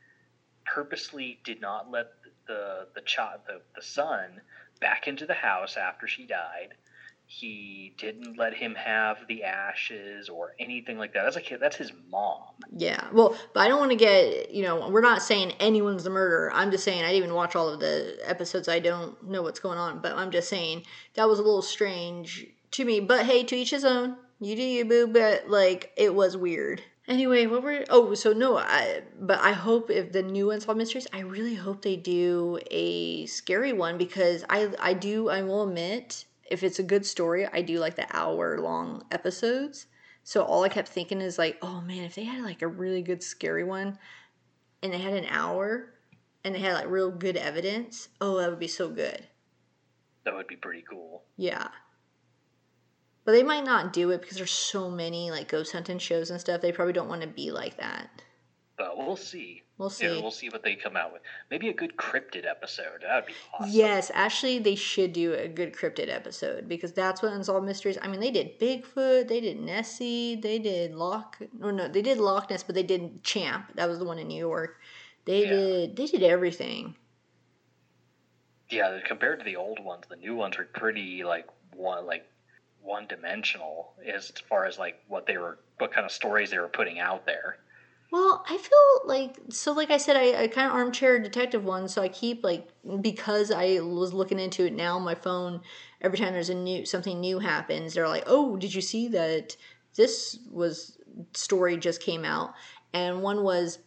purposely 0.65 1.39
did 1.43 1.61
not 1.61 1.89
let 1.89 2.07
the 2.47 2.87
the 2.93 3.01
child 3.01 3.41
the, 3.47 3.61
the 3.75 3.81
son 3.81 4.41
back 4.81 5.07
into 5.07 5.25
the 5.25 5.33
house 5.33 5.77
after 5.77 6.07
she 6.07 6.27
died. 6.27 6.75
He 7.25 7.93
didn't 7.97 8.37
let 8.37 8.53
him 8.53 8.75
have 8.75 9.25
the 9.27 9.43
ashes 9.43 10.29
or 10.29 10.53
anything 10.59 10.97
like 10.97 11.13
that. 11.13 11.23
That's 11.23 11.35
like 11.35 11.59
that's 11.59 11.75
his 11.75 11.91
mom. 12.11 12.41
Yeah. 12.75 13.07
Well, 13.11 13.35
but 13.53 13.61
I 13.61 13.67
don't 13.67 13.79
want 13.79 13.91
to 13.91 13.97
get, 13.97 14.51
you 14.51 14.61
know, 14.61 14.89
we're 14.89 15.01
not 15.01 15.23
saying 15.23 15.53
anyone's 15.59 16.03
the 16.03 16.09
murderer. 16.09 16.51
I'm 16.53 16.69
just 16.69 16.83
saying 16.83 17.03
I 17.03 17.07
didn't 17.07 17.23
even 17.23 17.33
watch 17.33 17.55
all 17.55 17.69
of 17.69 17.79
the 17.79 18.17
episodes. 18.23 18.67
I 18.67 18.79
don't 18.79 19.21
know 19.23 19.41
what's 19.41 19.59
going 19.59 19.77
on, 19.77 19.99
but 19.99 20.13
I'm 20.13 20.31
just 20.31 20.49
saying 20.49 20.83
that 21.15 21.27
was 21.27 21.39
a 21.39 21.43
little 21.43 21.61
strange 21.61 22.45
to 22.71 22.85
me. 22.85 22.99
But 22.99 23.25
hey, 23.25 23.43
to 23.43 23.55
each 23.55 23.71
his 23.71 23.85
own. 23.85 24.17
You 24.39 24.55
do 24.55 24.61
you, 24.61 24.85
boo. 24.85 25.07
But 25.07 25.49
like, 25.49 25.91
it 25.95 26.13
was 26.13 26.37
weird. 26.37 26.83
Anyway, 27.07 27.45
what 27.47 27.63
were 27.63 27.83
oh 27.89 28.13
so 28.13 28.31
no 28.31 28.57
I 28.57 29.01
but 29.19 29.39
I 29.39 29.51
hope 29.51 29.89
if 29.89 30.13
the 30.13 30.23
new 30.23 30.51
Unsolved 30.51 30.77
Mysteries 30.77 31.07
I 31.11 31.19
really 31.19 31.55
hope 31.55 31.81
they 31.81 31.97
do 31.97 32.59
a 32.71 33.25
scary 33.25 33.73
one 33.73 33.97
because 33.97 34.45
I 34.49 34.69
I 34.79 34.93
do 34.93 35.29
I 35.29 35.41
will 35.41 35.63
admit 35.63 36.23
if 36.53 36.63
it's 36.63 36.79
a 36.79 36.83
good 36.83 37.05
story 37.05 37.45
I 37.45 37.61
do 37.61 37.79
like 37.79 37.95
the 37.95 38.07
hour 38.15 38.59
long 38.59 39.03
episodes. 39.11 39.87
So 40.23 40.43
all 40.43 40.63
I 40.63 40.69
kept 40.69 40.87
thinking 40.87 41.19
is 41.19 41.37
like 41.37 41.57
oh 41.61 41.81
man 41.81 42.03
if 42.03 42.15
they 42.15 42.23
had 42.23 42.43
like 42.43 42.61
a 42.61 42.67
really 42.67 43.01
good 43.01 43.23
scary 43.23 43.63
one 43.63 43.97
and 44.81 44.93
they 44.93 44.99
had 44.99 45.13
an 45.13 45.25
hour 45.29 45.93
and 46.43 46.53
they 46.53 46.59
had 46.59 46.73
like 46.73 46.87
real 46.89 47.09
good 47.11 47.37
evidence 47.37 48.09
oh 48.21 48.37
that 48.37 48.49
would 48.49 48.59
be 48.59 48.67
so 48.67 48.87
good. 48.87 49.27
That 50.25 50.35
would 50.35 50.47
be 50.47 50.55
pretty 50.55 50.83
cool. 50.89 51.23
yeah. 51.35 51.67
But 53.25 53.31
they 53.31 53.43
might 53.43 53.63
not 53.63 53.93
do 53.93 54.11
it 54.11 54.21
because 54.21 54.37
there's 54.37 54.51
so 54.51 54.89
many 54.89 55.31
like 55.31 55.47
ghost 55.47 55.71
hunting 55.71 55.97
shows 55.97 56.29
and 56.29 56.39
stuff. 56.41 56.59
They 56.61 56.73
probably 56.73 56.93
don't 56.93 57.07
want 57.07 57.21
to 57.21 57.27
be 57.27 57.51
like 57.51 57.77
that 57.77 58.09
But 58.75 58.97
we'll 58.97 59.15
see. 59.15 59.61
we'll 59.77 59.89
see 59.89 60.05
Yeah, 60.05 60.21
we'll 60.21 60.31
see 60.31 60.49
what 60.49 60.63
they 60.63 60.75
come 60.75 60.97
out 60.97 61.13
with. 61.13 61.21
Maybe 61.51 61.69
a 61.69 61.73
good 61.73 61.95
cryptid 61.95 62.45
episode. 62.45 63.03
That 63.03 63.15
would 63.15 63.25
be 63.27 63.33
awesome. 63.53 63.69
Yes, 63.71 64.11
actually, 64.13 64.59
they 64.59 64.75
should 64.75 65.13
do 65.13 65.33
a 65.33 65.47
good 65.47 65.73
cryptid 65.73 66.09
episode 66.09 66.67
because 66.67 66.91
that's 66.91 67.21
what 67.21 67.33
Unsolved 67.33 67.65
Mysteries. 67.65 67.99
I 68.01 68.07
mean, 68.07 68.19
they 68.19 68.31
did 68.31 68.59
Bigfoot, 68.59 69.27
they 69.27 69.41
did 69.41 69.59
Nessie, 69.59 70.35
they 70.35 70.57
did 70.57 70.95
Loch. 70.95 71.37
Or 71.61 71.71
no, 71.71 71.87
they 71.87 72.01
did 72.01 72.17
Loch 72.17 72.49
Ness, 72.49 72.63
but 72.63 72.73
they 72.73 72.83
did 72.83 73.23
Champ. 73.23 73.71
That 73.75 73.87
was 73.87 73.99
the 73.99 74.05
one 74.05 74.17
in 74.17 74.27
New 74.27 74.39
York. 74.39 74.79
They 75.25 75.43
Yeah. 75.43 75.49
did. 75.49 75.95
They 75.95 76.05
did 76.07 76.23
everything. 76.23 76.95
Yeah, 78.69 78.99
compared 79.05 79.39
to 79.39 79.45
the 79.45 79.55
old 79.57 79.79
ones, 79.79 80.05
the 80.09 80.15
new 80.15 80.35
ones 80.35 80.57
are 80.57 80.65
pretty 80.65 81.23
like 81.23 81.47
one 81.75 82.07
like 82.07 82.27
one 82.81 83.05
dimensional 83.07 83.93
as 84.05 84.31
far 84.49 84.65
as 84.65 84.79
like 84.79 84.99
what 85.07 85.27
they 85.27 85.37
were, 85.37 85.59
what 85.77 85.91
kind 85.93 86.05
of 86.05 86.11
stories 86.11 86.49
they 86.49 86.57
were 86.57 86.67
putting 86.67 86.99
out 86.99 87.25
there. 87.25 87.57
Well, 88.13 88.45
I 88.47 88.57
feel 88.57 89.07
like 89.07 89.39
so. 89.49 89.71
Like 89.71 89.89
I 89.89 89.97
said, 89.97 90.15
I, 90.15 90.43
I 90.43 90.47
kind 90.47 90.67
of 90.69 90.75
armchair 90.75 91.17
detective 91.19 91.65
one, 91.65 91.87
so 91.87 91.99
I 92.03 92.09
keep 92.09 92.43
like 92.43 92.67
because 93.01 93.49
I 93.49 93.79
was 93.79 94.13
looking 94.13 94.39
into 94.39 94.65
it 94.67 94.73
now. 94.73 94.99
My 94.99 95.15
phone 95.15 95.61
every 95.99 96.19
time 96.19 96.31
there's 96.31 96.51
a 96.51 96.53
new 96.53 96.85
something 96.85 97.19
new 97.19 97.39
happens, 97.39 97.95
they're 97.95 98.07
like, 98.07 98.25
"Oh, 98.27 98.55
did 98.55 98.71
you 98.75 98.81
see 98.81 99.07
that 99.07 99.57
this 99.95 100.37
was 100.51 100.99
story 101.33 101.75
just 101.75 102.03
came 102.03 102.23
out?" 102.23 102.53
And 102.93 103.23
one 103.23 103.41
was 103.41 103.79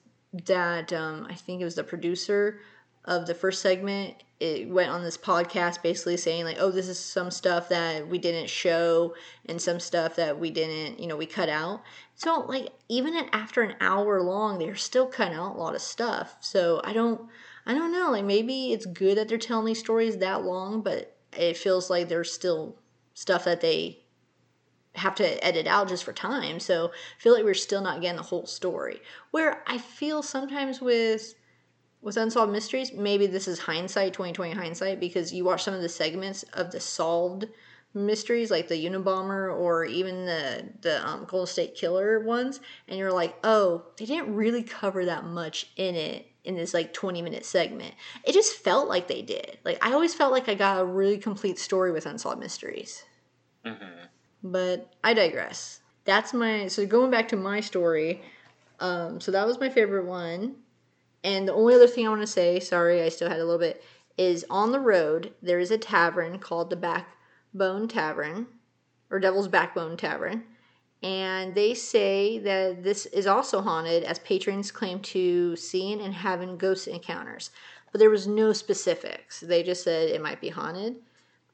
that 0.47 0.93
um, 0.93 1.29
I 1.31 1.35
think 1.35 1.61
it 1.61 1.65
was 1.65 1.77
the 1.77 1.85
producer 1.85 2.59
of 3.07 3.27
the 3.27 3.35
first 3.35 3.63
segment. 3.63 4.15
It 4.39 4.69
went 4.69 4.91
on 4.91 5.03
this 5.03 5.17
podcast 5.17 5.83
basically 5.83 6.17
saying 6.17 6.45
like, 6.45 6.59
"Oh, 6.61 6.71
this 6.71 6.89
is 6.89 6.99
some 6.99 7.31
stuff 7.31 7.69
that 7.71 8.07
we 8.09 8.19
didn't 8.19 8.51
show 8.51 9.15
and 9.47 9.61
some 9.61 9.81
stuff 9.81 10.17
that 10.17 10.39
we 10.39 10.51
didn't, 10.51 11.01
you 11.01 11.07
know, 11.07 11.17
we 11.17 11.27
cut 11.27 11.49
out." 11.49 11.83
So 12.17 12.41
like 12.41 12.69
even 12.89 13.15
after 13.33 13.63
an 13.63 13.77
hour 13.81 14.21
long, 14.21 14.59
they're 14.59 14.75
still 14.75 15.07
cutting 15.07 15.39
out 15.39 15.57
a 15.57 15.59
lot 15.59 15.75
of 15.75 15.81
stuff. 15.83 16.37
So 16.41 16.81
I 16.85 16.93
don't, 16.93 17.23
I 17.65 17.75
don't 17.75 17.93
know. 17.93 18.11
Like 18.11 18.25
maybe 18.25 18.73
it's 18.73 18.87
good 18.87 19.17
that 19.19 19.29
they're 19.29 19.39
telling 19.39 19.67
these 19.67 19.81
stories 19.81 20.19
that 20.19 20.43
long, 20.45 20.83
but 20.83 21.17
it 21.33 21.57
feels 21.57 21.89
like 21.91 22.09
there's 22.09 22.33
still 22.33 22.77
stuff 23.15 23.45
that 23.45 23.61
they 23.61 24.01
have 24.95 25.15
to 25.15 25.45
edit 25.45 25.67
out 25.67 25.89
just 25.89 26.05
for 26.05 26.13
time. 26.13 26.59
So 26.59 26.89
I 26.89 27.23
feel 27.23 27.35
like 27.35 27.45
we're 27.45 27.55
still 27.55 27.83
not 27.83 28.01
getting 28.01 28.17
the 28.17 28.23
whole 28.23 28.47
story. 28.47 29.01
Where 29.31 29.63
I 29.67 29.79
feel 29.79 30.23
sometimes 30.23 30.81
with 30.81 31.35
with 32.07 32.17
unsolved 32.17 32.53
mysteries, 32.53 32.93
maybe 32.93 33.27
this 33.27 33.49
is 33.49 33.59
hindsight, 33.59 34.13
2020 34.13 34.53
hindsight, 34.53 35.01
because 35.01 35.35
you 35.35 35.45
watch 35.45 35.65
some 35.65 35.75
of 35.75 35.83
the 35.83 35.89
segments 35.89 36.45
of 36.53 36.71
the 36.71 36.79
solved 36.79 37.47
mysteries, 37.95 38.49
like 38.49 38.69
the 38.69 38.87
Unabomber 38.87 39.53
or 39.53 39.85
even 39.85 40.25
the 40.25 40.69
the 40.83 41.05
um, 41.05 41.25
Golden 41.25 41.49
State 41.49 41.75
Killer 41.75 42.21
ones, 42.21 42.61
and 42.87 42.97
you're 42.97 43.13
like, 43.13 43.37
oh, 43.43 43.87
they 43.97 44.05
didn't 44.05 44.33
really 44.37 44.63
cover 44.63 45.05
that 45.05 45.25
much 45.25 45.67
in 45.75 45.97
it 45.97 46.27
in 46.45 46.55
this 46.55 46.73
like 46.73 46.93
20 46.93 47.23
minute 47.23 47.45
segment. 47.45 47.93
It 48.23 48.35
just 48.35 48.55
felt 48.55 48.89
like 48.89 49.09
they 49.09 49.23
did. 49.23 49.59
Like 49.65 49.85
I 49.85 49.93
always 49.93 50.15
felt 50.15 50.31
like 50.31 50.49
I 50.49 50.55
got 50.55 50.81
a 50.81 50.85
really 50.85 51.19
complete 51.19 51.59
story 51.59 51.91
with 51.91 52.07
unsolved 52.07 52.39
mysteries. 52.39 53.03
hmm 53.65 53.75
But 54.45 54.95
I 55.03 55.13
digress. 55.13 55.81
That's 56.05 56.33
my 56.33 56.69
so 56.69 56.87
going 56.87 57.11
back 57.11 57.27
to 57.29 57.37
my 57.37 57.59
story. 57.59 58.23
Um, 58.79 59.21
so 59.21 59.33
that 59.33 59.45
was 59.45 59.59
my 59.59 59.71
favorite 59.71 60.07
one. 60.07 60.55
And 61.27 61.49
the 61.49 61.55
only 61.55 61.75
other 61.75 61.89
thing 61.89 62.07
I 62.07 62.11
want 62.11 62.21
to 62.21 62.27
say, 62.27 62.61
sorry, 62.61 63.03
I 63.03 63.09
still 63.09 63.29
had 63.29 63.41
a 63.41 63.45
little 63.45 63.59
bit, 63.59 63.83
is 64.17 64.47
on 64.49 64.71
the 64.71 64.79
road 64.79 65.35
there 65.43 65.59
is 65.59 65.73
a 65.73 65.77
tavern 65.77 66.39
called 66.39 66.71
the 66.71 66.77
Backbone 66.77 67.89
Tavern, 67.89 68.47
or 69.11 69.19
Devil's 69.19 69.49
Backbone 69.49 69.97
Tavern, 69.97 70.45
and 71.03 71.53
they 71.53 71.75
say 71.75 72.39
that 72.39 72.85
this 72.85 73.07
is 73.07 73.27
also 73.27 73.61
haunted 73.61 74.05
as 74.05 74.21
patrons 74.21 74.71
claim 74.71 75.01
to 75.01 75.57
seeing 75.57 76.01
and 76.01 76.15
having 76.15 76.57
ghost 76.57 76.87
encounters. 76.87 77.51
But 77.91 77.99
there 77.99 78.09
was 78.09 78.29
no 78.29 78.53
specifics. 78.53 79.41
They 79.41 79.65
just 79.65 79.83
said 79.83 80.09
it 80.09 80.23
might 80.23 80.41
be 80.41 80.51
haunted. 80.51 80.95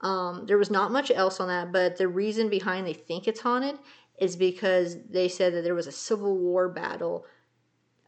Um, 0.03 0.45
there 0.45 0.59
was 0.59 0.70
not 0.70 0.93
much 0.93 1.11
else 1.11 1.41
on 1.41 1.49
that, 1.49 1.73
but 1.73 1.97
the 1.97 2.09
reason 2.09 2.51
behind 2.51 2.87
they 2.87 2.93
think 2.93 3.27
it's 3.27 3.41
haunted 3.41 3.79
is 4.18 4.37
because 4.37 4.99
they 5.09 5.29
said 5.29 5.55
that 5.55 5.64
there 5.64 5.75
was 5.75 5.87
a 5.87 5.93
Civil 5.93 6.37
War 6.37 6.68
battle 6.68 7.25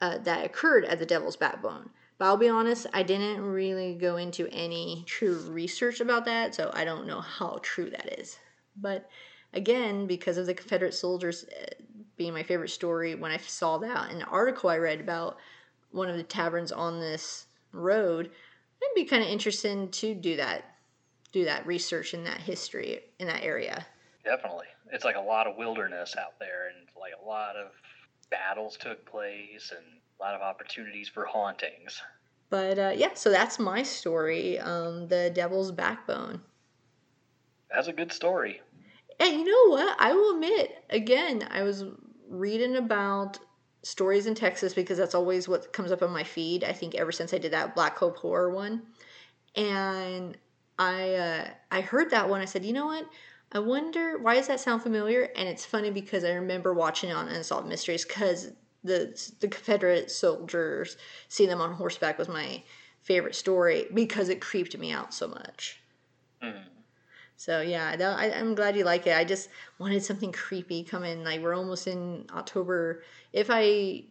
uh, 0.05 0.19
that 0.19 0.45
occurred 0.45 0.85
at 0.85 0.99
the 0.99 1.07
Devil's 1.07 1.37
Backbone. 1.37 1.89
But 2.19 2.27
I'll 2.27 2.37
be 2.37 2.49
honest, 2.49 2.87
I 2.93 3.03
didn't 3.03 3.41
really 3.41 3.95
go 3.95 4.19
into 4.19 4.47
any 4.53 5.03
true 5.07 5.39
research 5.49 6.01
about 6.01 6.27
that, 6.27 6.55
so 6.55 6.71
I 6.75 6.85
don't 6.85 7.07
know 7.07 7.23
how 7.23 7.59
true 7.63 7.89
that 7.89 8.19
is. 8.19 8.39
But 8.77 9.09
again, 9.55 10.07
because 10.07 10.37
of 10.37 10.45
the 10.45 10.53
Confederate 10.53 10.93
soldiers 10.93 11.45
uh, 11.45 11.65
being 12.19 12.35
my 12.35 12.43
favorite 12.43 12.69
story, 12.69 13.15
when 13.15 13.33
I 13.33 13.39
saw 13.39 13.79
that 13.79 14.11
in 14.11 14.19
an 14.19 14.25
article 14.25 14.69
I 14.69 14.77
read 14.77 15.01
about 15.01 15.39
one 15.91 16.11
of 16.11 16.17
the 16.17 16.23
taverns 16.23 16.71
on 16.71 17.01
this 17.01 17.47
road, 17.73 18.27
it'd 18.27 18.95
be 18.95 19.07
kind 19.07 19.23
of 19.23 19.31
interesting 19.31 19.89
to 19.89 20.15
do 20.15 20.37
that, 20.37 20.65
do 21.33 21.47
that 21.47 21.67
research 21.67 22.13
in 22.13 22.25
that 22.25 22.41
history 22.41 23.01
in 23.19 23.27
that 23.27 23.43
area. 23.43 23.87
Definitely, 24.23 24.67
it's 24.93 25.05
like 25.05 25.17
a 25.17 25.21
lot 25.21 25.47
of 25.47 25.57
wilderness 25.57 26.15
out 26.19 26.39
there, 26.39 26.69
and 26.69 26.89
like 27.01 27.13
a 27.21 27.27
lot 27.27 27.57
of 27.57 27.73
battles 28.31 28.77
took 28.77 29.05
place, 29.05 29.73
and 29.77 29.85
a 30.19 30.23
lot 30.23 30.35
of 30.35 30.43
opportunities 30.43 31.09
for 31.09 31.25
hauntings. 31.25 32.01
But 32.51 32.79
uh, 32.79 32.93
yeah, 32.95 33.15
so 33.15 33.31
that's 33.31 33.59
my 33.59 33.83
story, 33.83 34.59
um, 34.59 35.09
the 35.09 35.31
Devil's 35.35 35.73
Backbone. 35.73 36.41
That's 37.75 37.89
a 37.89 37.93
good 37.93 38.13
story. 38.13 38.61
And 39.19 39.33
you 39.33 39.45
know 39.45 39.73
what? 39.73 39.97
I 39.99 40.13
will 40.13 40.35
admit, 40.35 40.85
again, 40.91 41.47
I 41.51 41.63
was 41.63 41.85
reading 42.29 42.77
about 42.77 43.39
stories 43.83 44.27
in 44.27 44.35
Texas 44.35 44.75
because 44.75 44.99
that's 44.99 45.15
always 45.15 45.49
what 45.49 45.73
comes 45.73 45.93
up 45.93 46.03
on 46.03 46.11
my 46.11 46.25
feed. 46.25 46.65
I 46.65 46.73
think 46.73 46.95
ever 46.95 47.13
since 47.13 47.33
I 47.33 47.39
did 47.39 47.53
that 47.53 47.75
Black 47.75 47.99
Hope 47.99 48.17
horror 48.19 48.51
one, 48.51 48.83
and 49.57 50.37
I 50.79 51.15
uh, 51.15 51.49
I 51.71 51.81
heard 51.81 52.11
that 52.11 52.29
one. 52.29 52.41
I 52.41 52.47
said, 52.47 52.65
you 52.65 52.73
know 52.73 52.87
what? 52.87 53.07
I 53.55 53.61
wonder 53.61 54.19
why 54.19 54.35
does 54.35 54.49
that 54.49 54.59
sound 54.61 54.83
familiar? 54.83 55.29
And 55.37 55.49
it's 55.49 55.65
funny 55.65 55.91
because 55.91 56.25
I 56.25 56.33
remember 56.33 56.75
watching 56.75 57.11
it 57.11 57.15
on 57.15 57.29
Unsolved 57.29 57.69
Mysteries 57.69 58.05
because 58.05 58.53
the 58.83 59.17
the 59.41 59.49
Confederate 59.49 60.11
soldiers, 60.11 60.97
seeing 61.29 61.49
them 61.49 61.61
on 61.61 61.73
horseback 61.73 62.19
was 62.19 62.29
my 62.29 62.63
favorite 63.03 63.37
story 63.37 63.87
because 63.95 64.29
it 64.29 64.41
creeped 64.41 64.77
me 64.77 64.91
out 64.91 65.15
so 65.15 65.29
much. 65.29 65.81
Mm. 66.43 66.65
So 67.37 67.61
yeah, 67.61 67.97
I, 68.19 68.33
I'm 68.33 68.55
glad 68.55 68.77
you 68.77 68.85
like 68.85 69.07
it. 69.07 69.17
I 69.17 69.25
just 69.25 69.49
wanted 69.79 70.03
something 70.03 70.33
creepy 70.33 70.83
coming. 70.83 71.23
Like 71.23 71.41
we're 71.41 71.55
almost 71.55 71.87
in 71.87 72.27
October. 72.35 73.03
If 73.33 73.49
I 73.51 74.05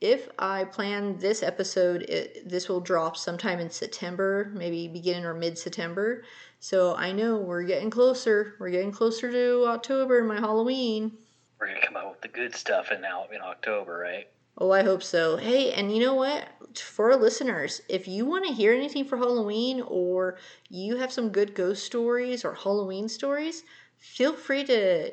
if 0.00 0.28
I 0.38 0.64
plan 0.64 1.18
this 1.18 1.42
episode, 1.42 2.02
it, 2.02 2.48
this 2.48 2.68
will 2.68 2.80
drop 2.80 3.16
sometime 3.16 3.58
in 3.58 3.70
September, 3.70 4.50
maybe 4.54 4.88
beginning 4.88 5.24
or 5.24 5.34
mid 5.34 5.56
September. 5.58 6.22
So 6.60 6.94
I 6.94 7.12
know 7.12 7.36
we're 7.36 7.62
getting 7.62 7.90
closer. 7.90 8.54
We're 8.58 8.70
getting 8.70 8.92
closer 8.92 9.30
to 9.30 9.64
October 9.66 10.18
and 10.18 10.28
my 10.28 10.36
Halloween. 10.38 11.12
We're 11.58 11.68
gonna 11.68 11.86
come 11.86 11.96
out 11.96 12.10
with 12.10 12.20
the 12.20 12.28
good 12.28 12.54
stuff 12.54 12.92
in 12.92 13.00
now 13.00 13.26
in 13.32 13.40
October, 13.40 13.96
right? 13.98 14.28
Oh, 14.58 14.70
I 14.70 14.82
hope 14.82 15.02
so. 15.02 15.36
Hey, 15.36 15.72
and 15.72 15.94
you 15.94 16.00
know 16.00 16.14
what? 16.14 16.48
For 16.74 17.12
our 17.12 17.18
listeners, 17.18 17.82
if 17.88 18.08
you 18.08 18.24
want 18.24 18.46
to 18.46 18.52
hear 18.52 18.72
anything 18.72 19.04
for 19.04 19.16
Halloween 19.16 19.82
or 19.82 20.38
you 20.68 20.96
have 20.96 21.12
some 21.12 21.30
good 21.30 21.54
ghost 21.54 21.84
stories 21.84 22.44
or 22.44 22.54
Halloween 22.54 23.08
stories, 23.08 23.64
feel 23.98 24.32
free 24.32 24.64
to 24.64 25.12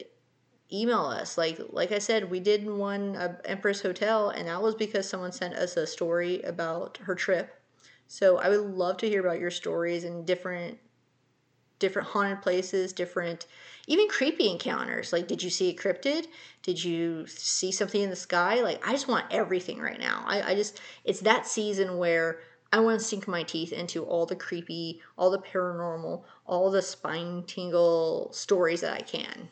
email 0.74 1.06
us. 1.06 1.38
Like 1.38 1.60
like 1.70 1.92
I 1.92 2.00
said, 2.00 2.30
we 2.30 2.40
did 2.40 2.66
one 2.68 3.16
uh, 3.16 3.38
Empress 3.46 3.82
Hotel, 3.82 4.30
and 4.30 4.48
that 4.48 4.62
was 4.62 4.76
because 4.76 5.08
someone 5.08 5.32
sent 5.32 5.54
us 5.54 5.78
a 5.78 5.86
story 5.86 6.42
about 6.42 6.98
her 7.04 7.16
trip. 7.16 7.62
So 8.08 8.38
I 8.38 8.50
would 8.50 8.62
love 8.62 8.98
to 8.98 9.10
hear 9.10 9.26
about 9.26 9.40
your 9.40 9.52
stories 9.52 10.04
and 10.04 10.26
different 10.26 10.80
different 11.80 12.08
haunted 12.08 12.42
places, 12.42 12.94
different 12.94 13.46
even 13.88 14.08
creepy 14.08 14.50
encounters. 14.50 15.12
Like, 15.12 15.28
did 15.28 15.44
you 15.44 15.50
see 15.50 15.70
a 15.70 15.76
cryptid? 15.76 16.28
Did 16.62 16.82
you 16.84 17.28
see 17.28 17.72
something 17.72 18.02
in 18.02 18.10
the 18.10 18.16
sky? 18.16 18.62
Like, 18.62 18.86
I 18.88 18.92
just 18.92 19.10
want 19.10 19.26
everything 19.32 19.80
right 19.80 20.00
now. 20.00 20.24
I, 20.26 20.52
I 20.52 20.56
just 20.56 20.80
it's 21.04 21.20
that 21.22 21.46
season 21.46 21.98
where 21.98 22.40
I 22.72 22.80
want 22.80 23.00
to 23.00 23.06
sink 23.06 23.28
my 23.28 23.44
teeth 23.44 23.72
into 23.72 24.04
all 24.04 24.26
the 24.26 24.36
creepy, 24.36 25.02
all 25.18 25.30
the 25.30 25.40
paranormal, 25.40 26.24
all 26.46 26.72
the 26.72 26.82
spine 26.82 27.44
tingle 27.46 28.32
stories 28.34 28.82
that 28.82 28.94
I 28.94 29.02
can 29.02 29.50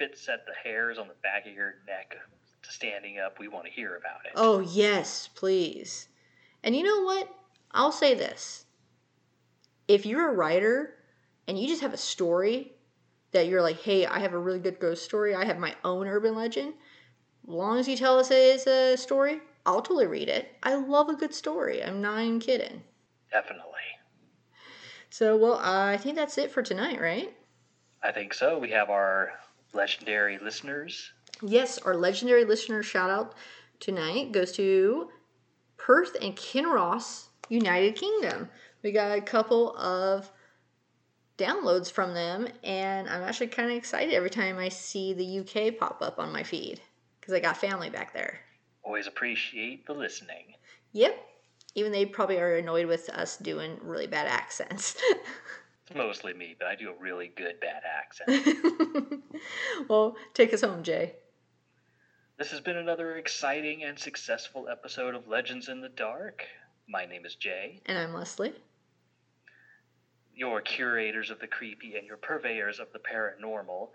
it 0.00 0.18
set 0.18 0.46
the 0.46 0.52
hairs 0.64 0.98
on 0.98 1.08
the 1.08 1.14
back 1.22 1.46
of 1.46 1.52
your 1.52 1.74
neck 1.86 2.16
to 2.62 2.72
standing 2.72 3.18
up, 3.18 3.38
we 3.38 3.48
want 3.48 3.66
to 3.66 3.70
hear 3.70 3.96
about 3.96 4.24
it. 4.24 4.32
Oh, 4.34 4.60
yes, 4.60 5.28
please. 5.34 6.08
And 6.62 6.76
you 6.76 6.82
know 6.82 7.02
what? 7.02 7.28
I'll 7.72 7.92
say 7.92 8.14
this. 8.14 8.66
If 9.88 10.06
you're 10.06 10.30
a 10.30 10.34
writer 10.34 10.94
and 11.46 11.58
you 11.58 11.66
just 11.66 11.82
have 11.82 11.94
a 11.94 11.98
story 11.98 12.72
that 13.32 13.46
you're 13.46 13.62
like, 13.62 13.80
hey, 13.80 14.06
I 14.06 14.18
have 14.18 14.34
a 14.34 14.38
really 14.38 14.58
good 14.58 14.78
ghost 14.80 15.04
story, 15.04 15.34
I 15.34 15.44
have 15.44 15.58
my 15.58 15.74
own 15.84 16.06
urban 16.06 16.34
legend, 16.34 16.74
as 17.46 17.54
long 17.54 17.78
as 17.78 17.88
you 17.88 17.96
tell 17.96 18.18
us 18.18 18.30
it's 18.30 18.66
a 18.66 18.96
story, 18.96 19.40
I'll 19.66 19.82
totally 19.82 20.06
read 20.06 20.28
it. 20.28 20.50
I 20.62 20.74
love 20.74 21.08
a 21.08 21.14
good 21.14 21.34
story. 21.34 21.82
I'm 21.82 22.00
not 22.00 22.20
even 22.20 22.40
kidding. 22.40 22.82
Definitely. 23.32 23.64
So, 25.10 25.36
well, 25.36 25.58
I 25.62 25.96
think 25.96 26.16
that's 26.16 26.38
it 26.38 26.52
for 26.52 26.62
tonight, 26.62 27.00
right? 27.00 27.32
I 28.02 28.12
think 28.12 28.32
so. 28.32 28.58
We 28.58 28.70
have 28.70 28.90
our 28.90 29.32
legendary 29.72 30.38
listeners. 30.38 31.12
Yes, 31.42 31.78
our 31.78 31.94
legendary 31.94 32.44
listener 32.44 32.82
shout 32.82 33.10
out 33.10 33.34
tonight 33.78 34.32
goes 34.32 34.52
to 34.52 35.08
Perth 35.76 36.16
and 36.20 36.36
Kinross, 36.36 37.28
United 37.48 37.96
Kingdom. 37.96 38.48
We 38.82 38.92
got 38.92 39.16
a 39.16 39.22
couple 39.22 39.76
of 39.76 40.30
downloads 41.38 41.90
from 41.90 42.12
them, 42.12 42.46
and 42.62 43.08
I'm 43.08 43.22
actually 43.22 43.48
kind 43.48 43.70
of 43.70 43.76
excited 43.76 44.14
every 44.14 44.30
time 44.30 44.58
I 44.58 44.68
see 44.68 45.14
the 45.14 45.40
UK 45.40 45.78
pop 45.78 46.02
up 46.02 46.18
on 46.18 46.32
my 46.32 46.42
feed 46.42 46.80
because 47.20 47.34
I 47.34 47.40
got 47.40 47.56
family 47.56 47.90
back 47.90 48.12
there. 48.12 48.40
Always 48.82 49.06
appreciate 49.06 49.86
the 49.86 49.94
listening. 49.94 50.54
Yep. 50.92 51.16
Even 51.74 51.92
they 51.92 52.04
probably 52.04 52.38
are 52.38 52.56
annoyed 52.56 52.86
with 52.86 53.08
us 53.10 53.36
doing 53.36 53.78
really 53.82 54.06
bad 54.06 54.26
accents. 54.26 54.96
It's 55.90 55.96
mostly 55.96 56.32
me, 56.32 56.54
but 56.56 56.68
I 56.68 56.76
do 56.76 56.90
a 56.90 57.02
really 57.02 57.32
good 57.34 57.56
bad 57.58 57.82
accent. 57.84 59.24
well, 59.88 60.14
take 60.34 60.54
us 60.54 60.60
home, 60.60 60.84
Jay. 60.84 61.14
This 62.38 62.52
has 62.52 62.60
been 62.60 62.76
another 62.76 63.16
exciting 63.16 63.82
and 63.82 63.98
successful 63.98 64.68
episode 64.70 65.16
of 65.16 65.26
Legends 65.26 65.68
in 65.68 65.80
the 65.80 65.88
Dark. 65.88 66.46
My 66.88 67.06
name 67.06 67.26
is 67.26 67.34
Jay. 67.34 67.80
And 67.86 67.98
I'm 67.98 68.14
Leslie. 68.14 68.54
Your 70.32 70.60
curators 70.60 71.28
of 71.28 71.40
the 71.40 71.48
creepy 71.48 71.96
and 71.96 72.06
your 72.06 72.18
purveyors 72.18 72.78
of 72.78 72.86
the 72.92 73.00
paranormal. 73.00 73.88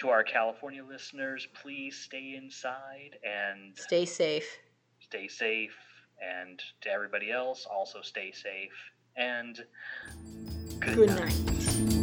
To 0.00 0.10
our 0.10 0.24
California 0.24 0.84
listeners, 0.84 1.48
please 1.62 1.96
stay 1.96 2.34
inside 2.36 3.16
and 3.24 3.74
stay 3.74 4.04
safe. 4.04 4.58
Stay 5.00 5.28
safe. 5.28 5.74
And 6.20 6.60
to 6.82 6.90
everybody 6.90 7.32
else, 7.32 7.64
also 7.64 8.02
stay 8.02 8.32
safe. 8.32 8.74
And 9.16 9.64
Good, 10.80 11.08
night. 11.08 11.34
night. 11.46 11.97